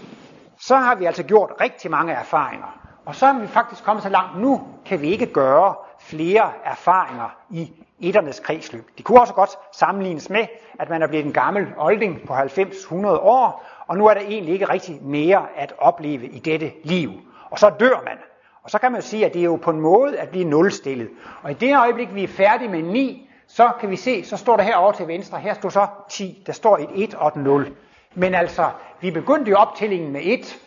så 0.59 0.75
har 0.75 0.95
vi 0.95 1.05
altså 1.05 1.23
gjort 1.23 1.51
rigtig 1.61 1.91
mange 1.91 2.13
erfaringer. 2.13 2.79
Og 3.05 3.15
så 3.15 3.25
er 3.25 3.39
vi 3.39 3.47
faktisk 3.47 3.83
kommet 3.83 4.03
så 4.03 4.09
langt, 4.09 4.41
nu 4.41 4.61
kan 4.85 5.01
vi 5.01 5.09
ikke 5.09 5.25
gøre 5.25 5.75
flere 6.05 6.51
erfaringer 6.65 7.35
i 7.49 7.73
etternes 7.99 8.39
kredsløb. 8.39 8.89
Det 8.97 9.05
kunne 9.05 9.21
også 9.21 9.33
godt 9.33 9.49
sammenlignes 9.71 10.29
med, 10.29 10.45
at 10.79 10.89
man 10.89 11.01
er 11.01 11.07
blevet 11.07 11.25
en 11.25 11.33
gammel 11.33 11.67
olding 11.77 12.27
på 12.27 12.33
90-100 12.33 13.07
år, 13.07 13.65
og 13.87 13.97
nu 13.97 14.07
er 14.07 14.13
der 14.13 14.21
egentlig 14.21 14.53
ikke 14.53 14.69
rigtig 14.69 14.99
mere 15.01 15.45
at 15.55 15.73
opleve 15.77 16.25
i 16.25 16.39
dette 16.39 16.71
liv. 16.83 17.11
Og 17.49 17.59
så 17.59 17.69
dør 17.79 18.01
man. 18.05 18.17
Og 18.63 18.69
så 18.69 18.79
kan 18.79 18.91
man 18.91 19.01
jo 19.01 19.07
sige, 19.07 19.25
at 19.25 19.33
det 19.33 19.39
er 19.39 19.45
jo 19.45 19.55
på 19.55 19.69
en 19.69 19.79
måde 19.79 20.19
at 20.19 20.29
blive 20.29 20.45
nulstillet. 20.45 21.09
Og 21.43 21.51
i 21.51 21.53
det 21.53 21.77
øjeblik, 21.77 22.15
vi 22.15 22.23
er 22.23 22.27
færdige 22.27 22.69
med 22.69 22.81
9, 22.81 23.29
så 23.47 23.71
kan 23.79 23.89
vi 23.89 23.95
se, 23.95 24.25
så 24.25 24.37
står 24.37 24.57
der 24.57 24.63
herovre 24.63 24.93
til 24.97 25.07
venstre, 25.07 25.39
her 25.39 25.53
står 25.53 25.69
så 25.69 25.87
10, 26.09 26.43
der 26.45 26.53
står 26.53 26.77
et 26.77 26.89
1 26.95 27.13
og 27.13 27.27
et 27.27 27.35
0. 27.35 27.75
Men 28.15 28.35
altså, 28.35 28.69
vi 29.01 29.11
begyndte 29.11 29.51
jo 29.51 29.57
optællingen 29.57 30.11
med 30.11 30.21
1, 30.23 30.59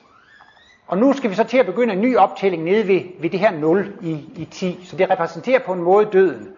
og 0.89 0.99
nu 0.99 1.12
skal 1.12 1.30
vi 1.30 1.34
så 1.34 1.45
til 1.45 1.59
at 1.59 1.66
begynde 1.66 1.93
en 1.93 2.01
ny 2.01 2.16
optælling 2.16 2.64
nede 2.64 2.89
ved, 2.89 3.01
ved 3.20 3.30
det 3.30 3.41
her 3.41 3.51
0 3.51 3.93
i, 4.03 4.11
i 4.36 4.45
10. 4.45 4.80
Så 4.84 4.97
det 4.97 5.11
repræsenterer 5.11 5.59
på 5.59 5.72
en 5.72 5.82
måde 5.82 6.09
døden. 6.12 6.49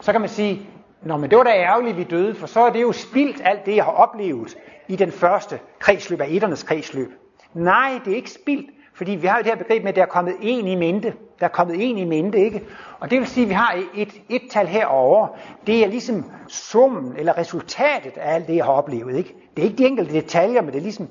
Så 0.00 0.12
kan 0.12 0.20
man 0.20 0.30
sige, 0.30 0.68
Nå, 1.02 1.16
men 1.16 1.30
det 1.30 1.38
var 1.38 1.44
da 1.44 1.50
ærgerligt, 1.50 1.96
vi 1.96 2.02
døde, 2.02 2.34
for 2.34 2.46
så 2.46 2.60
er 2.60 2.70
det 2.70 2.82
jo 2.82 2.92
spildt 2.92 3.40
alt 3.44 3.66
det, 3.66 3.76
jeg 3.76 3.84
har 3.84 3.92
oplevet 3.92 4.56
i 4.88 4.96
den 4.96 5.12
første 5.12 5.58
kredsløb 5.78 6.20
af 6.20 6.26
etternes 6.30 6.62
kredsløb. 6.62 7.12
Nej, 7.54 8.00
det 8.04 8.12
er 8.12 8.16
ikke 8.16 8.30
spildt, 8.30 8.70
fordi 8.94 9.10
vi 9.10 9.26
har 9.26 9.36
jo 9.36 9.42
det 9.42 9.52
her 9.52 9.58
begreb 9.58 9.82
med, 9.82 9.88
at 9.88 9.96
der 9.96 10.02
er 10.02 10.06
kommet 10.06 10.34
en 10.40 10.66
i 10.66 10.74
mente. 10.74 11.12
Der 11.40 11.46
er 11.46 11.50
kommet 11.50 11.90
en 11.90 11.98
i 11.98 12.04
mente, 12.04 12.38
ikke? 12.38 12.62
Og 13.00 13.10
det 13.10 13.18
vil 13.18 13.26
sige, 13.26 13.44
at 13.44 13.48
vi 13.48 13.54
har 13.54 13.78
et, 13.94 14.08
et 14.28 14.42
tal 14.50 14.66
herover. 14.66 15.28
Det 15.66 15.84
er 15.84 15.88
ligesom 15.88 16.24
summen 16.48 17.16
eller 17.16 17.38
resultatet 17.38 18.16
af 18.16 18.34
alt 18.34 18.46
det, 18.46 18.56
jeg 18.56 18.64
har 18.64 18.72
oplevet, 18.72 19.16
ikke? 19.16 19.34
Det 19.56 19.62
er 19.62 19.66
ikke 19.66 19.78
de 19.78 19.86
enkelte 19.86 20.12
detaljer, 20.12 20.62
men 20.62 20.70
det 20.70 20.78
er 20.78 20.82
ligesom, 20.82 21.08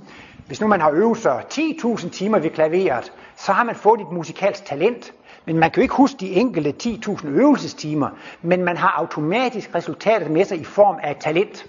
hvis 0.48 0.62
nu 0.62 0.68
man 0.68 0.82
har 0.82 0.92
øvet 0.92 1.18
sig 1.18 1.44
10.000 1.54 2.10
timer 2.10 2.40
ved 2.40 2.50
klaveret, 2.50 3.14
så 3.36 3.52
har 3.52 3.64
man 3.64 3.76
fået 3.76 4.02
et 4.02 4.12
musikalsk 4.12 4.66
talent. 4.66 5.14
Men 5.46 5.60
man 5.60 5.72
kan 5.72 5.82
jo 5.82 5.82
ikke 5.82 5.96
huske 5.96 6.18
de 6.20 6.32
enkelte 6.32 6.74
10.000 6.84 7.28
øvelsestimer, 7.28 8.10
men 8.42 8.64
man 8.64 8.78
har 8.78 8.94
automatisk 8.98 9.76
resultatet 9.76 10.32
med 10.32 10.46
sig 10.46 10.60
i 10.60 10.64
form 10.64 10.96
af 11.04 11.12
et 11.12 11.18
talent. 11.18 11.66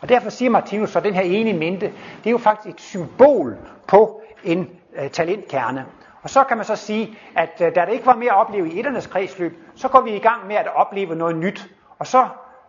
Og 0.00 0.08
derfor 0.08 0.30
siger 0.30 0.50
Martinus 0.50 0.90
så, 0.90 1.00
den 1.00 1.14
her 1.14 1.22
ene 1.22 1.52
mente, 1.52 1.86
det 2.18 2.26
er 2.26 2.30
jo 2.30 2.38
faktisk 2.38 2.74
et 2.74 2.80
symbol 2.80 3.56
på 3.86 4.22
en 4.44 4.68
øh, 4.98 5.10
talentkerne. 5.10 5.86
Og 6.22 6.30
så 6.30 6.44
kan 6.44 6.56
man 6.56 6.66
så 6.66 6.76
sige, 6.76 7.18
at 7.36 7.60
øh, 7.60 7.74
da 7.74 7.80
der 7.80 7.86
ikke 7.86 8.06
var 8.06 8.16
mere 8.16 8.30
at 8.30 8.36
opleve 8.36 8.72
i 8.72 8.78
etternes 8.78 9.06
kredsløb, 9.06 9.58
så 9.74 9.88
går 9.88 10.00
vi 10.00 10.10
i 10.10 10.18
gang 10.18 10.46
med 10.46 10.56
at 10.56 10.66
opleve 10.74 11.14
noget 11.14 11.36
nyt. 11.36 11.68
Og 11.98 12.06
så 12.06 12.26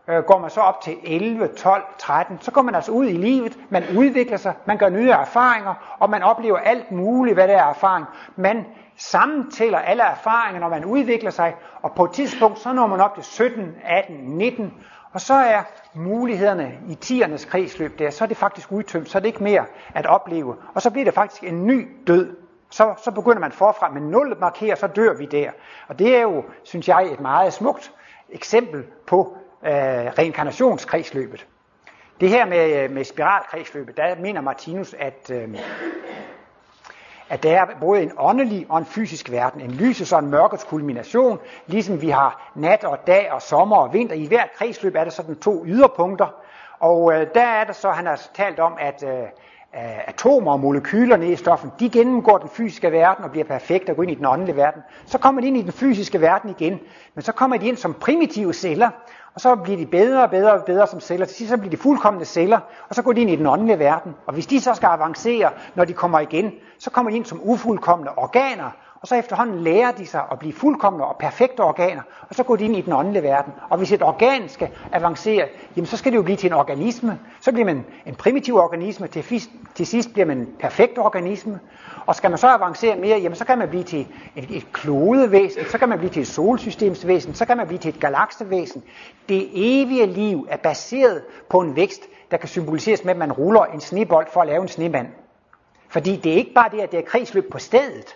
øh, 0.10 0.24
går 0.24 0.40
man 0.40 0.50
så 0.50 0.62
op 0.62 0.82
til 0.82 0.98
11, 1.04 1.48
12, 1.48 1.84
13, 1.98 2.38
så 2.42 2.52
går 2.52 2.62
man 2.62 2.76
altså 2.76 2.92
ud 2.92 3.06
i 3.06 3.18
livet, 3.18 3.58
man 3.70 3.84
udvikler 3.98 4.38
sig, 4.38 4.54
man 4.66 4.78
gør 4.78 4.90
nye 4.90 5.10
erfaringer, 5.10 5.98
og 6.00 6.10
man 6.10 6.24
oplever 6.24 6.58
alt 6.58 6.92
muligt, 6.92 7.36
hvad 7.36 7.48
det 7.48 7.56
er 7.56 7.64
erfaring. 7.64 8.06
Man 8.36 8.66
sammentæller 8.98 9.80
alle 9.80 10.04
erfaringer, 10.04 10.60
når 10.60 10.70
man 10.70 10.86
udvikler 10.86 11.32
sig, 11.32 11.56
og 11.82 11.92
på 11.92 12.04
et 12.04 12.12
tidspunkt, 12.12 12.60
så 12.60 12.74
når 12.74 12.88
man 12.88 13.02
op 13.02 13.16
til 13.16 13.24
17, 13.24 13.76
18, 13.84 14.18
19, 14.18 14.74
og 15.12 15.22
så 15.22 15.34
er 15.34 15.62
mulighederne 15.94 16.74
i 16.88 16.96
tiernes 16.96 17.46
kredsløb 17.46 18.00
der, 18.00 18.10
så 18.10 18.24
er 18.24 18.28
det 18.28 18.38
faktisk 18.38 18.72
udtømt, 18.72 19.10
så 19.10 19.18
er 19.18 19.20
det 19.20 19.28
ikke 19.28 19.44
mere 19.44 19.66
at 19.94 20.06
opleve. 20.06 20.56
Og 20.74 20.82
så 20.82 20.92
bliver 20.92 21.06
det 21.06 21.14
faktisk 21.14 21.44
en 21.44 21.68
ny 21.68 21.88
død. 22.08 22.36
Så, 22.72 22.94
så 23.04 23.12
begynder 23.12 23.40
man 23.40 23.52
forfra, 23.52 23.90
men 23.90 24.04
nul 24.04 24.38
markerer, 24.40 24.76
så 24.76 24.88
dør 24.88 25.14
vi 25.14 25.26
der. 25.26 25.52
Og 25.88 26.00
det 26.00 26.18
er 26.18 26.22
jo, 26.22 26.44
synes 26.64 26.88
jeg, 26.88 27.08
et 27.12 27.20
meget 27.20 27.54
smukt 27.54 27.92
eksempel 28.30 28.86
på 29.08 29.38
øh, 29.66 29.72
reinkarnationskredsløbet. 30.18 31.48
Det 32.20 32.30
her 32.30 32.46
med, 32.46 32.84
øh, 32.84 32.92
med 32.92 33.04
spiralkredsløbet, 33.04 33.98
der 33.98 34.16
mener 34.22 34.42
Martinus, 34.42 34.96
at, 35.00 35.32
øh, 35.34 35.58
at 37.30 37.44
der 37.44 37.60
er 37.60 37.66
både 37.80 38.02
en 38.02 38.12
åndelig 38.18 38.66
og 38.70 38.78
en 38.78 38.86
fysisk 38.86 39.32
verden, 39.32 39.62
en 39.62 39.72
lysets 39.72 40.14
og 40.14 40.20
en 40.20 40.30
mørkets 40.30 40.64
kulmination, 40.64 41.40
ligesom 41.68 42.02
vi 42.02 42.10
har 42.10 42.52
nat 42.56 42.84
og 42.84 42.98
dag 43.08 43.32
og 43.32 43.42
sommer 43.42 43.78
og 43.78 43.94
vinter. 43.94 44.16
I 44.16 44.26
hvert 44.26 44.50
kredsløb 44.58 44.96
er 44.96 45.04
der 45.04 45.12
sådan 45.12 45.36
to 45.36 45.66
yderpunkter, 45.66 46.28
og 46.80 47.14
øh, 47.14 47.28
der 47.34 47.46
er 47.46 47.64
der 47.64 47.74
så, 47.74 47.92
han 47.92 48.06
har 48.06 48.22
talt 48.34 48.60
om, 48.60 48.74
at 48.80 49.04
øh, 49.08 49.28
atomer 50.08 50.52
og 50.52 50.60
molekyler 50.60 51.18
nede 51.18 51.32
i 51.32 51.36
stoffen, 51.36 51.72
de 51.80 51.90
gennemgår 51.90 52.38
den 52.38 52.50
fysiske 52.50 52.92
verden 52.92 53.24
og 53.26 53.32
bliver 53.32 53.46
perfekte 53.46 53.90
og 53.90 53.96
går 53.96 54.04
ind 54.04 54.12
i 54.12 54.16
den 54.16 54.26
åndelige 54.26 54.56
verden. 54.56 54.82
Så 55.06 55.18
kommer 55.18 55.42
de 55.42 55.48
ind 55.48 55.58
i 55.58 55.62
den 55.62 55.72
fysiske 55.72 56.22
verden 56.22 56.50
igen, 56.50 56.80
men 57.16 57.22
så 57.22 57.32
kommer 57.32 57.58
de 57.58 57.68
ind 57.68 57.78
som 57.78 57.94
primitive 57.94 58.54
celler, 58.54 58.90
og 59.36 59.42
så 59.42 59.56
bliver 59.56 59.78
de 59.78 59.86
bedre 59.86 60.24
og 60.24 60.30
bedre 60.30 60.54
og 60.54 60.66
bedre 60.66 60.88
som 60.88 61.00
celler. 61.00 61.26
Til 61.26 61.36
sidst 61.36 61.50
så 61.50 61.58
bliver 61.58 61.72
de 61.72 61.78
fuldkommende 61.78 62.26
celler, 62.26 62.60
og 62.90 62.96
så 62.96 63.02
går 63.02 63.14
de 63.14 63.22
ind 63.22 63.30
i 63.30 63.36
den 63.36 63.46
åndelige 63.46 63.80
verden. 63.80 64.16
Og 64.26 64.34
hvis 64.34 64.48
de 64.48 64.62
så 64.62 64.74
skal 64.74 64.88
avancere, 64.88 65.50
når 65.76 65.86
de 65.86 65.94
kommer 65.94 66.20
igen, 66.20 66.52
så 66.80 66.90
kommer 66.90 67.12
de 67.12 67.18
ind 67.18 67.26
som 67.26 67.40
ufuldkommende 67.44 68.12
organer, 68.18 68.72
og 69.02 69.08
så 69.08 69.16
efterhånden 69.16 69.60
lærer 69.60 69.92
de 69.92 70.06
sig 70.06 70.22
at 70.32 70.40
blive 70.40 70.54
fuldkommende 70.54 71.06
og 71.06 71.16
perfekte 71.20 71.62
organer, 71.62 72.02
og 72.30 72.36
så 72.36 72.44
går 72.44 72.56
de 72.56 72.66
ind 72.66 72.76
i 72.76 72.82
den 72.82 72.94
åndelige 72.94 73.24
verden. 73.24 73.54
Og 73.70 73.78
hvis 73.78 73.92
et 73.92 74.04
organ 74.04 74.50
skal 74.50 74.70
avancere, 74.92 75.48
jamen 75.76 75.86
så 75.86 75.98
skal 75.98 76.12
det 76.12 76.18
jo 76.18 76.22
blive 76.22 76.38
til 76.38 76.48
en 76.48 76.54
organisme. 76.54 77.20
Så 77.42 77.52
bliver 77.52 77.66
man 77.66 77.86
en 78.06 78.16
primitiv 78.16 78.56
organisme, 78.56 79.08
til, 79.08 79.24
fisk, 79.24 79.50
til 79.76 79.88
sidst 79.88 80.14
bliver 80.14 80.26
man 80.26 80.38
en 80.38 80.48
perfekt 80.60 80.98
organisme. 80.98 81.60
Og 82.06 82.16
skal 82.16 82.30
man 82.30 82.38
så 82.38 82.48
avancere 82.48 82.96
mere, 82.96 83.20
jamen 83.20 83.36
så 83.36 83.46
kan 83.46 83.58
man 83.58 83.70
blive 83.70 83.84
til 83.84 84.08
et, 84.36 84.58
et 84.58 84.74
klodevæsen, 84.74 85.66
så 85.66 85.78
kan 85.78 85.90
man 85.90 85.98
blive 85.98 86.12
til 86.12 86.22
et 86.22 86.28
solsystemsvæsen, 86.28 87.34
så 87.34 87.46
kan 87.46 87.58
man 87.58 87.68
blive 87.68 87.80
til 87.80 87.90
et 87.90 88.00
galaksevæsen. 88.00 88.84
Det 89.30 89.50
evige 89.54 90.06
liv 90.06 90.48
er 90.50 90.58
baseret 90.58 91.22
på 91.50 91.60
en 91.60 91.76
vækst, 91.76 92.02
der 92.32 92.38
kan 92.38 92.50
symboliseres 92.50 93.04
med, 93.04 93.12
at 93.12 93.18
man 93.18 93.32
ruller 93.32 93.66
en 93.66 93.80
snebold 93.80 94.28
for 94.34 94.42
at 94.42 94.48
lave 94.48 94.62
en 94.62 94.68
snemand. 94.68 95.08
Fordi 95.90 96.16
det 96.16 96.32
er 96.32 96.36
ikke 96.36 96.54
bare 96.54 96.70
det, 96.72 96.80
at 96.80 96.92
det 96.92 97.00
er 97.00 97.04
kredsløb 97.04 97.52
på 97.52 97.60
stedet. 97.60 98.16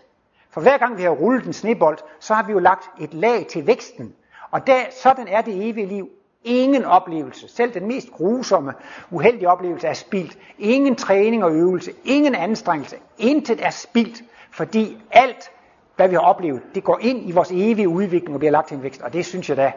For 0.53 0.61
hver 0.61 0.77
gang 0.77 0.97
vi 0.97 1.03
har 1.03 1.09
rullet 1.09 1.45
en 1.45 1.53
snebold, 1.53 1.97
så 2.19 2.33
har 2.33 2.43
vi 2.43 2.51
jo 2.51 2.59
lagt 2.59 2.89
et 3.01 3.13
lag 3.13 3.45
til 3.47 3.67
væksten. 3.67 4.13
Og 4.51 4.67
der, 4.67 4.79
sådan 5.03 5.27
er 5.27 5.41
det 5.41 5.69
evige 5.69 5.85
liv. 5.85 6.09
Ingen 6.43 6.85
oplevelse, 6.85 7.47
selv 7.47 7.73
den 7.73 7.87
mest 7.87 8.11
grusomme, 8.11 8.73
uheldige 9.11 9.49
oplevelse 9.49 9.87
er 9.87 9.93
spildt. 9.93 10.37
Ingen 10.59 10.95
træning 10.95 11.43
og 11.43 11.51
øvelse, 11.55 11.91
ingen 12.05 12.35
anstrengelse, 12.35 12.95
intet 13.17 13.65
er 13.65 13.69
spildt, 13.69 14.23
fordi 14.51 14.97
alt, 15.11 15.51
hvad 15.95 16.07
vi 16.07 16.15
har 16.15 16.21
oplevet, 16.21 16.61
det 16.75 16.83
går 16.83 16.99
ind 17.01 17.29
i 17.29 17.31
vores 17.31 17.51
evige 17.51 17.89
udvikling 17.89 18.33
og 18.33 18.39
bliver 18.39 18.51
lagt 18.51 18.67
til 18.67 18.77
en 18.77 18.83
vækst. 18.83 19.01
Og 19.01 19.13
det 19.13 19.25
synes 19.25 19.49
jeg 19.49 19.57
da 19.57 19.73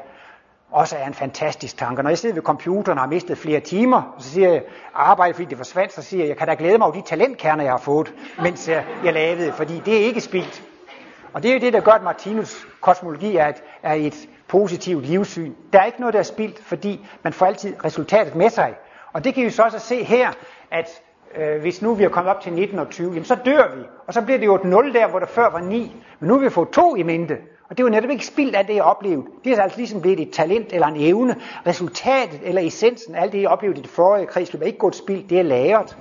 også 0.71 0.97
er 0.97 1.07
en 1.07 1.15
fantastisk 1.15 1.77
tanke. 1.77 2.03
Når 2.03 2.11
jeg 2.11 2.19
sidder 2.19 2.35
ved 2.35 2.43
computeren 2.43 2.99
og 2.99 3.03
har 3.05 3.09
mistet 3.09 3.39
flere 3.39 3.61
timer, 3.61 4.15
så 4.19 4.31
siger 4.31 4.51
jeg, 4.51 4.63
arbejde 4.95 5.35
fordi 5.35 5.47
det 5.49 5.57
forsvandt, 5.57 5.93
så 5.93 6.03
siger 6.03 6.23
jeg, 6.23 6.29
jeg 6.29 6.37
kan 6.37 6.47
da 6.47 6.55
glæde 6.59 6.79
mig 6.79 6.87
over 6.87 6.95
de 6.95 7.03
talentkerner, 7.03 7.65
jeg 7.65 7.73
har 7.73 7.79
fået, 7.79 8.15
mens 8.43 8.69
jeg, 8.69 8.85
jeg 9.05 9.13
lavede, 9.13 9.53
fordi 9.53 9.83
det 9.85 9.95
er 9.95 10.05
ikke 10.05 10.21
spildt. 10.21 10.63
Og 11.33 11.43
det 11.43 11.49
er 11.49 11.55
jo 11.55 11.61
det, 11.61 11.73
der 11.73 11.81
gør, 11.81 11.93
at 11.93 12.03
Martinus 12.03 12.67
kosmologi 12.81 13.37
er 13.37 13.49
et, 13.49 13.63
er 13.83 13.95
et 13.95 14.29
positivt 14.49 15.07
livssyn. 15.07 15.53
Der 15.73 15.81
er 15.81 15.85
ikke 15.85 16.01
noget, 16.01 16.13
der 16.13 16.19
er 16.19 16.25
spildt, 16.25 16.65
fordi 16.65 17.07
man 17.23 17.33
får 17.33 17.47
altid 17.47 17.85
resultatet 17.85 18.35
med 18.35 18.51
sig. 18.51 18.75
Og 19.13 19.25
det 19.25 19.35
kan 19.35 19.45
vi 19.45 19.51
så 19.51 19.63
også 19.63 19.79
se 19.79 20.05
her, 20.05 20.33
at 20.71 20.89
øh, 21.37 21.61
hvis 21.61 21.83
nu 21.83 21.95
vi 21.95 22.05
er 22.05 22.09
kommet 22.09 22.35
op 22.35 22.41
til 22.41 22.53
19 22.53 22.79
og 22.79 22.91
20, 22.91 23.09
jamen 23.09 23.25
så 23.25 23.35
dør 23.45 23.77
vi. 23.77 23.83
Og 24.07 24.15
så 24.15 24.23
bliver 24.23 24.39
det 24.39 24.47
jo 24.47 24.55
et 24.55 24.65
0 24.65 24.95
der, 24.95 25.09
hvor 25.09 25.19
der 25.19 25.27
før 25.27 25.51
var 25.51 25.61
9. 25.61 25.97
Men 26.21 26.29
nu 26.29 26.35
har 26.35 26.41
vi 26.41 26.51
fået 26.51 26.69
to 26.69 26.97
i 26.97 27.03
mente. 27.03 27.39
Og 27.69 27.79
det 27.79 27.83
er 27.83 27.87
jo 27.87 27.91
netop 27.91 28.11
ikke 28.11 28.27
spildt 28.27 28.57
af 28.57 28.67
det, 28.67 28.75
jeg 28.75 28.83
oplevede. 28.83 29.27
Det 29.45 29.53
er 29.53 29.63
altså 29.63 29.79
ligesom 29.79 30.01
blevet 30.01 30.21
et 30.21 30.31
talent 30.33 30.73
eller 30.73 30.87
en 30.87 30.97
evne. 30.97 31.37
Resultatet 31.67 32.41
eller 32.43 32.63
essensen 32.63 33.15
af 33.15 33.23
alt 33.23 33.33
det, 33.33 33.43
jeg 33.43 33.49
oplevede 33.49 33.79
i 33.79 33.83
det 33.83 33.91
forrige 33.91 34.27
kredsløb, 34.27 34.63
er 34.63 34.67
ikke 34.67 34.79
gået 34.79 34.95
spildt. 34.95 35.31
Det 35.31 35.39
er 35.39 35.43
lagret. 35.43 35.97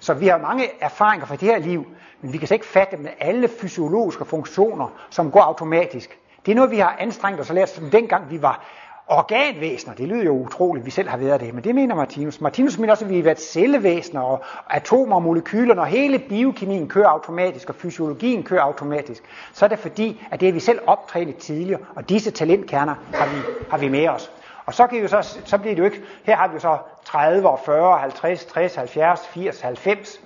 Så 0.00 0.14
vi 0.14 0.26
har 0.26 0.38
mange 0.38 0.64
erfaringer 0.80 1.26
fra 1.26 1.36
det 1.36 1.48
her 1.48 1.58
liv, 1.58 1.86
men 2.20 2.32
vi 2.32 2.38
kan 2.38 2.48
ikke 2.52 2.66
fatte 2.66 2.96
med 2.96 3.10
alle 3.20 3.48
fysiologiske 3.48 4.24
funktioner, 4.24 4.88
som 5.10 5.30
går 5.30 5.40
automatisk. 5.40 6.18
Det 6.46 6.52
er 6.52 6.56
noget, 6.56 6.70
vi 6.70 6.78
har 6.78 6.96
anstrengt 6.98 7.40
os 7.40 7.48
og 7.50 7.54
lært, 7.54 7.68
som 7.68 7.90
dengang 7.90 8.30
vi 8.30 8.42
var 8.42 8.64
organvæsener. 9.08 9.94
Det 9.94 10.08
lyder 10.08 10.24
jo 10.24 10.32
utroligt, 10.32 10.82
at 10.82 10.86
vi 10.86 10.90
selv 10.90 11.08
har 11.08 11.16
været 11.16 11.40
det, 11.40 11.54
men 11.54 11.64
det 11.64 11.74
mener 11.74 11.94
Martinus. 11.94 12.40
Martinus 12.40 12.78
mener 12.78 12.92
også, 12.92 13.04
at 13.04 13.10
vi 13.10 13.16
har 13.16 13.22
været 13.22 13.40
cellevæsener 13.40 14.20
og 14.20 14.44
atomer 14.70 15.16
og 15.16 15.22
molekyler, 15.22 15.74
når 15.74 15.84
hele 15.84 16.18
biokemien 16.18 16.88
kører 16.88 17.08
automatisk 17.08 17.68
og 17.68 17.74
fysiologien 17.74 18.42
kører 18.42 18.62
automatisk. 18.62 19.22
Så 19.52 19.64
er 19.64 19.68
det 19.68 19.78
fordi, 19.78 20.22
at 20.30 20.40
det 20.40 20.48
er 20.48 20.52
vi 20.52 20.60
selv 20.60 20.80
optrænet 20.86 21.36
tidligere, 21.36 21.80
og 21.94 22.08
disse 22.08 22.30
talentkerner 22.30 22.94
har 23.14 23.26
vi, 23.26 23.66
har 23.70 23.78
vi 23.78 23.88
med 23.88 24.08
os. 24.08 24.30
Og 24.66 24.74
så, 24.74 24.86
kan 24.86 25.02
vi 25.02 25.08
så, 25.08 25.38
så 25.44 25.58
bliver 25.58 25.74
det 25.74 25.80
jo 25.80 25.84
ikke, 25.84 26.02
her 26.24 26.36
har 26.36 26.48
vi 26.48 26.54
jo 26.54 26.60
så 26.60 26.78
30 27.04 27.48
og 27.48 27.60
40, 27.66 27.98
50, 27.98 28.44
60, 28.44 28.74
70, 28.74 29.26
80, 29.26 29.60
90. 29.60 30.20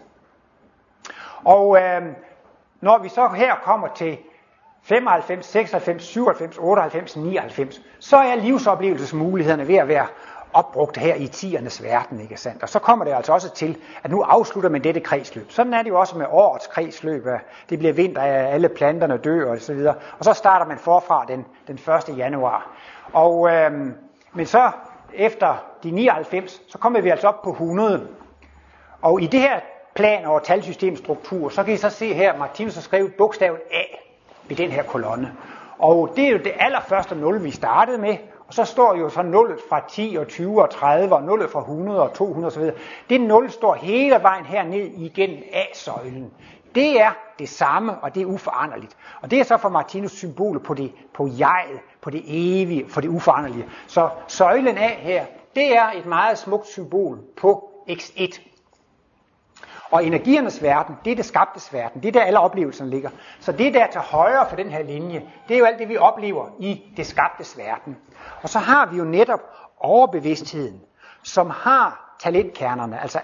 Og 1.44 1.78
øh, 1.82 2.02
når 2.80 2.98
vi 2.98 3.08
så 3.08 3.28
her 3.28 3.54
kommer 3.54 3.88
til 3.88 4.18
95, 4.82 5.46
96, 5.46 6.04
97, 6.04 6.58
98, 6.58 7.16
99, 7.16 7.80
så 7.98 8.16
er 8.16 8.34
livsoplevelsesmulighederne 8.34 9.68
ved 9.68 9.76
at 9.76 9.88
være 9.88 10.06
opbrugt 10.52 10.96
her 10.96 11.14
i 11.14 11.26
tiernes 11.26 11.82
verden, 11.82 12.20
ikke 12.20 12.36
sandt? 12.36 12.62
Og 12.62 12.68
så 12.68 12.78
kommer 12.78 13.04
det 13.04 13.12
altså 13.12 13.32
også 13.32 13.50
til, 13.50 13.78
at 14.02 14.10
nu 14.10 14.22
afslutter 14.22 14.70
man 14.70 14.84
dette 14.84 15.00
kredsløb. 15.00 15.50
Sådan 15.50 15.74
er 15.74 15.82
det 15.82 15.90
jo 15.90 16.00
også 16.00 16.18
med 16.18 16.26
årets 16.30 16.66
kredsløb. 16.66 17.24
Det 17.70 17.78
bliver 17.78 17.92
vinter, 17.92 18.22
alle 18.22 18.68
planterne 18.68 19.16
dør 19.16 19.50
og 19.50 19.58
så 19.58 19.74
videre. 19.74 19.94
Og 20.18 20.24
så 20.24 20.32
starter 20.32 20.66
man 20.66 20.78
forfra 20.78 21.24
den, 21.28 21.46
den 21.66 21.78
1. 22.08 22.18
januar. 22.18 22.70
Og, 23.12 23.50
øhm, 23.50 23.94
men 24.32 24.46
så 24.46 24.70
efter 25.14 25.64
de 25.82 25.90
99, 25.90 26.62
så 26.68 26.78
kommer 26.78 27.00
vi 27.00 27.08
altså 27.08 27.28
op 27.28 27.42
på 27.42 27.50
100. 27.50 28.08
Og 29.02 29.22
i 29.22 29.26
det 29.26 29.40
her 29.40 29.60
plan 29.94 30.24
over 30.26 30.38
talsystemstruktur, 30.38 31.48
så 31.48 31.64
kan 31.64 31.74
I 31.74 31.76
så 31.76 31.90
se 31.90 32.14
her, 32.14 32.38
Martinus 32.38 32.74
har 32.74 32.82
skrevet 32.82 33.14
bogstavet 33.14 33.58
A 33.72 34.09
i 34.50 34.54
den 34.54 34.70
her 34.70 34.82
kolonne. 34.82 35.32
Og 35.78 36.12
det 36.16 36.24
er 36.24 36.30
jo 36.30 36.38
det 36.38 36.52
allerførste 36.58 37.14
0, 37.14 37.44
vi 37.44 37.50
startede 37.50 37.98
med, 37.98 38.16
Og 38.50 38.54
så 38.54 38.64
står 38.64 38.96
jo 38.96 39.08
så 39.08 39.22
nullet 39.22 39.58
fra 39.68 39.80
10 39.88 40.16
og 40.20 40.28
20 40.28 40.62
og 40.62 40.70
30 40.70 41.14
og 41.14 41.22
nullet 41.22 41.50
fra 41.50 41.60
100 41.60 42.02
og 42.02 42.14
200 42.14 42.46
osv. 42.46 42.70
Det 43.10 43.20
nul 43.20 43.50
står 43.50 43.74
hele 43.74 44.18
vejen 44.22 44.44
herned 44.44 44.90
igennem 44.96 45.42
A-søjlen. 45.52 46.30
Det 46.74 47.00
er 47.00 47.10
det 47.38 47.48
samme, 47.48 47.98
og 47.98 48.14
det 48.14 48.22
er 48.22 48.26
uforanderligt. 48.26 48.96
Og 49.22 49.30
det 49.30 49.40
er 49.40 49.44
så 49.44 49.56
for 49.56 49.68
Martinus 49.68 50.12
symbolet 50.12 50.62
på 50.62 50.74
det, 50.74 50.92
på 51.14 51.28
jeget, 51.38 51.80
på 52.00 52.10
det 52.10 52.22
evige, 52.26 52.88
for 52.88 53.00
det 53.00 53.08
uforanderlige. 53.08 53.66
Så 53.86 54.08
søjlen 54.26 54.78
A 54.78 54.88
her, 54.88 55.24
det 55.54 55.76
er 55.76 55.90
et 55.96 56.06
meget 56.06 56.38
smukt 56.38 56.66
symbol 56.66 57.18
på 57.36 57.70
X1. 57.90 58.49
Og 59.90 60.04
energiernes 60.04 60.62
verden, 60.62 60.96
det 61.04 61.10
er 61.10 61.16
det 61.16 61.24
skabtes 61.24 61.72
verden. 61.72 62.02
Det 62.02 62.08
er 62.08 62.12
der 62.12 62.22
alle 62.22 62.40
oplevelserne 62.40 62.90
ligger. 62.90 63.10
Så 63.40 63.52
det 63.52 63.74
der 63.74 63.86
til 63.86 64.00
højre 64.00 64.48
for 64.48 64.56
den 64.56 64.70
her 64.70 64.82
linje, 64.82 65.22
det 65.48 65.54
er 65.54 65.58
jo 65.58 65.64
alt 65.64 65.78
det, 65.78 65.88
vi 65.88 65.96
oplever 65.96 66.46
i 66.58 66.82
det 66.96 67.06
skabtes 67.06 67.58
verden. 67.58 67.96
Og 68.42 68.48
så 68.48 68.58
har 68.58 68.86
vi 68.86 68.96
jo 68.96 69.04
netop 69.04 69.40
overbevidstheden, 69.78 70.80
som 71.22 71.50
har 71.50 72.16
talentkernerne, 72.20 73.00
altså 73.00 73.20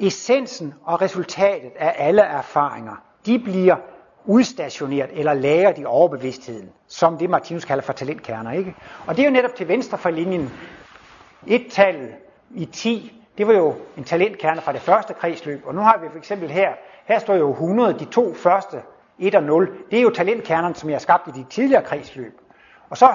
essensen 0.00 0.74
og 0.84 1.00
resultatet 1.02 1.72
af 1.76 1.94
alle 1.98 2.22
erfaringer, 2.22 2.96
de 3.26 3.38
bliver 3.38 3.76
udstationeret 4.24 5.10
eller 5.12 5.34
lagret 5.34 5.78
i 5.78 5.84
overbevidstheden, 5.84 6.70
som 6.88 7.18
det 7.18 7.30
Martinus 7.30 7.64
kalder 7.64 7.82
for 7.82 7.92
talentkerner. 7.92 8.52
Ikke? 8.52 8.74
Og 9.06 9.16
det 9.16 9.22
er 9.22 9.26
jo 9.26 9.32
netop 9.32 9.54
til 9.54 9.68
venstre 9.68 9.98
for 9.98 10.10
linjen. 10.10 10.50
Et 11.46 11.66
tal 11.70 12.14
i 12.50 12.64
10, 12.64 13.19
det 13.40 13.48
var 13.48 13.54
jo 13.54 13.74
en 13.96 14.04
talentkerne 14.04 14.60
fra 14.60 14.72
det 14.72 14.80
første 14.80 15.14
kredsløb, 15.14 15.62
og 15.66 15.74
nu 15.74 15.80
har 15.80 15.98
vi 16.02 16.08
for 16.10 16.18
eksempel 16.18 16.50
her, 16.50 16.72
her 17.04 17.18
står 17.18 17.34
jo 17.34 17.50
100, 17.50 17.98
de 17.98 18.04
to 18.04 18.34
første, 18.34 18.82
1 19.18 19.34
og 19.34 19.42
0, 19.42 19.72
det 19.90 19.98
er 19.98 20.02
jo 20.02 20.10
talentkernerne, 20.10 20.74
som 20.74 20.90
jeg 20.90 20.94
har 20.94 21.00
skabt 21.00 21.28
i 21.28 21.30
de 21.30 21.46
tidligere 21.50 21.82
kredsløb. 21.82 22.40
Og 22.90 22.96
så 22.96 23.08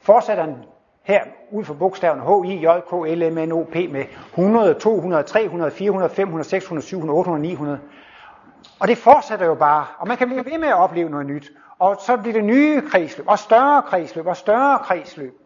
fortsætter 0.00 0.46
den 0.46 0.56
her 1.02 1.24
ud 1.50 1.64
for 1.64 1.74
bogstaverne 1.74 2.22
H, 2.22 2.50
I, 2.50 2.66
J, 2.66 2.66
K, 2.66 2.92
L, 2.92 3.32
M, 3.32 3.48
N, 3.48 3.52
O, 3.52 3.64
P 3.72 3.74
med 3.74 4.04
100, 4.30 4.74
200, 4.74 5.22
300, 5.22 5.70
400, 5.70 6.10
500, 6.10 6.48
600, 6.48 6.86
700, 6.86 7.18
800, 7.18 7.42
900. 7.42 7.78
Og 8.80 8.88
det 8.88 8.98
fortsætter 8.98 9.46
jo 9.46 9.54
bare, 9.54 9.86
og 9.98 10.08
man 10.08 10.16
kan 10.16 10.28
blive 10.28 10.44
ved 10.44 10.58
med 10.58 10.68
at 10.68 10.74
opleve 10.74 11.10
noget 11.10 11.26
nyt. 11.26 11.52
Og 11.78 11.96
så 12.00 12.16
bliver 12.16 12.34
det 12.34 12.44
nye 12.44 12.82
kredsløb, 12.90 13.28
og 13.28 13.38
større 13.38 13.82
kredsløb, 13.82 14.26
og 14.26 14.36
større 14.36 14.78
kredsløb. 14.78 15.45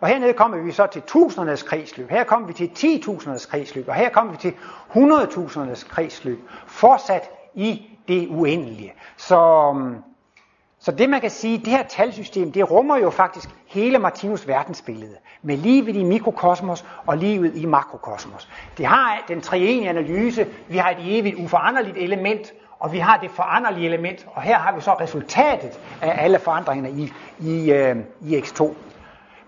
Og 0.00 0.08
hernede 0.08 0.32
kommer 0.32 0.58
vi 0.58 0.72
så 0.72 0.86
til 0.86 1.02
tusindernes 1.02 1.62
kredsløb, 1.62 2.10
her 2.10 2.24
kommer 2.24 2.48
vi 2.48 2.52
til 2.52 2.70
10.000'ernes 2.78 3.50
kredsløb, 3.50 3.88
og 3.88 3.94
her 3.94 4.10
kommer 4.10 4.32
vi 4.32 4.38
til 4.38 4.54
100.000'ernes 4.94 5.88
kredsløb, 5.88 6.38
fortsat 6.66 7.30
i 7.54 7.90
det 8.08 8.28
uendelige. 8.30 8.92
Så, 9.16 9.74
så 10.78 10.92
det 10.92 11.10
man 11.10 11.20
kan 11.20 11.30
sige, 11.30 11.58
det 11.58 11.66
her 11.66 11.82
talsystem, 11.82 12.52
det 12.52 12.70
rummer 12.70 12.96
jo 12.96 13.10
faktisk 13.10 13.48
hele 13.66 13.98
Martinus 13.98 14.48
verdensbillede, 14.48 15.16
med 15.42 15.56
livet 15.56 15.96
i 15.96 16.04
mikrokosmos 16.04 16.84
og 17.06 17.16
livet 17.16 17.56
i 17.56 17.66
makrokosmos. 17.66 18.48
Det 18.78 18.86
har 18.86 19.24
den 19.28 19.40
treenige 19.40 19.88
analyse, 19.88 20.46
vi 20.68 20.76
har 20.76 20.90
et 20.90 21.18
evigt 21.18 21.36
uforanderligt 21.36 21.96
element, 21.96 22.52
og 22.78 22.92
vi 22.92 22.98
har 22.98 23.16
det 23.16 23.30
foranderlige 23.30 23.86
element, 23.86 24.26
og 24.34 24.42
her 24.42 24.58
har 24.58 24.74
vi 24.74 24.80
så 24.80 24.92
resultatet 24.92 25.80
af 26.02 26.24
alle 26.24 26.38
forandringerne 26.38 26.90
i, 26.90 27.12
i, 27.38 27.72
øh, 27.72 27.96
i 28.20 28.38
X2. 28.38 28.74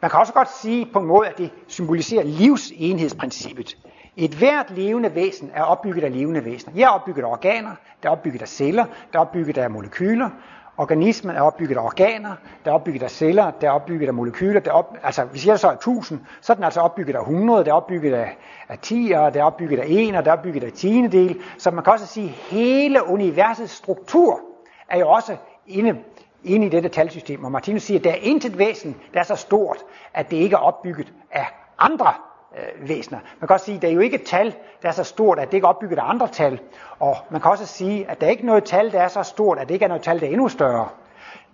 Man 0.02 0.10
kan 0.10 0.20
også 0.20 0.32
godt 0.32 0.48
sige 0.50 0.86
på 0.92 0.98
en 0.98 1.06
måde, 1.06 1.28
at 1.28 1.38
det 1.38 1.50
symboliserer 1.68 2.24
livsenhedsprincippet. 2.24 3.76
Et 4.16 4.30
hvert 4.30 4.70
levende 4.70 5.14
væsen 5.14 5.50
er 5.54 5.62
opbygget 5.62 6.04
af 6.04 6.12
levende 6.12 6.44
væsener. 6.44 6.74
Jeg 6.76 6.84
er 6.84 6.88
opbygget 6.88 7.24
af 7.24 7.28
organer, 7.28 7.70
der 8.02 8.08
er 8.08 8.12
opbygget 8.12 8.42
af 8.42 8.48
celler, 8.48 8.84
der 9.12 9.18
er 9.18 9.22
opbygget 9.22 9.58
af 9.58 9.70
molekyler. 9.70 10.30
Organismen 10.78 11.36
er 11.36 11.40
opbygget 11.40 11.76
af 11.76 11.82
organer, 11.82 12.34
der 12.64 12.70
er 12.70 12.74
opbygget 12.74 13.02
af 13.02 13.10
celler, 13.10 13.50
der 13.50 13.66
er 13.68 13.72
opbygget 13.72 14.06
af 14.06 14.14
molekyler. 14.14 14.60
Der 14.60 14.70
er 14.70 14.74
op, 14.74 14.96
altså, 15.02 15.24
hvis 15.24 15.46
jeg 15.46 15.58
så 15.58 15.68
er 15.68 15.72
1000, 15.72 16.20
så 16.40 16.52
er 16.52 16.54
den 16.54 16.64
altså 16.64 16.80
opbygget 16.80 17.16
af 17.16 17.20
100, 17.20 17.64
der 17.64 17.70
er 17.70 17.74
opbygget 17.74 18.14
af, 18.14 18.36
af 18.68 18.78
10, 18.78 19.08
der 19.08 19.18
er 19.18 19.44
opbygget 19.44 19.78
af 19.78 19.86
1, 19.88 20.16
og 20.16 20.24
der 20.24 20.30
er 20.30 20.36
opbygget 20.36 20.64
af 20.64 20.72
10 20.72 21.06
del. 21.06 21.40
Så 21.58 21.70
man 21.70 21.84
kan 21.84 21.92
også 21.92 22.06
sige, 22.06 22.28
at 22.28 22.34
hele 22.34 23.06
universets 23.06 23.72
struktur 23.72 24.40
er 24.88 24.98
jo 24.98 25.08
også 25.08 25.36
inde 25.66 25.98
inde 26.44 26.66
i 26.66 26.68
dette 26.68 26.88
talsystem. 26.88 27.44
Og 27.44 27.52
Martinus 27.52 27.82
siger, 27.82 27.98
at 27.98 28.04
der 28.04 28.10
er 28.10 28.18
intet 28.22 28.58
væsen, 28.58 28.96
der 29.14 29.20
er 29.20 29.24
så 29.24 29.36
stort, 29.36 29.76
at 30.14 30.30
det 30.30 30.36
ikke 30.36 30.54
er 30.54 30.60
opbygget 30.60 31.12
af 31.30 31.46
andre 31.78 32.12
øh, 32.58 32.88
væsener. 32.88 33.18
Man 33.40 33.48
kan 33.48 33.54
også 33.54 33.66
sige, 33.66 33.76
at 33.76 33.82
der 33.82 33.88
er 33.88 33.92
jo 33.92 34.00
ikke 34.00 34.14
et 34.14 34.26
tal, 34.26 34.54
der 34.82 34.88
er 34.88 34.92
så 34.92 35.04
stort, 35.04 35.38
at 35.38 35.48
det 35.48 35.54
ikke 35.54 35.64
er 35.64 35.68
opbygget 35.68 35.98
af 35.98 36.02
andre 36.04 36.28
tal. 36.28 36.60
Og 36.98 37.16
man 37.30 37.40
kan 37.40 37.50
også 37.50 37.66
sige, 37.66 38.10
at 38.10 38.20
der 38.20 38.26
er 38.26 38.30
ikke 38.30 38.46
noget 38.46 38.64
tal, 38.64 38.92
der 38.92 39.00
er 39.00 39.08
så 39.08 39.22
stort, 39.22 39.58
at 39.58 39.68
det 39.68 39.74
ikke 39.74 39.84
er 39.84 39.88
noget 39.88 40.02
tal, 40.02 40.20
der 40.20 40.26
er 40.26 40.30
endnu 40.30 40.48
større. 40.48 40.88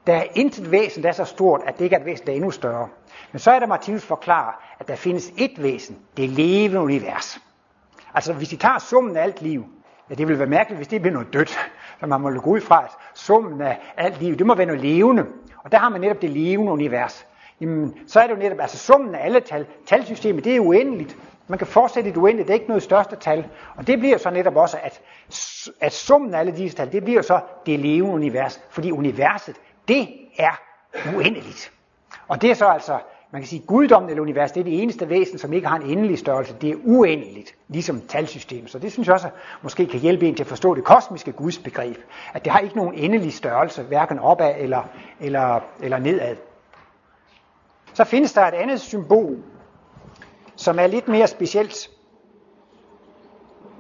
Der 0.06 0.14
er 0.14 0.24
intet 0.34 0.70
væsen, 0.70 1.02
der 1.02 1.08
er 1.08 1.12
så 1.12 1.24
stort, 1.24 1.60
at 1.66 1.78
det 1.78 1.84
ikke 1.84 1.96
er 1.96 2.00
et 2.00 2.06
væsen, 2.06 2.26
der 2.26 2.32
er 2.32 2.36
endnu 2.36 2.50
større. 2.50 2.88
Men 3.32 3.38
så 3.38 3.50
er 3.50 3.58
der 3.58 3.66
Martinus 3.66 4.04
forklarer, 4.04 4.62
at 4.78 4.88
der 4.88 4.96
findes 4.96 5.32
et 5.38 5.62
væsen, 5.62 5.98
det 6.16 6.28
levende 6.28 6.80
univers. 6.80 7.38
Altså 8.14 8.32
hvis 8.32 8.52
I 8.52 8.56
tager 8.56 8.78
summen 8.78 9.16
af 9.16 9.22
alt 9.22 9.42
liv, 9.42 9.64
ja 10.10 10.14
det 10.14 10.28
vil 10.28 10.38
være 10.38 10.48
mærkeligt, 10.48 10.78
hvis 10.78 10.88
det 10.88 11.00
bliver 11.00 11.12
noget 11.12 11.32
dødt. 11.32 11.70
Så 12.00 12.06
man 12.06 12.20
må 12.20 12.30
gå 12.30 12.50
ud 12.50 12.60
fra, 12.60 12.84
at 12.84 12.90
summen 13.14 13.60
af 13.60 13.78
alt 13.96 14.20
liv, 14.22 14.36
det 14.36 14.46
må 14.46 14.54
være 14.54 14.66
noget 14.66 14.82
levende. 14.82 15.26
Og 15.64 15.72
der 15.72 15.78
har 15.78 15.88
man 15.88 16.00
netop 16.00 16.22
det 16.22 16.30
levende 16.30 16.72
univers. 16.72 17.26
Jamen, 17.60 17.94
så 18.06 18.20
er 18.20 18.26
det 18.26 18.34
jo 18.34 18.38
netop, 18.38 18.60
altså 18.60 18.78
summen 18.78 19.14
af 19.14 19.24
alle 19.24 19.40
tal, 19.40 19.66
talsystemet, 19.86 20.44
det 20.44 20.56
er 20.56 20.60
uendeligt. 20.60 21.16
Man 21.48 21.58
kan 21.58 21.66
fortsætte 21.66 22.10
et 22.10 22.16
uendeligt, 22.16 22.48
det 22.48 22.54
er 22.54 22.58
ikke 22.58 22.68
noget 22.68 22.82
største 22.82 23.16
tal. 23.16 23.46
Og 23.76 23.86
det 23.86 23.98
bliver 23.98 24.18
så 24.18 24.30
netop 24.30 24.56
også, 24.56 24.78
at, 24.82 25.00
at 25.80 25.92
summen 25.92 26.34
af 26.34 26.38
alle 26.38 26.56
disse 26.56 26.76
tal, 26.76 26.92
det 26.92 27.04
bliver 27.04 27.22
så 27.22 27.40
det 27.66 27.80
levende 27.80 28.14
univers. 28.14 28.60
Fordi 28.70 28.92
universet, 28.92 29.56
det 29.88 30.08
er 30.38 30.60
uendeligt. 31.16 31.72
Og 32.28 32.42
det 32.42 32.50
er 32.50 32.54
så 32.54 32.66
altså 32.66 32.98
man 33.30 33.42
kan 33.42 33.48
sige, 33.48 33.62
at 33.62 33.66
guddommen 33.66 34.10
eller 34.10 34.22
universet, 34.22 34.54
det 34.54 34.60
er 34.60 34.64
det 34.64 34.82
eneste 34.82 35.08
væsen, 35.08 35.38
som 35.38 35.52
ikke 35.52 35.66
har 35.66 35.76
en 35.76 35.82
endelig 35.82 36.18
størrelse. 36.18 36.56
Det 36.60 36.70
er 36.70 36.76
uendeligt, 36.84 37.54
ligesom 37.68 38.00
talsystemet. 38.00 38.70
Så 38.70 38.78
det 38.78 38.92
synes 38.92 39.08
jeg 39.08 39.14
også 39.14 39.28
måske 39.62 39.86
kan 39.86 40.00
hjælpe 40.00 40.28
en 40.28 40.34
til 40.34 40.42
at 40.42 40.46
forstå 40.46 40.74
det 40.74 40.84
kosmiske 40.84 41.32
gudsbegreb. 41.32 41.96
At 42.34 42.44
det 42.44 42.52
har 42.52 42.58
ikke 42.58 42.76
nogen 42.76 42.94
endelig 42.94 43.32
størrelse, 43.32 43.82
hverken 43.82 44.18
opad 44.18 44.54
eller, 44.58 44.82
eller, 45.20 45.60
eller 45.80 45.98
nedad. 45.98 46.36
Så 47.92 48.04
findes 48.04 48.32
der 48.32 48.42
et 48.42 48.54
andet 48.54 48.80
symbol, 48.80 49.36
som 50.56 50.78
er 50.78 50.86
lidt 50.86 51.08
mere 51.08 51.26
specielt. 51.26 51.90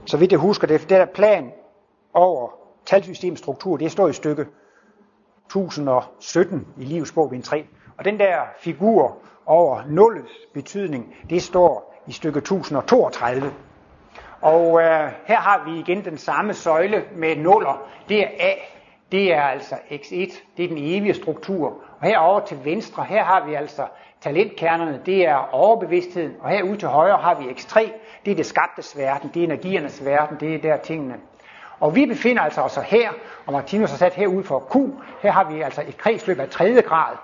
Så 0.06 0.16
vidt 0.16 0.32
jeg 0.32 0.40
husker 0.40 0.66
det, 0.66 0.80
det 0.80 0.90
der 0.90 1.06
plan 1.06 1.52
over 2.14 2.50
talsystemets 2.86 3.42
struktur, 3.42 3.76
det 3.76 3.92
står 3.92 4.08
i 4.08 4.12
stykke 4.12 4.46
1017 5.46 6.66
i 6.78 6.84
livsbog 6.84 7.34
3. 7.44 7.66
Og 7.96 8.04
den 8.04 8.18
der 8.18 8.40
figur 8.60 9.18
over 9.46 9.82
nullets 9.88 10.32
betydning, 10.54 11.14
det 11.30 11.42
står 11.42 12.02
i 12.06 12.12
stykke 12.12 12.38
1032. 12.38 13.52
Og 14.40 14.80
øh, 14.82 15.10
her 15.26 15.40
har 15.40 15.64
vi 15.66 15.78
igen 15.78 16.04
den 16.04 16.18
samme 16.18 16.54
søjle 16.54 17.04
med 17.16 17.36
nuller. 17.36 17.88
Det 18.08 18.22
er 18.22 18.28
A, 18.38 18.52
det 19.12 19.32
er 19.32 19.42
altså 19.42 19.74
x1, 19.74 20.38
det 20.56 20.64
er 20.64 20.68
den 20.68 20.78
evige 20.78 21.14
struktur. 21.14 21.68
Og 22.00 22.06
herover 22.06 22.40
til 22.40 22.64
venstre, 22.64 23.04
her 23.04 23.24
har 23.24 23.46
vi 23.46 23.54
altså 23.54 23.86
talentkernerne, 24.20 25.00
det 25.06 25.26
er 25.26 25.54
overbevidstheden. 25.54 26.32
Og 26.40 26.50
herude 26.50 26.76
til 26.76 26.88
højre 26.88 27.16
har 27.16 27.34
vi 27.34 27.44
x3, 27.44 27.90
det 28.24 28.30
er 28.30 28.34
det 28.36 28.46
skabtes 28.46 28.98
verden, 28.98 29.30
det 29.34 29.40
er 29.40 29.44
energiernes 29.44 30.04
verden, 30.04 30.36
det 30.40 30.54
er 30.54 30.58
der 30.58 30.76
tingene. 30.76 31.14
Og 31.80 31.94
vi 31.94 32.06
befinder 32.06 32.42
altså 32.42 32.60
os 32.60 32.74
her, 32.74 33.10
og 33.46 33.52
Martinus 33.52 33.90
har 33.90 33.98
sat 33.98 34.14
herude 34.14 34.44
for 34.44 34.58
Q, 34.58 34.76
her 35.22 35.30
har 35.30 35.44
vi 35.44 35.60
altså 35.60 35.82
et 35.88 35.96
kredsløb 35.96 36.38
af 36.38 36.48
tredje 36.48 36.80
grad. 36.80 37.16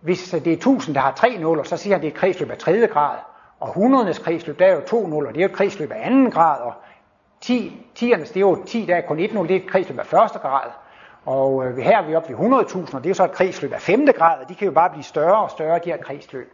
Hvis 0.00 0.30
det 0.30 0.46
er 0.46 0.52
1000, 0.52 0.94
der 0.94 1.00
har 1.00 1.12
tre 1.12 1.38
nuller, 1.38 1.62
så 1.64 1.76
siger 1.76 1.94
han, 1.94 2.00
at 2.00 2.02
det 2.02 2.08
er 2.08 2.12
et 2.12 2.18
kredsløb 2.20 2.50
af 2.50 2.58
tredje 2.58 2.86
grad. 2.86 3.16
Og 3.60 3.68
100'ernes 3.68 4.22
kredsløb, 4.22 4.58
der 4.58 4.66
er 4.66 4.74
jo 4.74 4.80
to 4.80 5.06
nuller, 5.06 5.32
det 5.32 5.38
er 5.38 5.42
jo 5.42 5.50
et 5.50 5.56
kredsløb 5.56 5.92
af 5.92 6.06
anden 6.06 6.30
grad. 6.30 6.60
Og 6.60 6.72
10, 7.40 7.86
10'ernes, 7.98 8.28
det 8.28 8.36
er 8.36 8.40
jo 8.40 8.64
10, 8.66 8.84
der 8.86 8.96
er 8.96 9.00
kun 9.00 9.18
et 9.18 9.34
nul, 9.34 9.48
det 9.48 9.56
er 9.56 9.60
et 9.60 9.70
kredsløb 9.70 9.98
af 9.98 10.06
første 10.06 10.38
grad. 10.38 10.70
Og 11.24 11.66
øh, 11.66 11.76
her 11.76 11.98
er 11.98 12.06
vi 12.06 12.14
oppe 12.14 12.28
ved 12.28 12.38
100.000, 12.38 12.96
og 12.96 13.04
det 13.04 13.06
er 13.06 13.10
jo 13.10 13.14
så 13.14 13.24
et 13.24 13.32
kredsløb 13.32 13.72
af 13.72 13.80
femte 13.80 14.12
grad, 14.12 14.42
og 14.42 14.48
de 14.48 14.54
kan 14.54 14.66
jo 14.66 14.72
bare 14.72 14.90
blive 14.90 15.02
større 15.02 15.42
og 15.42 15.50
større, 15.50 15.78
de 15.84 15.90
her 15.90 15.96
kredsløb. 15.96 16.52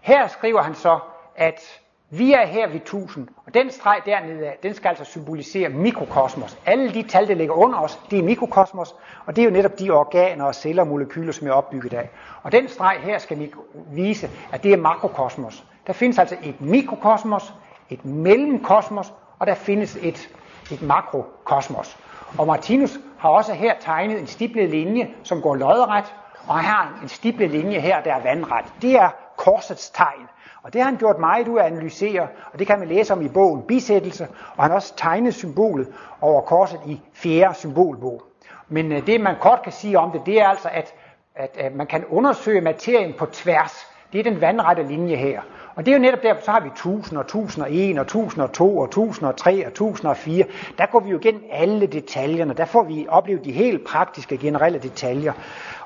Her 0.00 0.26
skriver 0.26 0.62
han 0.62 0.74
så, 0.74 0.98
at 1.36 1.80
vi 2.10 2.32
er 2.32 2.46
her 2.46 2.68
ved 2.68 2.76
1000, 2.76 3.28
og 3.46 3.54
den 3.54 3.70
streg 3.70 4.00
dernede 4.06 4.52
den 4.62 4.74
skal 4.74 4.88
altså 4.88 5.04
symbolisere 5.04 5.68
mikrokosmos. 5.68 6.58
Alle 6.66 6.94
de 6.94 7.02
tal, 7.02 7.28
der 7.28 7.34
ligger 7.34 7.54
under 7.54 7.78
os, 7.78 8.00
det 8.10 8.18
er 8.18 8.22
mikrokosmos, 8.22 8.94
og 9.26 9.36
det 9.36 9.42
er 9.42 9.46
jo 9.46 9.50
netop 9.52 9.78
de 9.78 9.90
organer 9.90 10.44
og 10.44 10.54
celler 10.54 10.82
og 10.82 10.88
molekyler, 10.88 11.32
som 11.32 11.48
er 11.48 11.52
opbygget 11.52 11.92
af. 11.92 12.10
Og 12.42 12.52
den 12.52 12.68
streg 12.68 12.96
her 13.02 13.18
skal 13.18 13.52
vise, 13.92 14.30
at 14.52 14.62
det 14.62 14.72
er 14.72 14.76
makrokosmos. 14.76 15.64
Der 15.86 15.92
findes 15.92 16.18
altså 16.18 16.36
et 16.42 16.60
mikrokosmos, 16.60 17.54
et 17.90 18.04
mellemkosmos, 18.04 19.12
og 19.38 19.46
der 19.46 19.54
findes 19.54 19.96
et, 20.02 20.30
et 20.72 20.82
makrokosmos. 20.82 21.96
Og 22.38 22.46
Martinus 22.46 22.98
har 23.18 23.28
også 23.28 23.52
her 23.52 23.74
tegnet 23.80 24.20
en 24.20 24.26
stiplet 24.26 24.70
linje, 24.70 25.10
som 25.22 25.42
går 25.42 25.54
lodret, 25.54 26.14
og 26.48 26.60
her 26.60 26.68
har 26.68 26.98
en 27.02 27.08
stiplet 27.08 27.50
linje 27.50 27.80
her, 27.80 28.02
der 28.02 28.14
er 28.14 28.22
vandret. 28.22 28.64
Det 28.82 28.94
er 28.94 29.10
korsets 29.36 29.90
tegn. 29.90 30.28
Og 30.66 30.72
det 30.72 30.80
har 30.80 30.88
han 30.88 30.98
gjort 30.98 31.18
meget 31.18 31.48
ud 31.48 31.58
af 31.58 31.64
at 31.64 31.72
analysere, 31.72 32.28
og 32.52 32.58
det 32.58 32.66
kan 32.66 32.78
man 32.78 32.88
læse 32.88 33.12
om 33.12 33.22
i 33.22 33.28
bogen 33.28 33.62
Bisættelse, 33.62 34.28
og 34.56 34.64
han 34.64 34.70
har 34.70 34.76
også 34.76 34.96
tegnet 34.96 35.34
symbolet 35.34 35.88
over 36.20 36.40
korset 36.40 36.80
i 36.86 37.00
fjerde 37.14 37.54
symbolbog. 37.54 38.22
Men 38.68 38.92
øh, 38.92 39.06
det 39.06 39.20
man 39.20 39.34
kort 39.40 39.62
kan 39.62 39.72
sige 39.72 39.98
om 39.98 40.10
det, 40.10 40.20
det 40.26 40.40
er 40.40 40.48
altså, 40.48 40.68
at 40.72 40.94
at, 41.36 41.56
at 41.58 41.74
man 41.74 41.86
kan 41.86 42.04
undersøge 42.04 42.60
materien 42.60 43.14
på 43.18 43.26
tværs. 43.26 43.86
Det 44.12 44.18
er 44.18 44.22
den 44.22 44.40
vandrette 44.40 44.82
linje 44.82 45.16
her. 45.16 45.40
Og 45.74 45.86
det 45.86 45.92
er 45.92 45.96
jo 45.96 46.02
netop 46.02 46.22
derfor, 46.22 46.42
så 46.42 46.50
har 46.50 46.60
vi 46.60 46.68
1000 46.68 47.18
og 47.18 47.24
1001 47.24 47.98
og 47.98 48.02
1002 48.02 48.78
og 48.78 48.84
1003 48.84 49.66
og 49.66 49.68
1004. 49.68 50.44
Der 50.78 50.86
går 50.86 51.00
vi 51.00 51.10
jo 51.10 51.18
igennem 51.18 51.44
alle 51.50 51.86
detaljerne. 51.86 52.54
Der 52.54 52.64
får 52.64 52.82
vi 52.82 53.06
oplevet 53.08 53.44
de 53.44 53.52
helt 53.52 53.86
praktiske, 53.86 54.38
generelle 54.38 54.78
detaljer. 54.78 55.32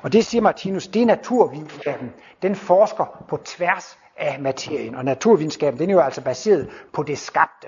Og 0.01 0.13
det 0.13 0.25
siger 0.25 0.41
Martinus, 0.41 0.87
det 0.87 1.01
er 1.01 1.05
naturvidenskaben. 1.05 2.13
Den 2.41 2.55
forsker 2.55 3.23
på 3.27 3.37
tværs 3.37 3.97
af 4.21 4.39
materien. 4.39 4.95
Og 4.95 5.05
naturvidenskaben, 5.05 5.79
den 5.79 5.89
er 5.89 5.93
jo 5.93 5.99
altså 5.99 6.21
baseret 6.21 6.69
på 6.93 7.03
det 7.03 7.17
skabte. 7.17 7.67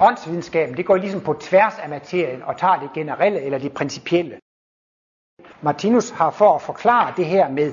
Åndsvidenskaben, 0.00 0.76
det 0.76 0.86
går 0.86 0.96
ligesom 0.96 1.20
på 1.20 1.34
tværs 1.40 1.78
af 1.78 1.88
materien 1.88 2.42
og 2.42 2.56
tager 2.56 2.80
det 2.80 2.90
generelle 2.94 3.40
eller 3.40 3.58
det 3.58 3.74
principielle. 3.74 4.38
Martinus 5.62 6.10
har 6.10 6.30
for 6.30 6.54
at 6.54 6.62
forklare 6.62 7.12
det 7.16 7.26
her 7.26 7.48
med 7.48 7.72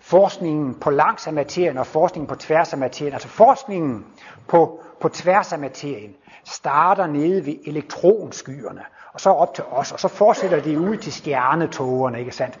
forskningen 0.00 0.74
på 0.74 0.90
langs 0.90 1.26
af 1.26 1.32
materien 1.32 1.78
og 1.78 1.86
forskningen 1.86 2.26
på 2.28 2.34
tværs 2.34 2.72
af 2.72 2.78
materien. 2.78 3.12
Altså 3.12 3.28
forskningen 3.28 4.06
på, 4.48 4.84
på 5.00 5.08
tværs 5.08 5.52
af 5.52 5.58
materien 5.58 6.16
starter 6.44 7.06
nede 7.06 7.46
ved 7.46 7.54
elektronskyerne, 7.66 8.84
og 9.12 9.20
så 9.20 9.30
op 9.30 9.54
til 9.54 9.64
os, 9.64 9.92
og 9.92 10.00
så 10.00 10.08
fortsætter 10.08 10.60
det 10.60 10.76
ud 10.76 10.96
til 10.96 11.12
stjernetogerne, 11.12 12.18
ikke 12.18 12.32
sandt? 12.32 12.58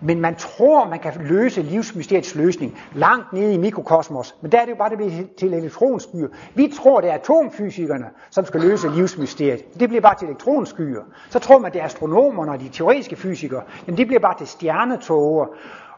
Men 0.00 0.20
man 0.20 0.36
tror, 0.36 0.88
man 0.88 0.98
kan 0.98 1.12
løse 1.20 1.62
livsmysteriets 1.62 2.34
løsning 2.34 2.78
langt 2.94 3.32
nede 3.32 3.54
i 3.54 3.56
mikrokosmos, 3.56 4.34
men 4.40 4.52
der 4.52 4.60
er 4.60 4.64
det 4.64 4.70
jo 4.70 4.76
bare 4.76 4.90
det 4.90 4.98
bliver 4.98 5.12
til 5.38 5.54
elektronskyer. 5.54 6.28
Vi 6.54 6.72
tror, 6.76 7.00
det 7.00 7.10
er 7.10 7.14
atomfysikerne, 7.14 8.06
som 8.30 8.44
skal 8.44 8.60
løse 8.60 8.88
livsmysteriet. 8.88 9.80
Det 9.80 9.88
bliver 9.88 10.00
bare 10.02 10.18
til 10.18 10.26
elektronskyer. 10.28 11.02
Så 11.30 11.38
tror 11.38 11.58
man, 11.58 11.72
det 11.72 11.80
er 11.80 11.84
astronomerne 11.84 12.52
og 12.52 12.60
de 12.60 12.68
teoretiske 12.68 13.16
fysikere, 13.16 13.62
men 13.86 13.96
det 13.96 14.06
bliver 14.06 14.20
bare 14.20 14.38
til 14.38 14.46
stjernetoger. 14.46 15.46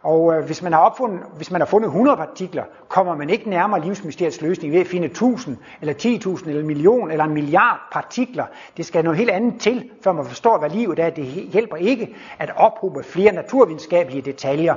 Og 0.09 0.35
øh, 0.35 0.45
hvis, 0.45 0.63
man 0.63 0.73
har 0.73 0.81
opfundet, 0.81 1.21
hvis 1.37 1.51
man 1.51 1.61
har 1.61 1.67
fundet 1.67 1.87
100 1.87 2.17
partikler, 2.17 2.65
kommer 2.89 3.17
man 3.17 3.31
ikke 3.31 3.51
nærmere 3.51 3.81
livsmysteriets 3.81 4.41
løsning 4.41 4.73
ved 4.73 4.81
at 4.81 4.87
finde 4.87 5.07
1000, 5.07 5.57
eller 5.81 5.95
10.000, 5.95 6.49
eller 6.49 6.61
en 6.61 6.67
million, 6.67 7.11
eller 7.11 7.25
en 7.25 7.35
milliard 7.35 7.81
partikler. 7.93 8.45
Det 8.77 8.87
skal 8.87 9.05
noget 9.05 9.19
helt 9.19 9.31
andet 9.31 9.61
til, 9.61 9.91
før 10.05 10.13
man 10.13 10.27
forstår, 10.27 10.59
hvad 10.59 10.71
livet 10.71 10.99
er. 10.99 11.11
Det 11.11 11.25
hjælper 11.25 11.77
ikke 11.77 12.15
at 12.39 12.53
ophobe 12.57 13.03
flere 13.05 13.33
naturvidenskabelige 13.33 14.23
detaljer. 14.23 14.75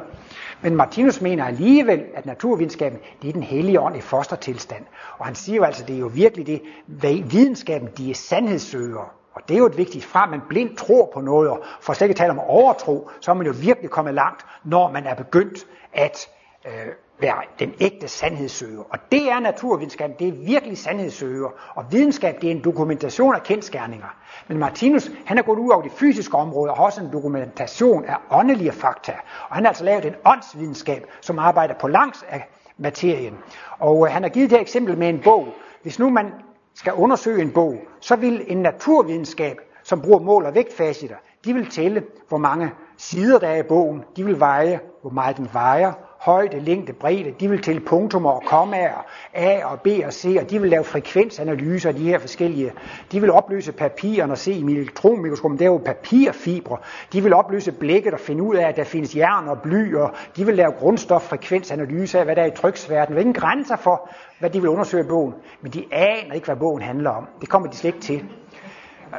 Men 0.61 0.75
Martinus 0.75 1.21
mener 1.21 1.45
alligevel, 1.45 2.03
at 2.15 2.25
naturvidenskaben 2.25 2.99
det 3.21 3.29
er 3.29 3.33
den 3.33 3.43
hellige 3.43 3.79
ånd 3.79 3.97
i 3.97 4.01
fostertilstand. 4.01 4.85
Og 5.17 5.25
han 5.25 5.35
siger 5.35 5.55
jo 5.55 5.63
altså, 5.63 5.83
det 5.87 5.95
er 5.95 5.99
jo 5.99 6.11
virkelig 6.13 6.47
det, 6.47 7.31
videnskaben, 7.31 7.89
de 7.97 8.11
er 8.11 8.15
sandhedssøgere. 8.15 9.05
Og 9.33 9.41
det 9.47 9.53
er 9.53 9.57
jo 9.57 9.65
et 9.65 9.77
vigtigt 9.77 10.05
fra, 10.05 10.25
man 10.25 10.41
blindt 10.49 10.77
tror 10.77 11.09
på 11.13 11.21
noget, 11.21 11.49
og 11.49 11.63
for 11.81 11.93
slet 11.93 12.05
ikke 12.05 12.13
at 12.13 12.17
tale 12.17 12.31
om 12.31 12.39
overtro, 12.39 13.09
så 13.19 13.31
er 13.31 13.35
man 13.35 13.45
jo 13.45 13.53
virkelig 13.61 13.89
kommet 13.89 14.13
langt, 14.13 14.45
når 14.63 14.91
man 14.91 15.05
er 15.05 15.15
begyndt 15.15 15.67
at 15.93 16.29
øh, 16.65 16.93
være 17.19 17.41
den 17.59 17.73
ægte 17.79 18.07
sandhedssøger. 18.07 18.83
Og 18.89 18.99
det 19.11 19.31
er 19.31 19.39
naturvidenskab, 19.39 20.19
det 20.19 20.27
er 20.27 20.31
virkelig 20.31 20.77
sandhedssøger. 20.77 21.49
Og 21.75 21.85
videnskab, 21.91 22.41
det 22.41 22.47
er 22.47 22.51
en 22.51 22.63
dokumentation 22.63 23.35
af 23.35 23.43
kendskærninger. 23.43 24.15
Men 24.47 24.57
Martinus, 24.57 25.11
han 25.25 25.37
er 25.37 25.41
gået 25.41 25.59
ud 25.59 25.69
over 25.69 25.81
de 25.81 25.89
fysiske 25.89 26.37
områder, 26.37 26.71
og 26.71 26.77
har 26.77 26.85
også 26.85 27.01
en 27.01 27.11
dokumentation 27.11 28.05
af 28.05 28.15
åndelige 28.31 28.71
fakta. 28.71 29.13
Og 29.49 29.55
han 29.55 29.63
har 29.63 29.69
altså 29.69 29.83
lavet 29.83 30.05
en 30.05 30.15
åndsvidenskab, 30.25 31.05
som 31.21 31.39
arbejder 31.39 31.73
på 31.73 31.87
langs 31.87 32.25
af 32.29 32.49
materien. 32.77 33.37
Og 33.79 34.07
øh, 34.07 34.13
han 34.13 34.23
har 34.23 34.29
givet 34.29 34.49
det 34.49 34.61
eksempel 34.61 34.97
med 34.97 35.09
en 35.09 35.21
bog. 35.23 35.47
Hvis 35.81 35.99
nu 35.99 36.09
man 36.09 36.31
skal 36.73 36.93
undersøge 36.93 37.41
en 37.41 37.51
bog, 37.51 37.77
så 37.99 38.15
vil 38.15 38.43
en 38.47 38.57
naturvidenskab, 38.57 39.57
som 39.83 40.01
bruger 40.01 40.19
mål- 40.19 40.45
og 40.45 40.55
vægtfaciter, 40.55 41.15
de 41.45 41.53
vil 41.53 41.65
tælle, 41.65 42.03
hvor 42.29 42.37
mange 42.37 42.71
sider 42.97 43.39
der 43.39 43.47
er 43.47 43.57
i 43.57 43.67
bogen, 43.67 44.03
de 44.15 44.25
vil 44.25 44.39
veje, 44.39 44.79
hvor 45.01 45.09
meget 45.09 45.37
den 45.37 45.49
vejer, 45.53 45.93
højde, 46.21 46.59
længde, 46.59 46.93
bredde, 46.93 47.33
de 47.39 47.49
vil 47.49 47.61
tælle 47.61 47.81
punktummer 47.81 48.31
og 48.31 48.43
kommaer, 48.45 49.05
A 49.33 49.65
og 49.65 49.81
B 49.81 49.87
og 50.05 50.13
C, 50.13 50.37
og 50.39 50.49
de 50.49 50.61
vil 50.61 50.69
lave 50.69 50.83
frekvensanalyser 50.83 51.89
af 51.89 51.95
de 51.95 52.03
her 52.03 52.19
forskellige. 52.19 52.73
De 53.11 53.21
vil 53.21 53.31
opløse 53.31 53.71
papirerne 53.71 54.33
og 54.33 54.37
se 54.37 54.51
i 54.51 54.61
elektronmikroskopen, 54.61 55.57
det 55.59 55.65
er 55.65 55.69
jo 55.69 55.81
papirfibre. 55.85 56.77
De 57.13 57.23
vil 57.23 57.33
opløse 57.33 57.71
blækket 57.71 58.13
og 58.13 58.19
finde 58.19 58.43
ud 58.43 58.55
af, 58.55 58.67
at 58.67 58.75
der 58.75 58.83
findes 58.83 59.15
jern 59.15 59.47
og 59.47 59.61
bly, 59.61 59.95
og 59.95 60.11
de 60.35 60.45
vil 60.45 60.55
lave 60.55 60.71
grundstoffrekvensanalyser 60.71 62.19
af, 62.19 62.25
hvad 62.25 62.35
der 62.35 62.41
er 62.41 62.45
i 62.45 62.55
tryksværten. 62.55 63.13
Hvilken 63.13 63.33
grænser 63.33 63.75
for, 63.75 64.09
hvad 64.39 64.49
de 64.49 64.61
vil 64.61 64.69
undersøge 64.69 65.03
i 65.03 65.07
bogen, 65.07 65.33
men 65.61 65.71
de 65.71 65.85
aner 65.91 66.33
ikke, 66.33 66.45
hvad 66.45 66.55
bogen 66.55 66.81
handler 66.81 67.09
om. 67.09 67.27
Det 67.41 67.49
kommer 67.49 67.69
de 67.69 67.75
slet 67.75 67.87
ikke 67.87 68.01
til. 68.01 68.25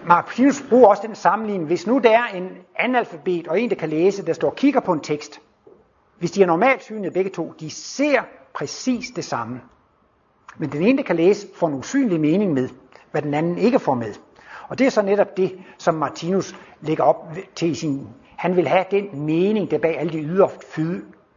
Martinus 0.07 0.63
bruger 0.69 0.89
også 0.89 1.07
den 1.07 1.15
sammenligning. 1.15 1.67
Hvis 1.67 1.87
nu 1.87 1.99
der 1.99 2.11
er 2.11 2.37
en 2.37 2.49
analfabet 2.77 3.49
og 3.49 3.61
en, 3.61 3.71
der 3.71 3.77
kan 3.77 3.89
læse, 3.89 4.27
der 4.27 4.33
står 4.33 4.51
og 4.51 4.57
kigger 4.57 4.81
på 4.81 4.93
en 4.93 5.01
tekst, 5.01 5.41
hvis 6.23 6.31
de 6.31 6.43
er 6.43 6.47
normalt 6.47 6.83
synede 6.83 7.11
begge 7.11 7.31
to, 7.31 7.55
de 7.61 7.71
ser 7.71 8.21
præcis 8.55 9.11
det 9.11 9.25
samme. 9.25 9.61
Men 10.57 10.73
den 10.73 10.83
ene, 10.83 10.99
der 10.99 11.05
kan 11.05 11.17
læse, 11.17 11.47
får 11.55 11.69
en 11.69 11.75
usynlig 11.75 12.21
mening 12.21 12.53
med, 12.53 12.69
hvad 13.11 13.23
den 13.23 13.35
anden 13.35 13.59
ikke 13.59 13.79
får 13.79 13.95
med. 13.95 14.15
Og 14.69 14.79
det 14.79 14.87
er 14.87 14.91
så 14.91 15.03
netop 15.03 15.37
det, 15.37 15.59
som 15.79 15.95
Martinus 15.95 16.57
lægger 16.81 17.05
op 17.05 17.37
til 17.55 17.71
i 17.71 17.75
sin... 17.75 18.09
Han 18.37 18.57
vil 18.57 18.69
have 18.69 18.85
den 18.91 19.21
mening, 19.21 19.71
der 19.71 19.79
bag 19.79 19.99
alle 19.99 20.13
de 20.13 20.23
ydre 20.23 20.49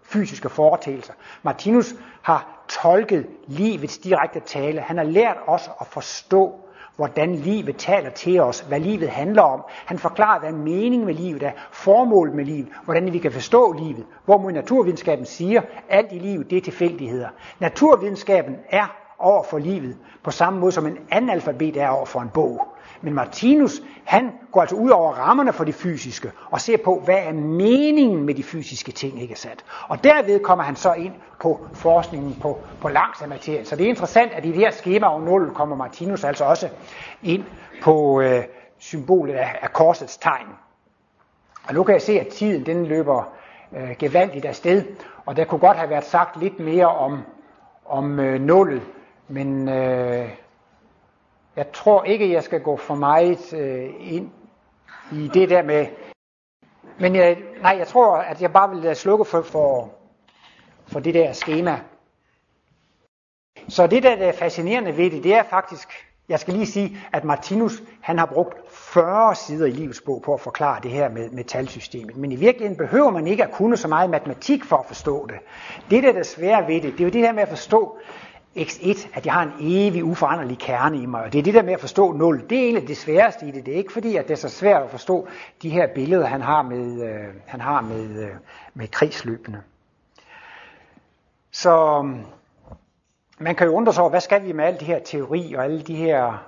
fysiske 0.03 0.49
foretagelser. 0.49 1.13
Martinus 1.43 1.95
har 2.21 2.65
tolket 2.67 3.27
livets 3.47 3.97
direkte 3.97 4.39
tale. 4.39 4.81
Han 4.81 4.97
har 4.97 5.05
lært 5.05 5.37
os 5.47 5.69
at 5.81 5.87
forstå 5.87 6.64
hvordan 6.95 7.35
livet 7.35 7.77
taler 7.77 8.09
til 8.09 8.41
os, 8.41 8.59
hvad 8.59 8.79
livet 8.79 9.09
handler 9.09 9.41
om. 9.41 9.63
Han 9.85 9.99
forklarer, 9.99 10.39
hvad 10.39 10.51
meningen 10.51 11.05
med 11.05 11.13
livet 11.13 11.43
er, 11.43 11.51
formålet 11.71 12.35
med 12.35 12.45
livet, 12.45 12.67
hvordan 12.85 13.13
vi 13.13 13.17
kan 13.17 13.31
forstå 13.31 13.73
livet. 13.73 14.05
Hvorimod 14.25 14.51
naturvidenskaben 14.51 15.25
siger, 15.25 15.61
at 15.61 15.67
alt 15.89 16.11
i 16.11 16.19
livet 16.19 16.49
det 16.49 16.57
er 16.57 16.61
tilfældigheder. 16.61 17.27
Naturvidenskaben 17.59 18.55
er 18.69 19.04
over 19.19 19.43
for 19.43 19.57
livet, 19.57 19.97
på 20.23 20.31
samme 20.31 20.59
måde 20.59 20.71
som 20.71 20.85
en 20.85 20.97
analfabet 21.11 21.77
er 21.77 21.87
over 21.87 22.05
for 22.05 22.21
en 22.21 22.29
bog. 22.29 22.67
Men 23.01 23.13
Martinus, 23.13 23.81
han 24.03 24.31
går 24.51 24.61
altså 24.61 24.75
ud 24.75 24.89
over 24.89 25.13
rammerne 25.13 25.53
for 25.53 25.63
det 25.63 25.75
fysiske, 25.75 26.31
og 26.51 26.61
ser 26.61 26.77
på, 26.77 27.01
hvad 27.05 27.17
er 27.17 27.33
meningen 27.33 28.23
med 28.23 28.35
de 28.35 28.43
fysiske 28.43 28.91
ting, 28.91 29.21
ikke 29.21 29.35
sat. 29.35 29.65
Og 29.87 30.03
derved 30.03 30.39
kommer 30.39 30.63
han 30.63 30.75
så 30.75 30.93
ind 30.93 31.13
på 31.41 31.67
forskningen 31.73 32.37
på, 32.41 32.59
på 32.81 32.89
langs 32.89 33.21
af 33.21 33.27
materien. 33.27 33.65
Så 33.65 33.75
det 33.75 33.85
er 33.85 33.89
interessant, 33.89 34.31
at 34.31 34.45
i 34.45 34.47
det 34.47 34.57
her 34.57 34.71
schema 34.71 35.07
over 35.07 35.21
0 35.21 35.51
kommer 35.53 35.75
Martinus 35.75 36.23
altså 36.23 36.45
også 36.45 36.69
ind 37.23 37.43
på 37.83 38.21
øh, 38.21 38.43
symbolet 38.77 39.33
af, 39.33 39.59
af 39.61 39.73
korsets 39.73 40.17
tegn. 40.17 40.47
Og 41.67 41.73
nu 41.73 41.83
kan 41.83 41.93
jeg 41.93 42.01
se, 42.01 42.19
at 42.19 42.27
tiden 42.27 42.65
den 42.65 42.85
løber 42.85 43.33
øh, 43.77 43.95
gevaldigt 43.99 44.45
afsted, 44.45 44.83
og 45.25 45.37
der 45.37 45.45
kunne 45.45 45.59
godt 45.59 45.77
have 45.77 45.89
været 45.89 46.03
sagt 46.03 46.39
lidt 46.39 46.59
mere 46.59 46.87
om, 46.87 47.21
om 47.85 48.19
øh, 48.19 48.41
nullet, 48.41 48.81
men 49.27 49.69
øh, 49.69 50.29
jeg 51.55 51.71
tror 51.73 52.03
ikke, 52.03 52.31
jeg 52.31 52.43
skal 52.43 52.61
gå 52.61 52.77
for 52.77 52.95
meget 52.95 53.53
øh, 53.53 53.89
ind 53.99 54.31
i 55.11 55.29
det 55.33 55.49
der 55.49 55.63
med... 55.63 55.87
Men 56.99 57.15
jeg, 57.15 57.37
nej, 57.61 57.75
jeg 57.77 57.87
tror, 57.87 58.17
at 58.17 58.41
jeg 58.41 58.53
bare 58.53 58.69
vil 58.69 58.95
slukke 58.95 59.25
for, 59.25 59.41
for, 59.41 59.93
for 60.87 60.99
det 60.99 61.13
der 61.13 61.33
schema. 61.33 61.79
Så 63.67 63.87
det, 63.87 64.03
der 64.03 64.09
er 64.09 64.31
fascinerende 64.31 64.97
ved 64.97 65.11
det, 65.11 65.23
det 65.23 65.33
er 65.33 65.43
faktisk, 65.43 65.89
jeg 66.29 66.39
skal 66.39 66.53
lige 66.53 66.65
sige, 66.65 66.97
at 67.13 67.23
Martinus 67.23 67.83
han 68.01 68.19
har 68.19 68.25
brugt 68.25 68.71
40 68.71 69.35
sider 69.35 69.65
i 69.65 69.71
livets 69.71 70.01
bog 70.01 70.21
på 70.21 70.33
at 70.33 70.39
forklare 70.39 70.79
det 70.83 70.91
her 70.91 71.09
med, 71.09 71.29
med 71.29 71.43
talsystemet. 71.43 72.15
Men 72.15 72.31
i 72.31 72.35
virkeligheden 72.35 72.77
behøver 72.77 73.09
man 73.11 73.27
ikke 73.27 73.43
at 73.43 73.51
kunne 73.51 73.77
så 73.77 73.87
meget 73.87 74.09
matematik 74.09 74.63
for 74.63 74.77
at 74.77 74.85
forstå 74.85 75.27
det. 75.27 75.35
Det, 75.89 76.03
der 76.03 76.09
er 76.09 76.13
det 76.13 76.25
svære 76.25 76.67
ved 76.67 76.81
det, 76.81 76.93
det 76.93 76.99
er 76.99 77.03
jo 77.03 77.09
det 77.09 77.21
her 77.21 77.31
med 77.31 77.43
at 77.43 77.49
forstå, 77.49 77.97
x1, 78.57 79.07
at 79.13 79.25
jeg 79.25 79.33
har 79.33 79.43
en 79.43 79.53
evig 79.59 80.03
uforanderlig 80.03 80.57
kerne 80.57 80.97
i 80.97 81.05
mig. 81.05 81.23
Og 81.23 81.33
det 81.33 81.39
er 81.39 81.43
det 81.43 81.53
der 81.53 81.63
med 81.63 81.73
at 81.73 81.79
forstå 81.79 82.13
0. 82.13 82.49
Det 82.49 82.57
er 82.57 82.63
egentlig 82.63 82.87
det 82.87 82.97
sværeste 82.97 83.47
i 83.47 83.51
det. 83.51 83.65
Det 83.65 83.73
er 83.73 83.77
ikke 83.77 83.93
fordi, 83.93 84.15
at 84.15 84.27
det 84.27 84.33
er 84.33 84.37
så 84.37 84.49
svært 84.49 84.83
at 84.83 84.89
forstå 84.89 85.27
de 85.61 85.69
her 85.69 85.87
billeder, 85.87 86.25
han 86.25 86.41
har 86.41 86.61
med, 86.61 87.03
øh, 87.03 87.33
han 87.45 87.61
har 87.61 87.81
med, 87.81 88.23
øh, 88.23 88.31
med 88.73 88.87
krigsløbene. 88.87 89.63
Så 91.51 91.97
øhm, 91.97 92.25
man 93.37 93.55
kan 93.55 93.67
jo 93.67 93.73
undre 93.73 93.93
sig 93.93 94.01
over, 94.01 94.09
hvad 94.09 94.21
skal 94.21 94.45
vi 94.45 94.51
med 94.51 94.65
al 94.65 94.73
det 94.73 94.87
her 94.87 94.99
teori 94.99 95.53
og 95.53 95.63
alle 95.63 95.81
de 95.81 95.95
her 95.95 96.47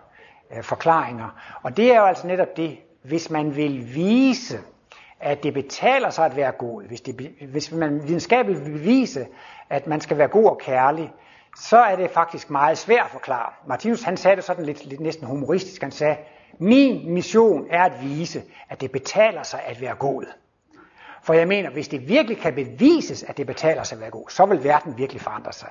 øh, 0.57 0.63
forklaringer. 0.63 1.29
Og 1.63 1.77
det 1.77 1.93
er 1.93 1.99
jo 1.99 2.05
altså 2.05 2.27
netop 2.27 2.57
det, 2.57 2.77
hvis 3.03 3.29
man 3.29 3.55
vil 3.55 3.95
vise, 3.95 4.59
at 5.19 5.43
det 5.43 5.53
betaler 5.53 6.09
sig 6.09 6.25
at 6.25 6.35
være 6.35 6.51
god, 6.51 6.83
hvis, 6.83 7.01
det, 7.01 7.31
hvis 7.51 7.71
man 7.71 8.07
videnskabeligt 8.07 8.65
vil 8.65 8.83
vise, 8.83 9.27
at 9.69 9.87
man 9.87 10.01
skal 10.01 10.17
være 10.17 10.27
god 10.27 10.45
og 10.45 10.57
kærlig, 10.57 11.13
så 11.59 11.77
er 11.77 11.95
det 11.95 12.11
faktisk 12.11 12.49
meget 12.49 12.77
svært 12.77 13.05
at 13.05 13.11
forklare. 13.11 13.53
Martinus 13.67 14.03
han 14.03 14.17
sagde 14.17 14.35
det 14.35 14.43
sådan 14.43 14.65
lidt, 14.65 14.85
lidt 14.85 15.01
næsten 15.01 15.27
humoristisk. 15.27 15.81
Han 15.81 15.91
sagde, 15.91 16.17
min 16.59 17.13
mission 17.13 17.67
er 17.69 17.83
at 17.83 17.93
vise, 18.01 18.43
at 18.69 18.81
det 18.81 18.91
betaler 18.91 19.43
sig 19.43 19.59
at 19.65 19.81
være 19.81 19.95
god. 19.95 20.25
For 21.23 21.33
jeg 21.33 21.47
mener, 21.47 21.69
hvis 21.69 21.87
det 21.87 22.09
virkelig 22.09 22.37
kan 22.37 22.53
bevises, 22.53 23.23
at 23.23 23.37
det 23.37 23.47
betaler 23.47 23.83
sig 23.83 23.95
at 23.95 24.01
være 24.01 24.09
god, 24.09 24.29
så 24.29 24.45
vil 24.45 24.63
verden 24.63 24.97
virkelig 24.97 25.21
forandre 25.21 25.53
sig. 25.53 25.69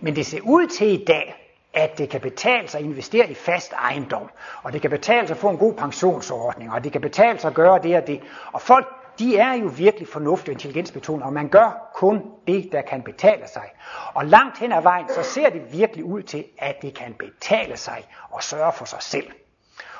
Men 0.00 0.16
det 0.16 0.26
ser 0.26 0.40
ud 0.40 0.66
til 0.66 1.00
i 1.00 1.04
dag, 1.04 1.46
at 1.74 1.98
det 1.98 2.08
kan 2.08 2.20
betale 2.20 2.68
sig 2.68 2.78
at 2.78 2.84
investere 2.84 3.30
i 3.30 3.34
fast 3.34 3.72
ejendom, 3.72 4.30
og 4.62 4.72
det 4.72 4.80
kan 4.80 4.90
betale 4.90 5.26
sig 5.26 5.34
at 5.34 5.40
få 5.40 5.48
en 5.48 5.58
god 5.58 5.74
pensionsordning, 5.74 6.72
og 6.72 6.84
det 6.84 6.92
kan 6.92 7.00
betale 7.00 7.38
sig 7.38 7.48
at 7.48 7.54
gøre 7.54 7.78
det 7.82 7.96
og 7.96 8.06
det. 8.06 8.20
Og 8.52 8.60
folk, 8.60 8.86
de 9.18 9.38
er 9.38 9.52
jo 9.52 9.66
virkelig 9.66 10.08
fornuftige 10.08 10.50
og 10.50 10.54
intelligensbetonede, 10.54 11.24
og 11.24 11.32
man 11.32 11.48
gør 11.48 11.90
kun 11.94 12.22
det, 12.46 12.68
der 12.72 12.82
kan 12.82 13.02
betale 13.02 13.48
sig. 13.48 13.70
Og 14.14 14.24
langt 14.24 14.58
hen 14.58 14.72
ad 14.72 14.82
vejen, 14.82 15.08
så 15.08 15.22
ser 15.22 15.50
det 15.50 15.72
virkelig 15.72 16.04
ud 16.04 16.22
til, 16.22 16.44
at 16.58 16.82
det 16.82 16.94
kan 16.94 17.14
betale 17.18 17.76
sig 17.76 18.06
at 18.36 18.44
sørge 18.44 18.72
for 18.72 18.84
sig 18.84 19.02
selv. 19.02 19.26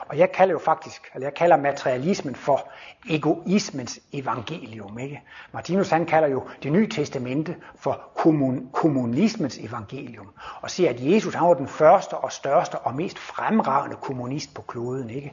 Og 0.09 0.19
jeg 0.19 0.33
kalder 0.33 0.53
jo 0.53 0.59
faktisk, 0.59 1.11
eller 1.15 1.27
jeg 1.27 1.35
kalder 1.35 1.57
materialismen 1.57 2.35
for 2.35 2.69
egoismens 3.11 4.01
evangelium. 4.13 4.99
Ikke? 4.99 5.23
Martinus 5.53 5.91
han 5.91 6.07
kalder 6.07 6.29
jo 6.29 6.49
det 6.63 6.73
nye 6.73 6.89
testamente 6.89 7.57
for 7.79 8.01
kommun, 8.17 8.69
kommunismens 8.73 9.59
evangelium. 9.59 10.29
Og 10.61 10.71
siger, 10.71 10.91
at 10.91 10.97
Jesus 11.01 11.35
han 11.35 11.49
var 11.49 11.55
den 11.55 11.69
første 11.69 12.15
og 12.15 12.33
største 12.33 12.79
og 12.79 12.95
mest 12.95 13.19
fremragende 13.19 13.97
kommunist 13.97 14.55
på 14.55 14.63
kloden. 14.63 15.11
Ikke? 15.11 15.33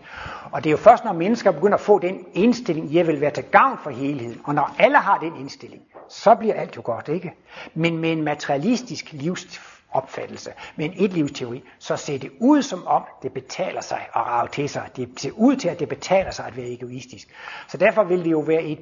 Og 0.51 0.63
det 0.63 0.69
er 0.69 0.71
jo 0.71 0.77
først, 0.77 1.05
når 1.05 1.13
mennesker 1.13 1.51
begynder 1.51 1.77
at 1.77 1.81
få 1.81 1.99
den 1.99 2.25
indstilling, 2.33 2.93
jeg 2.93 3.07
vil 3.07 3.21
være 3.21 3.31
til 3.31 3.43
gavn 3.43 3.77
for 3.83 3.89
helheden. 3.89 4.41
Og 4.43 4.55
når 4.55 4.75
alle 4.79 4.97
har 4.97 5.17
den 5.17 5.35
indstilling, 5.35 5.81
så 6.09 6.35
bliver 6.35 6.53
alt 6.53 6.75
jo 6.75 6.81
godt. 6.85 7.07
ikke. 7.07 7.33
Men 7.73 7.97
med 7.97 8.11
en 8.11 8.23
materialistisk 8.23 9.11
livsstil, 9.11 9.61
opfattelse. 9.93 10.53
Men 10.75 10.93
et 10.97 11.13
livsteori, 11.13 11.63
så 11.79 11.95
ser 11.95 12.19
det 12.19 12.31
ud 12.39 12.61
som 12.61 12.87
om, 12.87 13.03
det 13.23 13.33
betaler 13.33 13.81
sig 13.81 14.07
at 14.15 14.21
rave 14.21 14.47
til 14.47 14.69
sig. 14.69 14.89
Det 14.95 15.09
ser 15.17 15.31
ud 15.31 15.55
til, 15.55 15.69
at 15.69 15.79
det 15.79 15.89
betaler 15.89 16.31
sig 16.31 16.45
at 16.45 16.57
være 16.57 16.67
egoistisk. 16.67 17.27
Så 17.67 17.77
derfor 17.77 18.03
vil 18.03 18.23
det 18.23 18.31
jo 18.31 18.39
være 18.39 18.63
et 18.63 18.79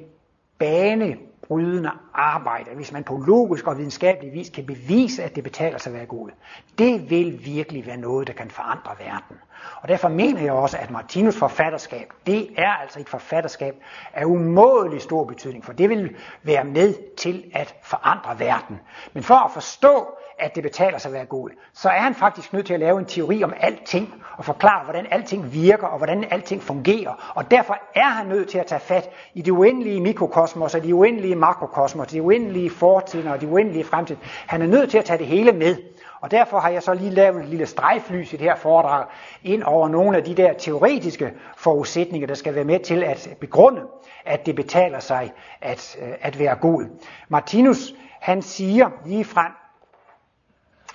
brydende 1.48 1.90
arbejde, 2.14 2.70
hvis 2.74 2.92
man 2.92 3.04
på 3.04 3.22
logisk 3.26 3.66
og 3.66 3.78
videnskabelig 3.78 4.32
vis 4.32 4.50
kan 4.50 4.66
bevise, 4.66 5.22
at 5.22 5.36
det 5.36 5.44
betaler 5.44 5.78
sig 5.78 5.90
at 5.90 5.96
være 5.98 6.06
god. 6.06 6.30
Det 6.78 7.10
vil 7.10 7.40
virkelig 7.44 7.86
være 7.86 7.96
noget, 7.96 8.26
der 8.26 8.32
kan 8.32 8.50
forandre 8.50 8.90
verden. 8.98 9.36
Og 9.76 9.88
derfor 9.88 10.08
mener 10.08 10.40
jeg 10.40 10.52
også, 10.52 10.78
at 10.78 10.90
Martinus 10.90 11.36
forfatterskab, 11.36 12.12
det 12.26 12.48
er 12.58 12.72
altså 12.72 13.00
et 13.00 13.08
forfatterskab 13.08 13.74
af 14.14 14.24
umådelig 14.24 15.02
stor 15.02 15.24
betydning, 15.24 15.64
for 15.64 15.72
det 15.72 15.88
vil 15.88 16.16
være 16.42 16.64
med 16.64 17.16
til 17.16 17.44
at 17.54 17.74
forandre 17.82 18.38
verden. 18.38 18.80
Men 19.12 19.22
for 19.22 19.34
at 19.34 19.50
forstå, 19.50 20.06
at 20.38 20.54
det 20.54 20.62
betaler 20.62 20.98
sig 20.98 21.08
at 21.08 21.12
være 21.12 21.24
god, 21.24 21.50
så 21.72 21.88
er 21.88 22.00
han 22.00 22.14
faktisk 22.14 22.52
nødt 22.52 22.66
til 22.66 22.74
at 22.74 22.80
lave 22.80 22.98
en 22.98 23.04
teori 23.04 23.44
om 23.44 23.54
alting, 23.60 24.14
og 24.36 24.44
forklare, 24.44 24.84
hvordan 24.84 25.06
alting 25.10 25.52
virker, 25.52 25.86
og 25.86 25.98
hvordan 25.98 26.24
alting 26.30 26.62
fungerer. 26.62 27.32
Og 27.34 27.50
derfor 27.50 27.78
er 27.94 28.08
han 28.08 28.26
nødt 28.26 28.48
til 28.48 28.58
at 28.58 28.66
tage 28.66 28.80
fat 28.80 29.10
i 29.34 29.42
det 29.42 29.50
uendelige 29.50 30.00
mikrokosmos, 30.00 30.74
og 30.74 30.82
de 30.82 30.94
uendelige 30.94 31.31
makrokosmos, 31.36 32.06
de 32.06 32.22
uendelige 32.22 32.70
fortiden 32.70 33.28
og 33.28 33.40
de 33.40 33.48
uendelige 33.48 33.84
fremtid. 33.84 34.16
Han 34.46 34.62
er 34.62 34.66
nødt 34.66 34.90
til 34.90 34.98
at 34.98 35.04
tage 35.04 35.18
det 35.18 35.26
hele 35.26 35.52
med. 35.52 35.76
Og 36.20 36.30
derfor 36.30 36.58
har 36.58 36.68
jeg 36.68 36.82
så 36.82 36.94
lige 36.94 37.10
lavet 37.10 37.42
en 37.42 37.48
lille 37.48 37.66
strejflys 37.66 38.32
i 38.32 38.36
det 38.36 38.44
her 38.44 38.56
foredrag 38.56 39.06
ind 39.42 39.62
over 39.62 39.88
nogle 39.88 40.16
af 40.16 40.24
de 40.24 40.34
der 40.34 40.52
teoretiske 40.52 41.32
forudsætninger, 41.56 42.26
der 42.26 42.34
skal 42.34 42.54
være 42.54 42.64
med 42.64 42.80
til 42.80 43.02
at 43.02 43.36
begrunde, 43.40 43.80
at 44.24 44.46
det 44.46 44.56
betaler 44.56 45.00
sig 45.00 45.32
at, 45.60 45.96
øh, 46.02 46.14
at 46.20 46.38
være 46.38 46.56
god. 46.56 46.84
Martinus, 47.28 47.94
han 48.20 48.42
siger 48.42 48.90
lige 49.06 49.24
frem, 49.24 49.52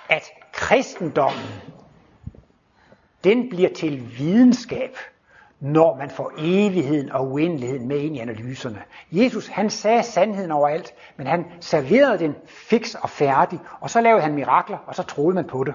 at 0.08 0.30
kristendommen, 0.52 1.44
den 3.24 3.48
bliver 3.48 3.70
til 3.74 4.18
videnskab, 4.18 4.96
når 5.60 5.96
man 5.96 6.10
får 6.10 6.32
evigheden 6.38 7.12
og 7.12 7.32
uendeligheden 7.32 7.88
med 7.88 7.98
ind 7.98 8.16
i 8.16 8.18
analyserne. 8.18 8.82
Jesus, 9.12 9.46
han 9.46 9.70
sagde 9.70 10.02
sandheden 10.02 10.50
overalt, 10.50 10.94
men 11.16 11.26
han 11.26 11.44
serverede 11.60 12.18
den 12.18 12.34
fix 12.46 12.94
og 12.94 13.10
færdig, 13.10 13.58
og 13.80 13.90
så 13.90 14.00
lavede 14.00 14.22
han 14.22 14.34
mirakler, 14.34 14.78
og 14.86 14.94
så 14.94 15.02
troede 15.02 15.34
man 15.34 15.44
på 15.44 15.64
det. 15.64 15.74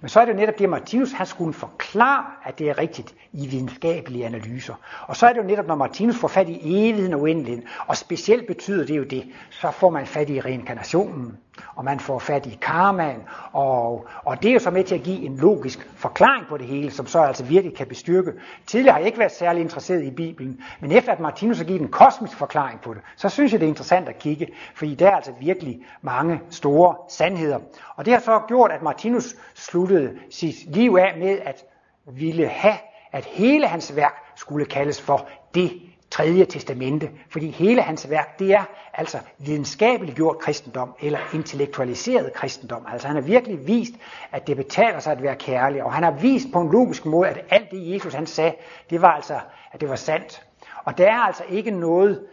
Men 0.00 0.08
så 0.08 0.20
er 0.20 0.24
det 0.24 0.32
jo 0.32 0.36
netop 0.36 0.58
det, 0.58 0.64
at 0.64 0.70
Martinus 0.70 1.12
han 1.12 1.26
skulle 1.26 1.52
forklare, 1.52 2.24
at 2.44 2.58
det 2.58 2.68
er 2.70 2.78
rigtigt 2.78 3.14
i 3.32 3.46
videnskabelige 3.46 4.26
analyser. 4.26 4.74
Og 5.06 5.16
så 5.16 5.26
er 5.26 5.32
det 5.32 5.40
jo 5.40 5.46
netop, 5.46 5.66
når 5.66 5.74
Martinus 5.74 6.18
får 6.18 6.28
fat 6.28 6.48
i 6.48 6.60
evigheden 6.62 7.14
og 7.14 7.20
uendeligheden, 7.20 7.68
og 7.86 7.96
specielt 7.96 8.46
betyder 8.46 8.86
det 8.86 8.96
jo 8.96 9.04
det, 9.04 9.24
så 9.50 9.70
får 9.70 9.90
man 9.90 10.06
fat 10.06 10.30
i 10.30 10.40
reinkarnationen 10.40 11.38
og 11.74 11.84
man 11.84 12.00
får 12.00 12.18
fat 12.18 12.46
i 12.46 12.58
karmaen, 12.62 13.22
og, 13.52 14.06
og 14.24 14.42
det 14.42 14.48
er 14.48 14.52
jo 14.52 14.58
så 14.58 14.70
med 14.70 14.84
til 14.84 14.94
at 14.94 15.02
give 15.02 15.20
en 15.20 15.36
logisk 15.36 15.90
forklaring 15.96 16.46
på 16.48 16.56
det 16.56 16.66
hele, 16.66 16.90
som 16.90 17.06
så 17.06 17.20
altså 17.20 17.44
virkelig 17.44 17.76
kan 17.76 17.86
bestyrke. 17.86 18.32
Tidligere 18.66 18.92
har 18.92 18.98
jeg 18.98 19.06
ikke 19.06 19.18
været 19.18 19.32
særlig 19.32 19.62
interesseret 19.62 20.04
i 20.04 20.10
Bibelen, 20.10 20.60
men 20.80 20.92
efter 20.92 21.12
at 21.12 21.20
Martinus 21.20 21.58
har 21.58 21.64
givet 21.64 21.80
en 21.80 21.88
kosmisk 21.88 22.36
forklaring 22.36 22.80
på 22.80 22.94
det, 22.94 23.02
så 23.16 23.28
synes 23.28 23.52
jeg, 23.52 23.60
det 23.60 23.66
er 23.66 23.70
interessant 23.70 24.08
at 24.08 24.18
kigge, 24.18 24.48
fordi 24.74 24.94
der 24.94 25.06
er 25.06 25.16
altså 25.16 25.32
virkelig 25.40 25.78
mange 26.02 26.40
store 26.50 26.96
sandheder. 27.08 27.58
Og 27.96 28.04
det 28.04 28.12
har 28.12 28.20
så 28.20 28.40
gjort, 28.48 28.72
at 28.72 28.82
Martinus 28.82 29.36
sluttede 29.54 30.18
sit 30.30 30.54
liv 30.76 30.96
af 31.00 31.18
med 31.18 31.38
at 31.44 31.64
ville 32.06 32.48
have, 32.48 32.78
at 33.12 33.24
hele 33.24 33.66
hans 33.66 33.96
værk 33.96 34.14
skulle 34.36 34.66
kaldes 34.66 35.00
for 35.00 35.28
det 35.54 35.87
tredje 36.10 36.44
testamente, 36.44 37.10
fordi 37.30 37.50
hele 37.50 37.82
hans 37.82 38.10
værk, 38.10 38.38
det 38.38 38.52
er 38.52 38.64
altså 38.94 39.18
videnskabeligt 39.38 40.16
gjort 40.16 40.38
kristendom, 40.38 40.94
eller 41.00 41.18
intellektualiseret 41.34 42.32
kristendom. 42.32 42.86
Altså 42.92 43.06
han 43.06 43.16
har 43.16 43.22
virkelig 43.22 43.66
vist, 43.66 43.92
at 44.32 44.46
det 44.46 44.56
betaler 44.56 44.98
sig 44.98 45.12
at 45.12 45.22
være 45.22 45.36
kærlig, 45.36 45.84
og 45.84 45.92
han 45.92 46.02
har 46.02 46.10
vist 46.10 46.48
på 46.52 46.60
en 46.60 46.70
logisk 46.70 47.06
måde, 47.06 47.28
at 47.28 47.44
alt 47.50 47.70
det 47.70 47.94
Jesus 47.94 48.14
han 48.14 48.26
sagde, 48.26 48.54
det 48.90 49.02
var 49.02 49.12
altså, 49.12 49.40
at 49.72 49.80
det 49.80 49.88
var 49.88 49.96
sandt. 49.96 50.42
Og 50.84 50.98
der 50.98 51.06
er 51.06 51.18
altså 51.18 51.42
ikke 51.48 51.70
noget, 51.70 52.26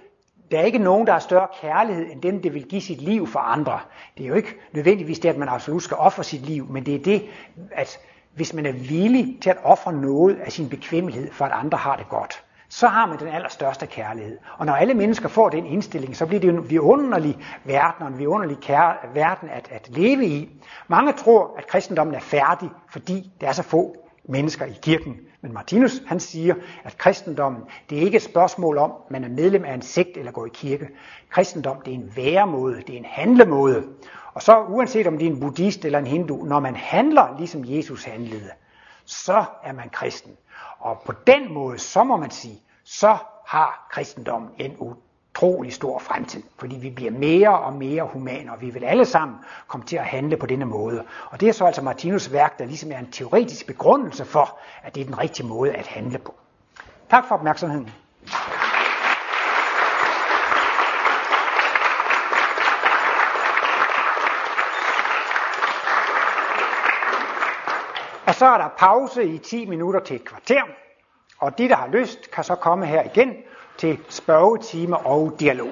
der 0.52 0.60
er 0.60 0.64
ikke 0.64 0.80
nogen, 0.80 1.08
der 1.08 1.14
har 1.14 1.20
større 1.20 1.48
kærlighed, 1.62 2.12
end 2.12 2.22
dem, 2.22 2.42
der 2.42 2.50
vil 2.50 2.64
give 2.64 2.82
sit 2.82 3.02
liv 3.02 3.28
for 3.28 3.40
andre. 3.40 3.80
Det 4.18 4.24
er 4.24 4.28
jo 4.28 4.36
ikke 4.36 4.56
nødvendigvis 4.74 5.20
det, 5.20 5.30
at 5.30 5.38
man 5.38 5.50
absolut 5.50 5.84
skal 5.84 5.98
ofre 5.98 6.24
sit 6.24 6.42
liv, 6.42 6.68
men 6.70 6.86
det 6.86 6.96
er 6.96 7.00
det, 7.00 7.24
at 7.72 8.00
hvis 8.36 8.54
man 8.54 8.66
er 8.66 8.72
villig 8.72 9.38
til 9.42 9.50
at 9.50 9.58
ofre 9.64 9.94
noget 9.94 10.36
af 10.36 10.52
sin 10.52 10.70
bekvemmelighed, 10.70 11.32
for 11.32 11.46
at 11.46 11.52
andre 11.52 11.78
har 11.78 11.96
det 11.96 12.10
godt, 12.10 12.44
så 12.70 12.88
har 12.88 13.06
man 13.06 13.20
den 13.20 13.28
allerstørste 13.28 13.88
kærlighed. 13.88 14.38
Og 14.58 14.66
når 14.66 14.74
alle 14.74 14.94
mennesker 14.94 15.28
får 15.28 15.50
den 15.50 15.66
indstilling, 15.66 16.16
så 16.16 16.26
bliver 16.26 16.40
det 16.40 16.50
en 16.50 16.70
vidunderlig 16.70 17.38
verden, 17.64 18.02
og 18.02 18.08
en 18.08 18.20
vidunderlig 18.20 18.58
kær- 18.58 19.14
verden 19.14 19.50
at, 19.50 19.68
at 19.72 19.90
leve 19.90 20.26
i. 20.26 20.62
Mange 20.88 21.14
tror, 21.14 21.56
at 21.58 21.68
kristendommen 21.68 22.16
er 22.16 22.20
færdig, 22.20 22.70
fordi 22.90 23.32
der 23.42 23.48
er 23.48 23.52
så 23.52 23.64
få 23.64 23.96
mennesker 24.30 24.66
i 24.66 24.78
kirken. 24.82 25.18
Men 25.42 25.54
Martinus 25.54 26.02
han 26.08 26.20
siger, 26.20 26.56
at 26.84 26.98
kristendommen 26.98 27.62
det 27.90 27.98
er 27.98 28.02
ikke 28.02 28.16
et 28.16 28.22
spørgsmål 28.22 28.78
om, 28.78 28.92
man 29.10 29.24
er 29.24 29.30
medlem 29.30 29.66
af 29.66 29.74
en 29.74 29.82
sekt 29.82 30.18
eller 30.18 30.32
går 30.32 30.46
i 30.46 30.50
kirke. 30.54 30.90
Kristendom 31.30 31.82
det 31.82 31.92
er 31.92 31.96
en 31.96 32.12
væremåde, 32.16 32.82
det 32.88 32.90
er 32.90 32.98
en 32.98 33.06
handlemåde. 33.06 33.84
Og 34.34 34.42
så 34.42 34.60
uanset 34.60 35.08
om 35.08 35.18
det 35.18 35.28
er 35.28 35.32
en 35.32 35.40
buddhist 35.40 35.86
eller 35.86 36.00
en 36.00 36.08
hindu, 36.08 36.44
når 36.44 36.60
man 36.60 36.76
handler 36.76 37.38
ligesom 37.38 37.64
Jesus 37.66 38.04
handlede, 38.04 38.50
så 39.06 39.46
er 39.64 39.74
man 39.74 39.90
kristen. 39.90 40.32
Og 40.86 41.02
på 41.06 41.14
den 41.28 41.54
måde, 41.54 41.80
så 41.80 42.04
må 42.04 42.18
man 42.18 42.32
sige, 42.32 42.62
så 42.84 43.18
har 43.46 43.88
kristendommen 43.92 44.50
en 44.58 44.76
utrolig 44.80 45.74
stor 45.74 46.00
fremtid, 46.00 46.44
fordi 46.60 46.76
vi 46.76 46.90
bliver 46.90 47.12
mere 47.12 47.60
og 47.60 47.74
mere 47.74 48.04
humane, 48.04 48.52
og 48.52 48.62
vi 48.62 48.70
vil 48.70 48.84
alle 48.84 49.06
sammen 49.06 49.38
komme 49.68 49.86
til 49.86 49.96
at 49.98 50.06
handle 50.06 50.38
på 50.38 50.46
denne 50.46 50.66
måde. 50.66 51.04
Og 51.32 51.40
det 51.40 51.50
er 51.50 51.54
så 51.54 51.66
altså 51.66 51.82
Martinus 51.82 52.32
værk, 52.32 52.60
der 52.60 52.66
ligesom 52.66 52.92
er 52.92 52.98
en 52.98 53.12
teoretisk 53.12 53.68
begrundelse 53.68 54.26
for, 54.26 54.60
at 54.84 54.96
det 54.96 55.02
er 55.02 55.06
den 55.06 55.20
rigtige 55.20 55.48
måde 55.48 55.72
at 55.72 55.88
handle 55.88 56.18
på. 56.18 56.36
Tak 57.10 57.28
for 57.28 57.36
opmærksomheden. 57.36 57.90
Og 68.28 68.36
så 68.36 68.46
er 68.46 68.58
der 68.58 68.70
pause 68.78 69.24
i 69.24 69.38
10 69.38 69.66
minutter 69.66 70.00
til 70.00 70.16
et 70.16 70.26
kvarter. 70.26 70.62
Og 71.38 71.58
de, 71.58 71.70
der 71.70 71.76
har 71.76 71.88
lyst, 71.88 72.32
kan 72.32 72.44
så 72.44 72.56
komme 72.56 72.86
her 72.86 73.04
igen 73.04 73.34
til 73.78 74.00
spørgetime 74.10 74.98
og 74.98 75.36
dialog. 75.40 75.70